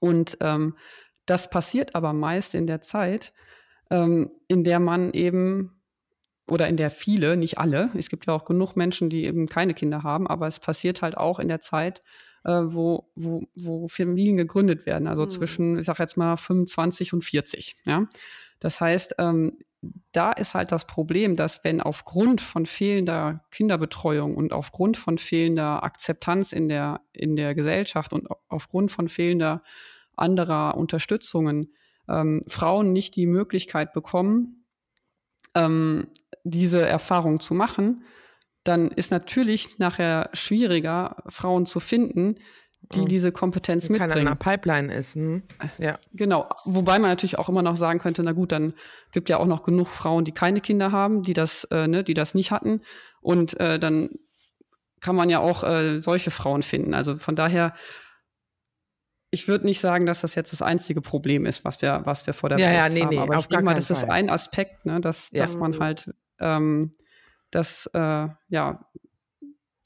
Und 0.00 0.38
ähm, 0.40 0.76
das 1.26 1.50
passiert 1.50 1.94
aber 1.94 2.12
meist 2.12 2.54
in 2.54 2.66
der 2.66 2.80
Zeit, 2.80 3.32
ähm, 3.90 4.30
in 4.48 4.64
der 4.64 4.80
man 4.80 5.12
eben 5.12 5.72
oder 6.48 6.68
in 6.68 6.76
der 6.76 6.90
viele, 6.90 7.36
nicht 7.36 7.58
alle, 7.58 7.90
es 7.94 8.08
gibt 8.08 8.26
ja 8.26 8.32
auch 8.32 8.44
genug 8.44 8.76
Menschen, 8.76 9.10
die 9.10 9.24
eben 9.24 9.48
keine 9.48 9.74
Kinder 9.74 10.04
haben, 10.04 10.28
aber 10.28 10.46
es 10.46 10.60
passiert 10.60 11.02
halt 11.02 11.16
auch 11.16 11.40
in 11.40 11.48
der 11.48 11.60
Zeit, 11.60 12.00
äh, 12.46 12.62
wo, 12.64 13.10
wo, 13.16 13.42
wo 13.56 13.88
Familien 13.88 14.36
gegründet 14.36 14.86
werden, 14.86 15.08
also 15.08 15.24
mhm. 15.24 15.30
zwischen, 15.30 15.78
ich 15.78 15.84
sag 15.84 15.98
jetzt 15.98 16.16
mal, 16.16 16.36
25 16.36 17.12
und 17.12 17.24
40. 17.24 17.76
Ja? 17.84 18.06
Das 18.60 18.80
heißt, 18.80 19.16
ähm, 19.18 19.58
da 20.12 20.32
ist 20.32 20.54
halt 20.54 20.72
das 20.72 20.86
Problem, 20.86 21.36
dass 21.36 21.62
wenn 21.64 21.80
aufgrund 21.80 22.40
von 22.40 22.66
fehlender 22.66 23.44
Kinderbetreuung 23.50 24.36
und 24.36 24.52
aufgrund 24.52 24.96
von 24.96 25.18
fehlender 25.18 25.82
Akzeptanz 25.82 26.52
in 26.52 26.68
der, 26.68 27.00
in 27.12 27.36
der 27.36 27.54
Gesellschaft 27.54 28.12
und 28.12 28.28
aufgrund 28.48 28.90
von 28.90 29.08
fehlender 29.08 29.62
anderer 30.16 30.76
Unterstützungen 30.76 31.74
ähm, 32.08 32.42
Frauen 32.48 32.92
nicht 32.92 33.16
die 33.16 33.26
Möglichkeit 33.26 33.92
bekommen, 33.92 34.64
ähm, 35.54 36.08
diese 36.44 36.86
Erfahrung 36.86 37.40
zu 37.40 37.54
machen, 37.54 38.04
dann 38.68 38.90
ist 38.90 39.10
natürlich 39.10 39.78
nachher 39.78 40.30
schwieriger, 40.32 41.22
Frauen 41.28 41.66
zu 41.66 41.80
finden, 41.80 42.36
die 42.92 43.00
mhm. 43.00 43.08
diese 43.08 43.32
Kompetenz 43.32 43.86
die 43.86 43.92
mitbringen. 43.92 44.10
Keine 44.10 44.20
in 44.22 44.26
einer 44.26 44.36
Pipeline 44.36 44.94
ist. 44.94 45.16
Hm? 45.16 45.42
Ja. 45.78 45.98
Genau. 46.12 46.48
Wobei 46.64 46.98
man 46.98 47.10
natürlich 47.10 47.38
auch 47.38 47.48
immer 47.48 47.62
noch 47.62 47.76
sagen 47.76 47.98
könnte, 47.98 48.22
na 48.22 48.32
gut, 48.32 48.52
dann 48.52 48.74
gibt 49.12 49.28
ja 49.28 49.38
auch 49.38 49.46
noch 49.46 49.62
genug 49.62 49.88
Frauen, 49.88 50.24
die 50.24 50.32
keine 50.32 50.60
Kinder 50.60 50.92
haben, 50.92 51.22
die 51.22 51.32
das, 51.32 51.64
äh, 51.64 51.88
ne, 51.88 52.04
die 52.04 52.14
das 52.14 52.34
nicht 52.34 52.50
hatten. 52.50 52.82
Und 53.20 53.58
äh, 53.58 53.78
dann 53.78 54.10
kann 55.00 55.16
man 55.16 55.30
ja 55.30 55.40
auch 55.40 55.64
äh, 55.64 56.00
solche 56.02 56.30
Frauen 56.30 56.62
finden. 56.62 56.94
Also 56.94 57.16
von 57.16 57.36
daher, 57.36 57.74
ich 59.30 59.48
würde 59.48 59.66
nicht 59.66 59.80
sagen, 59.80 60.06
dass 60.06 60.20
das 60.20 60.34
jetzt 60.34 60.52
das 60.52 60.62
einzige 60.62 61.00
Problem 61.00 61.44
ist, 61.44 61.64
was 61.64 61.82
wir, 61.82 62.02
was 62.04 62.26
wir 62.26 62.34
vor 62.34 62.48
der 62.48 62.58
ja, 62.58 62.68
Brust 62.68 62.78
ja, 62.78 62.88
nee, 62.88 63.02
haben. 63.02 63.08
Nee, 63.10 63.18
Aber 63.18 63.38
ich 63.38 63.46
denke 63.46 63.64
mal, 63.64 63.74
das 63.74 63.88
Fall. 63.88 63.96
ist 63.96 64.10
ein 64.10 64.30
Aspekt, 64.30 64.86
ne, 64.86 65.00
dass, 65.00 65.30
ja. 65.32 65.42
dass 65.42 65.56
man 65.56 65.78
halt 65.80 66.14
ähm, 66.38 66.94
dass 67.50 67.86
äh, 67.94 68.28
ja 68.48 68.86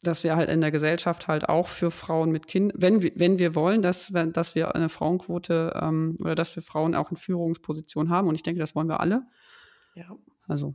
dass 0.03 0.25
wir 0.25 0.37
halt 0.37 0.49
in 0.49 0.61
der 0.61 0.71
Gesellschaft 0.71 1.29
halt 1.29 1.49
auch 1.49 1.69
für 1.69 1.91
Frauen 1.91 2.31
mit 2.31 2.47
Kindern, 2.47 2.81
wenn 2.81 3.03
wir, 3.03 3.13
wenn 3.17 3.39
wir 3.39 3.55
wollen, 3.55 3.83
dass, 3.83 4.11
dass 4.33 4.55
wir 4.55 4.75
eine 4.75 4.89
Frauenquote 4.89 5.79
ähm, 5.81 6.17
oder 6.21 6.35
dass 6.35 6.57
wir 6.57 6.63
Frauen 6.63 6.95
auch 6.95 7.11
in 7.11 7.17
Führungspositionen 7.17 8.11
haben. 8.11 8.29
Und 8.29 8.35
ich 8.35 8.43
denke, 8.43 8.61
das 8.61 8.75
wollen 8.75 8.89
wir 8.89 9.01
alle. 9.01 9.27
Ja. 9.95 10.17
Also 10.49 10.75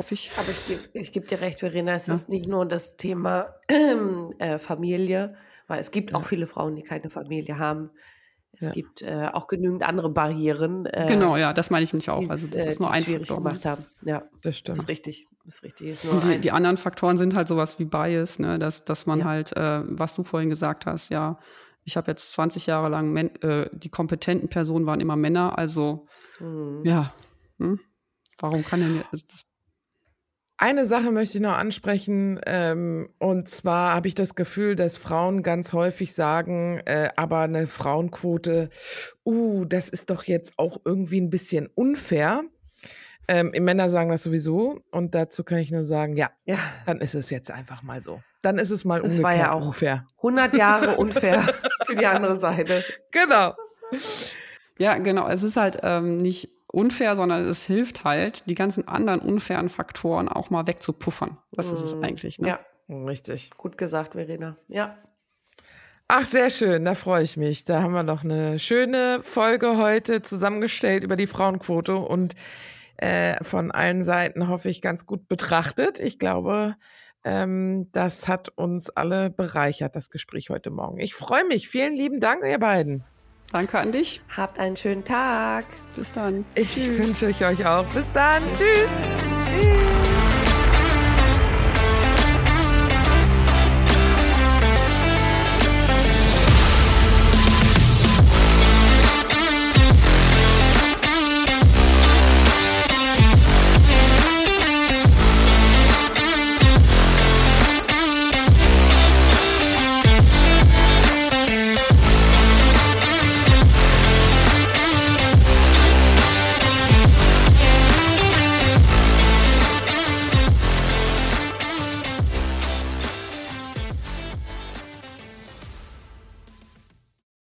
hoffe 0.00 0.14
ich. 0.14 0.30
Aber 0.36 0.50
ich 0.50 0.66
gebe 0.66 0.82
ich 0.92 1.12
geb 1.12 1.28
dir 1.28 1.40
recht, 1.40 1.60
Verena, 1.60 1.94
es 1.94 2.06
ja. 2.06 2.14
ist 2.14 2.28
nicht 2.28 2.46
nur 2.46 2.66
das 2.66 2.96
Thema 2.96 3.54
äh, 4.38 4.58
Familie, 4.58 5.36
weil 5.66 5.80
es 5.80 5.90
gibt 5.90 6.10
ja. 6.10 6.16
auch 6.16 6.24
viele 6.24 6.46
Frauen, 6.46 6.76
die 6.76 6.82
keine 6.82 7.10
Familie 7.10 7.58
haben. 7.58 7.90
Es 8.52 8.66
ja. 8.66 8.72
gibt 8.72 9.02
äh, 9.02 9.28
auch 9.32 9.46
genügend 9.46 9.82
andere 9.82 10.10
Barrieren. 10.10 10.86
Äh, 10.86 11.06
genau, 11.08 11.36
ja, 11.36 11.52
das 11.52 11.70
meine 11.70 11.84
ich 11.84 11.92
mich 11.92 12.10
auch. 12.10 12.28
Also 12.28 12.46
das 12.46 12.66
ist 12.66 12.80
nur 12.80 12.90
ein 12.90 13.04
schwierig 13.04 13.28
Faktor. 13.28 13.38
Ne? 13.38 13.50
gemacht 13.50 13.64
haben. 13.64 13.86
Ja, 14.02 14.24
das 14.42 14.58
stimmt. 14.58 14.76
Das 14.76 14.84
ist 14.84 14.88
richtig. 14.88 15.26
Ist 15.46 15.62
richtig. 15.62 15.88
Ist 15.88 16.04
Und 16.04 16.24
die, 16.24 16.38
die, 16.38 16.52
anderen 16.52 16.76
Faktoren 16.76 17.16
sind 17.16 17.34
halt 17.34 17.48
sowas 17.48 17.78
wie 17.78 17.84
Bias, 17.84 18.38
ne? 18.38 18.58
dass, 18.58 18.84
dass 18.84 19.06
man 19.06 19.20
ja. 19.20 19.24
halt, 19.24 19.56
äh, 19.56 19.82
was 19.86 20.14
du 20.14 20.22
vorhin 20.22 20.50
gesagt 20.50 20.86
hast, 20.86 21.08
ja, 21.08 21.38
ich 21.84 21.96
habe 21.96 22.10
jetzt 22.10 22.30
20 22.32 22.66
Jahre 22.66 22.88
lang, 22.88 23.16
äh, 23.16 23.70
die 23.72 23.88
kompetenten 23.88 24.48
Personen 24.48 24.86
waren 24.86 25.00
immer 25.00 25.16
Männer, 25.16 25.58
also 25.58 26.06
mhm. 26.38 26.82
ja, 26.84 27.12
hm? 27.58 27.80
warum 28.38 28.64
kann 28.64 28.80
denn 28.80 29.04
das 29.12 29.44
eine 30.60 30.84
Sache 30.84 31.10
möchte 31.10 31.38
ich 31.38 31.42
noch 31.42 31.56
ansprechen, 31.56 32.38
ähm, 32.46 33.08
und 33.18 33.48
zwar 33.48 33.94
habe 33.94 34.08
ich 34.08 34.14
das 34.14 34.34
Gefühl, 34.34 34.76
dass 34.76 34.98
Frauen 34.98 35.42
ganz 35.42 35.72
häufig 35.72 36.12
sagen, 36.14 36.82
äh, 36.84 37.08
aber 37.16 37.40
eine 37.40 37.66
Frauenquote, 37.66 38.68
uh, 39.24 39.64
das 39.64 39.88
ist 39.88 40.10
doch 40.10 40.24
jetzt 40.24 40.58
auch 40.58 40.78
irgendwie 40.84 41.18
ein 41.18 41.30
bisschen 41.30 41.66
unfair. 41.74 42.42
Ähm, 43.26 43.52
Männer 43.58 43.88
sagen 43.88 44.10
das 44.10 44.22
sowieso 44.22 44.82
und 44.90 45.14
dazu 45.14 45.44
kann 45.44 45.58
ich 45.58 45.70
nur 45.70 45.84
sagen, 45.84 46.16
ja, 46.16 46.30
ja, 46.44 46.58
dann 46.84 46.98
ist 46.98 47.14
es 47.14 47.30
jetzt 47.30 47.50
einfach 47.50 47.82
mal 47.82 48.02
so. 48.02 48.20
Dann 48.42 48.58
ist 48.58 48.70
es 48.70 48.84
mal 48.84 49.00
das 49.00 49.22
war 49.22 49.34
ja 49.34 49.52
auch 49.52 49.68
unfair. 49.68 50.06
100 50.18 50.56
Jahre 50.56 50.96
unfair 50.98 51.42
für 51.86 51.94
die 51.94 52.06
andere 52.06 52.38
Seite. 52.38 52.84
Genau. 53.12 53.54
Ja, 54.78 54.98
genau. 54.98 55.28
Es 55.28 55.42
ist 55.42 55.56
halt 55.56 55.78
ähm, 55.82 56.18
nicht 56.18 56.50
unfair, 56.72 57.16
sondern 57.16 57.44
es 57.44 57.64
hilft 57.64 58.04
halt, 58.04 58.44
die 58.46 58.54
ganzen 58.54 58.86
anderen 58.88 59.20
unfairen 59.20 59.68
Faktoren 59.68 60.28
auch 60.28 60.50
mal 60.50 60.66
wegzupuffern. 60.66 61.38
Das 61.52 61.70
mm. 61.70 61.74
ist 61.74 61.82
es 61.82 61.94
mhm. 61.94 62.04
eigentlich. 62.04 62.38
Ne? 62.38 62.48
Ja, 62.48 62.60
richtig. 62.88 63.50
Gut 63.56 63.76
gesagt, 63.78 64.12
Verena. 64.12 64.56
Ja. 64.68 64.96
Ach, 66.08 66.24
sehr 66.24 66.50
schön, 66.50 66.84
da 66.84 66.94
freue 66.94 67.22
ich 67.22 67.36
mich. 67.36 67.64
Da 67.64 67.82
haben 67.82 67.94
wir 67.94 68.02
noch 68.02 68.24
eine 68.24 68.58
schöne 68.58 69.20
Folge 69.22 69.76
heute 69.76 70.22
zusammengestellt 70.22 71.04
über 71.04 71.14
die 71.14 71.28
Frauenquote 71.28 71.96
und 71.96 72.34
äh, 72.96 73.42
von 73.44 73.70
allen 73.70 74.02
Seiten 74.02 74.48
hoffe 74.48 74.68
ich 74.68 74.82
ganz 74.82 75.06
gut 75.06 75.28
betrachtet. 75.28 76.00
Ich 76.00 76.18
glaube, 76.18 76.74
ähm, 77.22 77.88
das 77.92 78.28
hat 78.28 78.48
uns 78.48 78.90
alle 78.90 79.30
bereichert, 79.30 79.94
das 79.94 80.10
Gespräch 80.10 80.50
heute 80.50 80.70
Morgen. 80.70 80.98
Ich 80.98 81.14
freue 81.14 81.44
mich. 81.44 81.68
Vielen 81.68 81.94
lieben 81.94 82.18
Dank, 82.18 82.42
ihr 82.44 82.58
beiden. 82.58 83.04
Danke 83.52 83.78
an 83.78 83.92
dich. 83.92 84.20
Habt 84.36 84.58
einen 84.58 84.76
schönen 84.76 85.04
Tag. 85.04 85.64
Bis 85.96 86.12
dann. 86.12 86.44
Ich 86.54 86.74
Tschüss. 86.74 86.98
wünsche 86.98 87.30
ich 87.30 87.44
euch 87.44 87.66
auch. 87.66 87.84
Bis 87.86 88.04
dann. 88.12 88.42
Tschüss. 88.54 88.88
Tschüss. 89.18 89.89